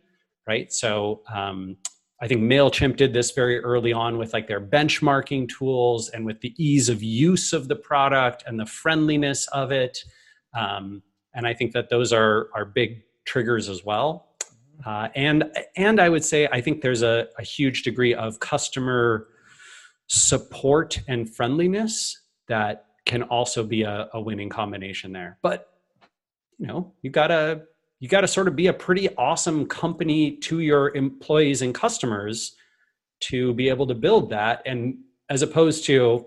right? 0.47 0.71
So 0.71 1.21
um, 1.33 1.77
I 2.21 2.27
think 2.27 2.41
MailChimp 2.41 2.97
did 2.97 3.13
this 3.13 3.31
very 3.31 3.59
early 3.59 3.93
on 3.93 4.17
with 4.17 4.33
like 4.33 4.47
their 4.47 4.61
benchmarking 4.61 5.49
tools 5.49 6.09
and 6.09 6.25
with 6.25 6.41
the 6.41 6.53
ease 6.57 6.89
of 6.89 7.03
use 7.03 7.53
of 7.53 7.67
the 7.67 7.75
product 7.75 8.43
and 8.47 8.59
the 8.59 8.65
friendliness 8.65 9.47
of 9.47 9.71
it. 9.71 9.99
Um, 10.53 11.01
and 11.33 11.45
I 11.45 11.53
think 11.53 11.73
that 11.73 11.89
those 11.89 12.13
are, 12.13 12.49
are 12.53 12.65
big 12.65 13.01
triggers 13.25 13.67
as 13.69 13.83
well. 13.83 14.29
Uh, 14.85 15.07
and, 15.15 15.51
and 15.77 15.99
I 15.99 16.09
would 16.09 16.23
say, 16.23 16.47
I 16.51 16.61
think 16.61 16.81
there's 16.81 17.01
a, 17.01 17.27
a 17.37 17.43
huge 17.43 17.83
degree 17.83 18.13
of 18.13 18.39
customer 18.39 19.27
support 20.07 21.01
and 21.07 21.33
friendliness 21.33 22.21
that 22.47 22.85
can 23.05 23.23
also 23.23 23.63
be 23.63 23.83
a, 23.83 24.09
a 24.13 24.21
winning 24.21 24.49
combination 24.49 25.11
there. 25.11 25.37
But, 25.41 25.74
you 26.57 26.67
know, 26.67 26.93
you 27.01 27.09
gotta, 27.09 27.63
you 27.99 28.09
got 28.09 28.21
to 28.21 28.27
sort 28.27 28.47
of 28.47 28.55
be 28.55 28.67
a 28.67 28.73
pretty 28.73 29.13
awesome 29.15 29.65
company 29.67 30.37
to 30.37 30.59
your 30.59 30.95
employees 30.95 31.61
and 31.61 31.73
customers 31.73 32.55
to 33.21 33.53
be 33.53 33.69
able 33.69 33.87
to 33.87 33.95
build 33.95 34.29
that 34.29 34.61
and 34.65 34.97
as 35.29 35.41
opposed 35.41 35.85
to 35.85 36.25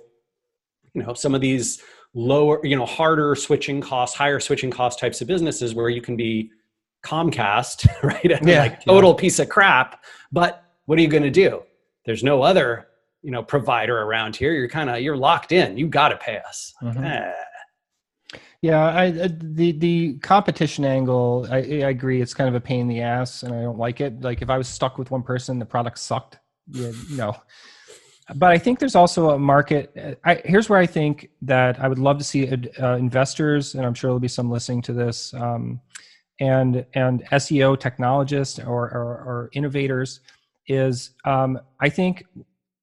you 0.95 1.03
know 1.03 1.13
some 1.13 1.35
of 1.35 1.41
these 1.41 1.83
lower, 2.15 2.65
you 2.65 2.77
know, 2.77 2.87
harder 2.87 3.35
switching 3.35 3.81
costs, 3.81 4.17
higher 4.17 4.41
switching 4.41 4.71
cost 4.71 4.99
types 4.99 5.21
of 5.21 5.29
businesses 5.29 5.75
where 5.75 5.89
you 5.89 6.01
can 6.01 6.17
be 6.17 6.51
Comcast, 7.05 7.87
right? 8.03 8.33
And 8.33 8.49
Yeah, 8.49 8.63
like 8.63 8.85
total 8.85 9.15
piece 9.15 9.39
of 9.39 9.49
crap. 9.49 10.05
But 10.33 10.65
what 10.87 10.99
are 10.99 11.03
you 11.03 11.09
going 11.09 11.23
to 11.23 11.31
do? 11.31 11.63
There's 12.05 12.25
no 12.25 12.43
other, 12.43 12.89
you 13.23 13.31
know, 13.31 13.43
provider 13.43 14.01
around 14.01 14.35
here. 14.37 14.53
You're 14.53 14.69
kind 14.69 14.91
of 14.91 15.01
you're 15.01 15.17
locked 15.17 15.53
in. 15.53 15.77
You 15.77 15.87
got 15.87 16.09
to 16.09 16.17
pay 16.17 16.39
us. 16.39 16.75
Mhm. 16.83 17.05
Eh. 17.05 17.33
Yeah, 18.61 18.85
I, 18.85 19.05
I 19.05 19.29
the 19.41 19.73
the 19.73 20.19
competition 20.19 20.85
angle. 20.85 21.47
I, 21.51 21.59
I 21.59 21.91
agree. 21.91 22.21
It's 22.21 22.35
kind 22.35 22.49
of 22.49 22.57
a 22.57 22.61
pain 22.61 22.81
in 22.81 22.89
the 22.89 23.03
ass, 23.03 23.45
and 23.45 23.55
I 23.55 23.63
don't 23.63 23.79
like 23.79 24.01
it. 24.01 24.21
Like 24.21 24.43
if 24.43 24.51
I 24.51 24.59
was 24.59 24.67
stuck 24.67 24.99
with 24.99 25.11
one 25.11 25.23
person, 25.23 25.59
the 25.59 25.67
product 25.67 25.99
sucked. 25.99 26.39
Yeah, 26.71 26.91
no. 27.11 27.37
But 28.35 28.51
I 28.51 28.59
think 28.59 28.79
there's 28.79 28.97
also 28.97 29.31
a 29.31 29.39
market. 29.39 30.19
I, 30.25 30.43
here's 30.45 30.69
where 30.69 30.79
I 30.79 30.87
think 30.87 31.31
that 31.43 31.81
I 31.81 31.89
would 31.89 32.01
love 32.01 32.19
to 32.19 32.25
see 32.25 32.49
uh, 32.49 32.97
investors, 32.97 33.75
and 33.75 33.87
I'm 33.87 33.95
sure 33.95 34.09
there'll 34.09 34.19
be 34.19 34.29
some 34.29 34.51
listening 34.51 34.83
to 34.83 34.93
this, 34.93 35.33
um, 35.35 35.81
and 36.41 36.85
and 36.95 37.25
SEO 37.27 37.79
technologists 37.79 38.59
or, 38.59 38.91
or, 38.91 39.05
or 39.25 39.51
innovators. 39.53 40.21
Is 40.67 41.13
um, 41.25 41.61
I 41.81 41.89
think 41.89 42.25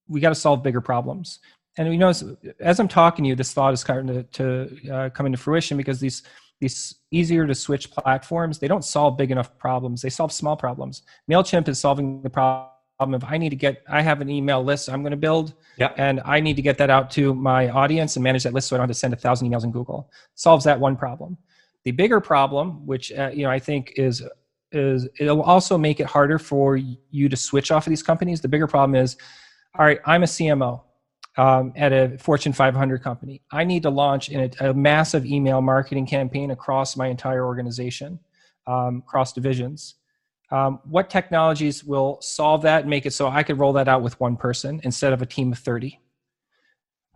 we 0.08 0.22
got 0.22 0.30
to 0.30 0.36
solve 0.36 0.64
bigger 0.64 0.82
problems 0.82 1.40
and 1.78 1.92
you 1.92 1.98
know 1.98 2.10
as, 2.10 2.24
as 2.60 2.80
i'm 2.80 2.88
talking 2.88 3.24
to 3.24 3.30
you 3.30 3.36
this 3.36 3.54
thought 3.54 3.74
is 3.74 3.82
starting 3.82 4.08
to, 4.08 4.24
to 4.24 4.94
uh, 4.94 5.10
come 5.10 5.26
into 5.26 5.38
fruition 5.38 5.78
because 5.78 6.00
these 6.00 6.24
these 6.62 6.96
easier 7.12 7.46
to 7.46 7.56
switch 7.56 7.92
platforms 7.92 8.60
they 8.60 8.68
don't 8.68 8.86
solve 8.86 9.18
big 9.18 9.32
enough 9.32 9.58
problems. 9.58 10.02
They 10.02 10.10
solve 10.10 10.32
small 10.32 10.56
problems. 10.56 11.04
Mailchimp 11.30 11.68
is 11.68 11.80
solving 11.80 12.22
the 12.22 12.30
problem 12.30 12.70
of 13.00 13.26
i 13.26 13.38
need 13.38 13.50
to 13.50 13.58
get 13.58 13.84
i 13.90 14.02
have 14.02 14.22
an 14.22 14.30
email 14.30 14.64
list 14.64 14.90
i'm 14.90 15.02
going 15.02 15.12
to 15.12 15.18
build 15.18 15.54
Yep. 15.76 15.96
and 15.98 16.22
i 16.24 16.40
need 16.40 16.56
to 16.56 16.62
get 16.62 16.78
that 16.78 16.90
out 16.90 17.12
to 17.12 17.34
my 17.36 17.68
audience 17.68 18.16
and 18.16 18.24
manage 18.24 18.44
that 18.44 18.54
list 18.54 18.70
so 18.70 18.76
i 18.76 18.78
don't 18.78 18.88
have 18.88 18.96
to 18.96 18.98
send 18.98 19.14
a 19.14 19.18
thousand 19.18 19.50
emails 19.50 19.66
in 19.66 19.72
google. 19.72 20.10
Solves 20.36 20.64
that 20.64 20.80
one 20.80 20.96
problem. 20.96 21.38
The 21.84 21.92
bigger 21.92 22.22
problem 22.22 22.86
which 22.86 23.12
uh, 23.12 23.32
you 23.34 23.44
know 23.44 23.52
i 23.52 23.60
think 23.60 23.94
is 23.98 24.24
is 24.72 25.10
it'll 25.20 25.42
also 25.42 25.78
make 25.78 26.00
it 26.00 26.06
harder 26.06 26.40
for 26.40 26.78
you 26.78 27.28
to 27.28 27.36
switch 27.36 27.70
off 27.70 27.86
of 27.86 27.90
these 27.90 28.02
companies. 28.02 28.40
The 28.40 28.48
bigger 28.48 28.68
problem 28.68 28.96
is 28.96 29.18
all 29.78 29.86
right 29.86 30.00
i'm 30.06 30.24
a 30.24 30.26
cmo 30.26 30.82
um, 31.38 31.74
at 31.76 31.92
a 31.92 32.18
Fortune 32.18 32.54
500 32.54 33.04
company. 33.04 33.42
I 33.52 33.64
need 33.64 33.84
to 33.84 33.90
launch 33.90 34.30
in 34.30 34.52
a, 34.60 34.70
a 34.70 34.74
massive 34.74 35.26
email 35.26 35.62
marketing 35.62 36.08
campaign 36.08 36.52
across 36.52 36.96
my 36.96 37.08
entire 37.08 37.46
organization, 37.46 38.20
um, 38.68 39.04
across 39.06 39.34
divisions. 39.34 39.96
Um, 40.52 40.80
what 40.86 41.10
technologies 41.10 41.84
will 41.84 42.20
solve 42.22 42.62
that 42.62 42.82
and 42.82 42.90
make 42.90 43.06
it 43.06 43.12
so 43.12 43.28
I 43.28 43.44
could 43.44 43.60
roll 43.60 43.74
that 43.74 43.88
out 43.88 44.02
with 44.02 44.20
one 44.20 44.38
person 44.38 44.80
instead 44.84 45.12
of 45.12 45.22
a 45.22 45.26
team 45.26 45.52
of 45.52 45.60
30? 45.60 46.00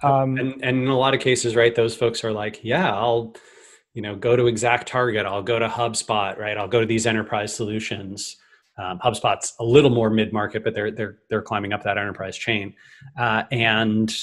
Um, 0.01 0.37
and, 0.37 0.63
and 0.63 0.83
in 0.83 0.87
a 0.87 0.97
lot 0.97 1.13
of 1.13 1.19
cases, 1.19 1.55
right, 1.55 1.75
those 1.75 1.95
folks 1.95 2.23
are 2.23 2.31
like, 2.31 2.63
yeah, 2.63 2.93
I'll, 2.93 3.35
you 3.93 4.01
know, 4.01 4.15
go 4.15 4.35
to 4.35 4.43
ExactTarget, 4.43 5.25
I'll 5.25 5.43
go 5.43 5.59
to 5.59 5.67
HubSpot, 5.67 6.37
right, 6.37 6.57
I'll 6.57 6.67
go 6.67 6.79
to 6.79 6.85
these 6.85 7.05
enterprise 7.05 7.53
solutions. 7.53 8.37
Um, 8.79 8.99
HubSpot's 8.99 9.53
a 9.59 9.63
little 9.63 9.89
more 9.89 10.09
mid 10.09 10.31
market, 10.31 10.63
but 10.63 10.73
they're 10.73 10.91
they're 10.91 11.17
they're 11.29 11.41
climbing 11.41 11.73
up 11.73 11.83
that 11.83 11.97
enterprise 11.97 12.37
chain, 12.37 12.73
uh, 13.17 13.43
and 13.51 14.15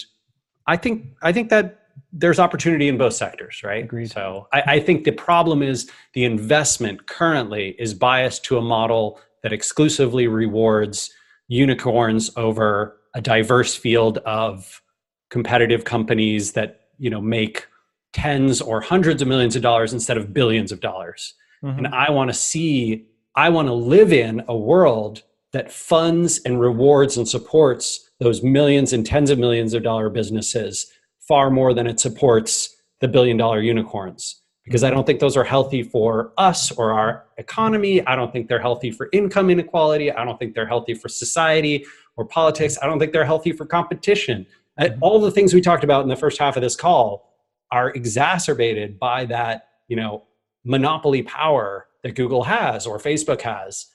I 0.67 0.77
think 0.77 1.09
I 1.23 1.33
think 1.33 1.51
that 1.51 1.81
there's 2.13 2.39
opportunity 2.39 2.89
in 2.89 2.99
both 2.99 3.15
sectors, 3.15 3.63
right? 3.63 3.85
Agreed. 3.85 4.11
So 4.11 4.49
I, 4.53 4.63
I 4.67 4.81
think 4.81 5.05
the 5.05 5.13
problem 5.13 5.63
is 5.63 5.91
the 6.13 6.25
investment 6.25 7.07
currently 7.07 7.75
is 7.79 7.95
biased 7.95 8.45
to 8.47 8.59
a 8.59 8.63
model 8.63 9.21
that 9.43 9.53
exclusively 9.53 10.27
rewards 10.27 11.11
unicorns 11.49 12.31
over 12.37 12.99
a 13.15 13.21
diverse 13.21 13.75
field 13.75 14.19
of 14.19 14.83
competitive 15.31 15.85
companies 15.85 16.53
that 16.53 16.81
you 16.99 17.11
know 17.11 17.21
make 17.21 17.67
tens 18.13 18.61
or 18.61 18.81
hundreds 18.81 19.23
of 19.23 19.29
millions 19.29 19.57
of 19.57 19.63
dollars 19.63 19.93
instead 19.93 20.17
of 20.17 20.33
billions 20.33 20.73
of 20.73 20.81
dollars 20.81 21.35
mhm. 21.63 21.77
and 21.77 21.87
i 21.89 22.11
want 22.11 22.29
to 22.31 22.35
see 22.35 23.07
i 23.37 23.49
want 23.49 23.69
to 23.69 23.75
live 23.75 24.13
in 24.13 24.43
a 24.49 24.57
world 24.57 25.23
that 25.53 25.73
funds 25.73 26.41
and 26.45 26.61
rewards 26.61 27.17
and 27.17 27.27
supports 27.29 28.11
those 28.21 28.43
millions 28.43 28.93
and 28.93 29.07
tens 29.07 29.31
of 29.31 29.39
millions 29.39 29.75
of 29.75 29.83
dollar 29.83 30.11
businesses 30.11 30.93
far 31.27 31.51
more 31.51 31.75
than 31.75 31.87
it 31.87 32.01
supports 32.01 32.77
the 33.01 33.09
billion 33.09 33.37
dollar 33.37 33.61
unicorns. 33.61 34.43
Because 34.65 34.83
i 34.83 34.91
don't 34.91 35.07
think 35.07 35.21
those 35.21 35.37
are 35.37 35.45
healthy 35.45 35.83
for 35.83 36.33
us 36.39 36.73
or 36.73 36.93
our 36.93 37.27
economy. 37.39 38.05
I 38.07 38.17
don't 38.17 38.33
think 38.33 38.49
they're 38.49 38.61
healthy 38.61 38.91
for 38.91 39.09
income 39.13 39.49
inequality. 39.49 40.11
I 40.11 40.25
don't 40.25 40.39
think 40.39 40.55
they're 40.55 40.67
healthy 40.67 40.95
for 40.95 41.09
society 41.09 41.87
or 42.17 42.27
politics. 42.27 42.77
I 42.83 42.87
don't 42.87 42.99
think 42.99 43.13
they're 43.13 43.25
healthy 43.25 43.53
for 43.53 43.65
competition. 43.65 44.45
Uh, 44.77 44.89
all 45.01 45.21
the 45.21 45.31
things 45.31 45.55
we 45.55 45.61
talked 45.61 45.85
about 45.85 46.03
in 46.03 46.09
the 46.09 46.17
first 46.17 46.39
half 46.39 46.57
of 46.57 46.63
this 46.63 46.75
call 46.75 47.33
are 47.71 47.91
exacerbated 47.91 48.99
by 48.99 49.25
that 49.27 49.69
you 49.89 49.97
know 49.97 50.25
monopoly 50.65 51.23
power 51.23 51.86
that 52.03 52.15
google 52.15 52.45
has 52.45 52.87
or 52.87 52.99
facebook 52.99 53.41
has. 53.43 53.87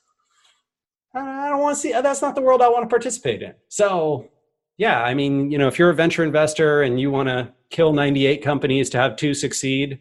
I 1.14 1.50
don't 1.50 1.60
want 1.60 1.76
to 1.76 1.82
see 1.82 1.92
that's 1.92 2.22
not 2.22 2.36
the 2.36 2.42
world 2.42 2.62
i 2.62 2.70
want 2.70 2.84
to 2.84 2.90
participate 2.90 3.42
in. 3.42 3.54
So 3.68 4.30
yeah 4.78 5.04
i 5.04 5.14
mean 5.14 5.52
you 5.52 5.58
know 5.58 5.68
if 5.68 5.78
you're 5.78 5.90
a 5.90 5.96
venture 5.96 6.24
investor 6.24 6.82
and 6.82 7.00
you 7.00 7.12
want 7.12 7.30
to 7.30 7.54
kill 7.70 7.94
98 7.94 8.44
companies 8.44 8.90
to 8.90 8.98
have 8.98 9.16
two 9.16 9.34
succeed 9.34 10.00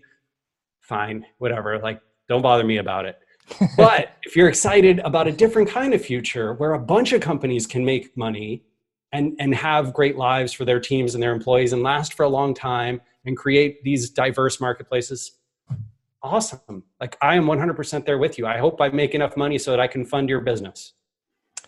fine 0.80 1.24
whatever 1.38 1.78
like 1.78 2.00
don't 2.30 2.42
bother 2.42 2.64
me 2.64 2.78
about 2.78 3.04
it. 3.04 3.18
But 3.76 4.12
if 4.22 4.36
you're 4.36 4.48
excited 4.48 5.00
about 5.00 5.26
a 5.26 5.32
different 5.32 5.68
kind 5.68 5.92
of 5.92 6.00
future 6.00 6.54
where 6.54 6.74
a 6.74 6.78
bunch 6.78 7.12
of 7.12 7.20
companies 7.20 7.66
can 7.66 7.84
make 7.84 8.16
money 8.16 8.62
and, 9.12 9.34
and 9.40 9.52
have 9.52 9.92
great 9.92 10.16
lives 10.16 10.52
for 10.52 10.64
their 10.64 10.78
teams 10.78 11.14
and 11.14 11.22
their 11.22 11.32
employees 11.32 11.72
and 11.72 11.82
last 11.82 12.14
for 12.14 12.22
a 12.22 12.28
long 12.28 12.54
time 12.54 13.00
and 13.24 13.36
create 13.36 13.82
these 13.82 14.08
diverse 14.10 14.60
marketplaces 14.60 15.32
awesome. 16.22 16.84
Like 17.00 17.16
i 17.22 17.34
am 17.34 17.44
100% 17.44 18.04
there 18.04 18.18
with 18.18 18.38
you. 18.38 18.46
I 18.46 18.58
hope 18.58 18.80
i 18.80 18.88
make 18.88 19.14
enough 19.14 19.36
money 19.36 19.58
so 19.58 19.70
that 19.70 19.80
i 19.80 19.86
can 19.86 20.04
fund 20.04 20.28
your 20.28 20.40
business. 20.40 20.94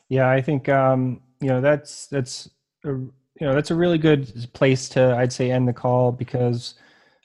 Yeah, 0.09 0.31
I 0.31 0.43
think 0.43 0.69
um, 0.69 1.21
you 1.41 1.49
know 1.49 1.61
that's 1.61 2.07
that's 2.09 2.51
a, 2.85 2.91
you 2.91 3.13
know 3.41 3.55
that's 3.55 3.71
a 3.71 3.75
really 3.75 3.99
good 3.99 4.51
place 4.53 4.89
to 4.91 5.17
I'd 5.17 5.33
say 5.33 5.51
end 5.51 5.67
the 5.67 5.73
call 5.73 6.13
because 6.13 6.75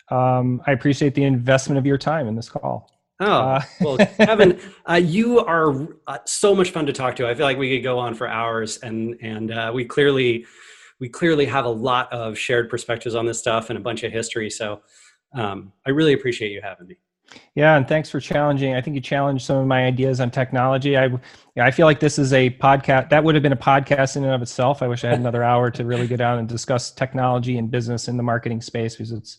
um, 0.10 0.62
I 0.66 0.72
appreciate 0.72 1.14
the 1.14 1.24
investment 1.24 1.78
of 1.78 1.86
your 1.86 1.98
time 1.98 2.28
in 2.28 2.36
this 2.36 2.50
call. 2.50 2.90
oh 3.20 3.26
Uh, 3.26 3.62
well 3.82 3.98
kevin 3.98 4.60
uh, 4.90 4.94
you 4.94 5.40
are 5.40 5.88
uh, 6.08 6.20
so 6.26 6.56
much 6.56 6.72
fun 6.72 6.86
to 6.86 6.94
talk 6.94 7.16
to. 7.18 7.28
I 7.28 7.36
feel 7.36 7.46
like 7.46 7.58
we 7.58 7.76
could 7.76 7.84
go 7.84 8.00
on 8.00 8.14
for 8.14 8.28
hours 8.28 8.78
and 8.78 9.18
and 9.22 9.52
uh, 9.52 9.72
we 9.74 9.84
clearly 9.84 10.46
we 11.00 11.10
clearly 11.10 11.46
have 11.46 11.66
a 11.66 11.70
lot 11.70 12.12
of 12.14 12.38
shared 12.38 12.70
perspectives 12.70 13.16
on 13.16 13.26
this 13.26 13.38
stuff 13.38 13.70
and 13.70 13.78
a 13.78 13.82
bunch 13.82 14.04
of 14.04 14.12
history. 14.12 14.50
So 14.50 14.82
um, 15.34 15.74
i 15.86 15.90
really 15.90 16.14
appreciate 16.14 16.52
you 16.52 16.62
having 16.62 16.88
me 16.88 16.98
Yeah, 17.56 17.76
and 17.76 17.88
thanks 17.88 18.10
for 18.10 18.20
challenging. 18.20 18.74
I 18.76 18.82
think 18.82 18.96
you 18.96 19.02
challenged 19.02 19.46
some 19.46 19.58
of 19.58 19.68
my 19.68 19.86
ideas 19.86 20.20
on 20.22 20.32
technology. 20.32 20.98
I, 20.98 21.10
I 21.60 21.72
feel 21.72 21.86
like 21.86 22.00
this 22.00 22.18
is 22.18 22.32
a 22.34 22.50
podcast 22.52 23.10
that 23.10 23.24
would 23.24 23.36
have 23.36 23.42
been 23.44 23.52
a 23.54 23.58
podcast 23.58 24.16
in 24.16 24.24
and 24.24 24.34
of 24.34 24.42
itself. 24.42 24.82
I 24.82 24.88
wish 24.88 25.04
I 25.04 25.10
had 25.10 25.20
another 25.20 25.44
hour 25.52 25.70
to 25.72 25.86
really 25.86 26.08
go 26.08 26.16
down 26.16 26.40
and 26.40 26.48
discuss 26.48 26.92
technology 26.92 27.58
and 27.58 27.70
business 27.70 28.08
in 28.08 28.16
the 28.18 28.24
marketing 28.24 28.62
space 28.62 28.96
because 28.96 29.12
it's, 29.12 29.38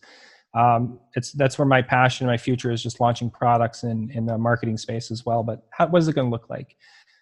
um, 0.55 0.99
it's 1.15 1.33
that's 1.33 1.59
where 1.59 1.67
my 1.67 1.81
passion, 1.83 2.27
and 2.27 2.33
my 2.33 2.37
future 2.39 2.71
is 2.71 2.83
just 2.83 3.01
launching 3.01 3.31
products 3.31 3.85
in 3.85 4.11
in 4.11 4.27
the 4.27 4.37
marketing 4.37 4.77
space 4.79 5.11
as 5.11 5.25
well. 5.25 5.43
But 5.43 5.67
how, 5.71 5.87
what 5.87 6.01
is 6.03 6.09
it 6.09 6.15
going 6.15 6.27
to 6.27 6.31
look 6.31 6.49
like? 6.51 6.77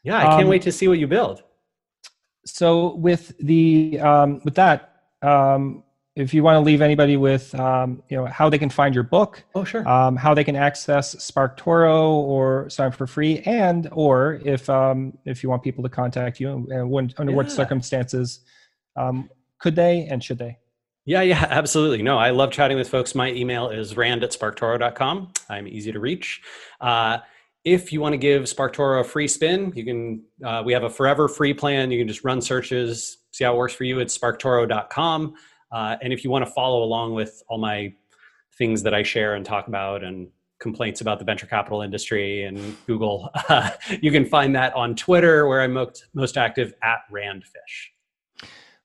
yeah 0.04 0.18
i 0.18 0.22
can't 0.22 0.42
Um, 0.42 0.48
wait 0.48 0.62
to 0.62 0.70
see 0.72 0.86
what 0.88 0.98
you 0.98 1.06
build 1.08 1.42
So 2.44 2.94
with 2.94 3.36
the 3.38 3.98
um, 4.00 4.40
with 4.44 4.54
that, 4.54 5.02
um, 5.22 5.82
if 6.16 6.32
you 6.32 6.42
want 6.42 6.56
to 6.56 6.60
leave 6.60 6.80
anybody 6.80 7.18
with 7.18 7.54
um, 7.60 8.02
you 8.08 8.16
know 8.16 8.24
how 8.24 8.48
they 8.48 8.58
can 8.58 8.70
find 8.70 8.94
your 8.94 9.04
book, 9.04 9.44
oh 9.54 9.64
sure 9.64 9.86
um, 9.86 10.16
how 10.16 10.34
they 10.34 10.42
can 10.42 10.56
access 10.56 11.14
SparkToro 11.16 12.08
or 12.08 12.68
sign 12.70 12.90
for 12.90 13.06
free, 13.06 13.40
and 13.40 13.88
or 13.92 14.40
if 14.44 14.68
um, 14.68 15.16
if 15.26 15.42
you 15.42 15.50
want 15.50 15.62
people 15.62 15.84
to 15.84 15.90
contact 15.90 16.40
you, 16.40 16.66
and 16.70 16.90
when, 16.90 17.12
under 17.18 17.32
what 17.32 17.52
circumstances 17.52 18.40
um, 18.96 19.30
could 19.58 19.76
they 19.76 20.06
and 20.10 20.24
should 20.24 20.38
they? 20.38 20.58
Yeah, 21.04 21.20
yeah, 21.22 21.46
absolutely. 21.50 22.02
No, 22.02 22.18
I 22.18 22.30
love 22.30 22.50
chatting 22.50 22.78
with 22.78 22.88
folks. 22.88 23.14
My 23.14 23.30
email 23.30 23.68
is 23.68 23.96
rand 23.96 24.24
at 24.24 24.30
sparktoro.com. 24.30 25.32
I'm 25.48 25.68
easy 25.68 25.92
to 25.92 26.00
reach. 26.00 26.40
Uh, 26.80 27.18
if 27.64 27.92
you 27.92 28.00
want 28.00 28.12
to 28.12 28.18
give 28.18 28.44
SparkToro 28.44 29.00
a 29.00 29.04
free 29.04 29.28
spin, 29.28 29.72
you 29.74 29.84
can. 29.84 30.22
Uh, 30.42 30.62
we 30.64 30.72
have 30.72 30.84
a 30.84 30.90
forever 30.90 31.28
free 31.28 31.52
plan. 31.52 31.90
You 31.90 31.98
can 31.98 32.08
just 32.08 32.24
run 32.24 32.40
searches, 32.40 33.18
see 33.32 33.44
how 33.44 33.54
it 33.54 33.56
works 33.56 33.74
for 33.74 33.84
you. 33.84 33.98
It's 33.98 34.16
sparktoro.com. 34.16 35.34
Uh, 35.72 35.96
and 36.02 36.12
if 36.12 36.24
you 36.24 36.30
want 36.30 36.44
to 36.44 36.50
follow 36.50 36.82
along 36.82 37.14
with 37.14 37.42
all 37.48 37.58
my 37.58 37.92
things 38.56 38.82
that 38.82 38.94
I 38.94 39.02
share 39.02 39.34
and 39.34 39.44
talk 39.44 39.68
about 39.68 40.02
and 40.02 40.28
complaints 40.58 41.00
about 41.00 41.18
the 41.18 41.24
venture 41.24 41.46
capital 41.46 41.82
industry 41.82 42.44
and 42.44 42.76
Google, 42.86 43.30
uh, 43.48 43.70
you 44.00 44.10
can 44.10 44.24
find 44.24 44.54
that 44.54 44.74
on 44.74 44.94
Twitter, 44.94 45.46
where 45.46 45.60
I'm 45.60 45.72
most, 45.72 46.06
most 46.14 46.36
active 46.36 46.72
at 46.82 47.00
Randfish. 47.12 47.90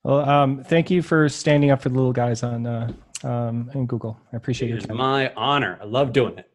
Well, 0.04 0.28
um, 0.28 0.64
thank 0.64 0.90
you 0.90 1.02
for 1.02 1.30
standing 1.30 1.70
up 1.70 1.82
for 1.82 1.90
the 1.90 1.96
little 1.96 2.14
guys 2.14 2.44
on 2.44 2.66
uh, 2.66 2.92
um, 3.24 3.70
in 3.76 3.86
Google. 3.86 4.20
I 4.34 4.38
appreciate 4.38 4.70
It 4.70 4.72
your 4.72 4.80
is 4.80 4.90
my 4.90 5.32
honor. 5.36 5.78
I 5.82 5.86
love 5.86 6.12
doing 6.12 6.38
it. 6.38 6.51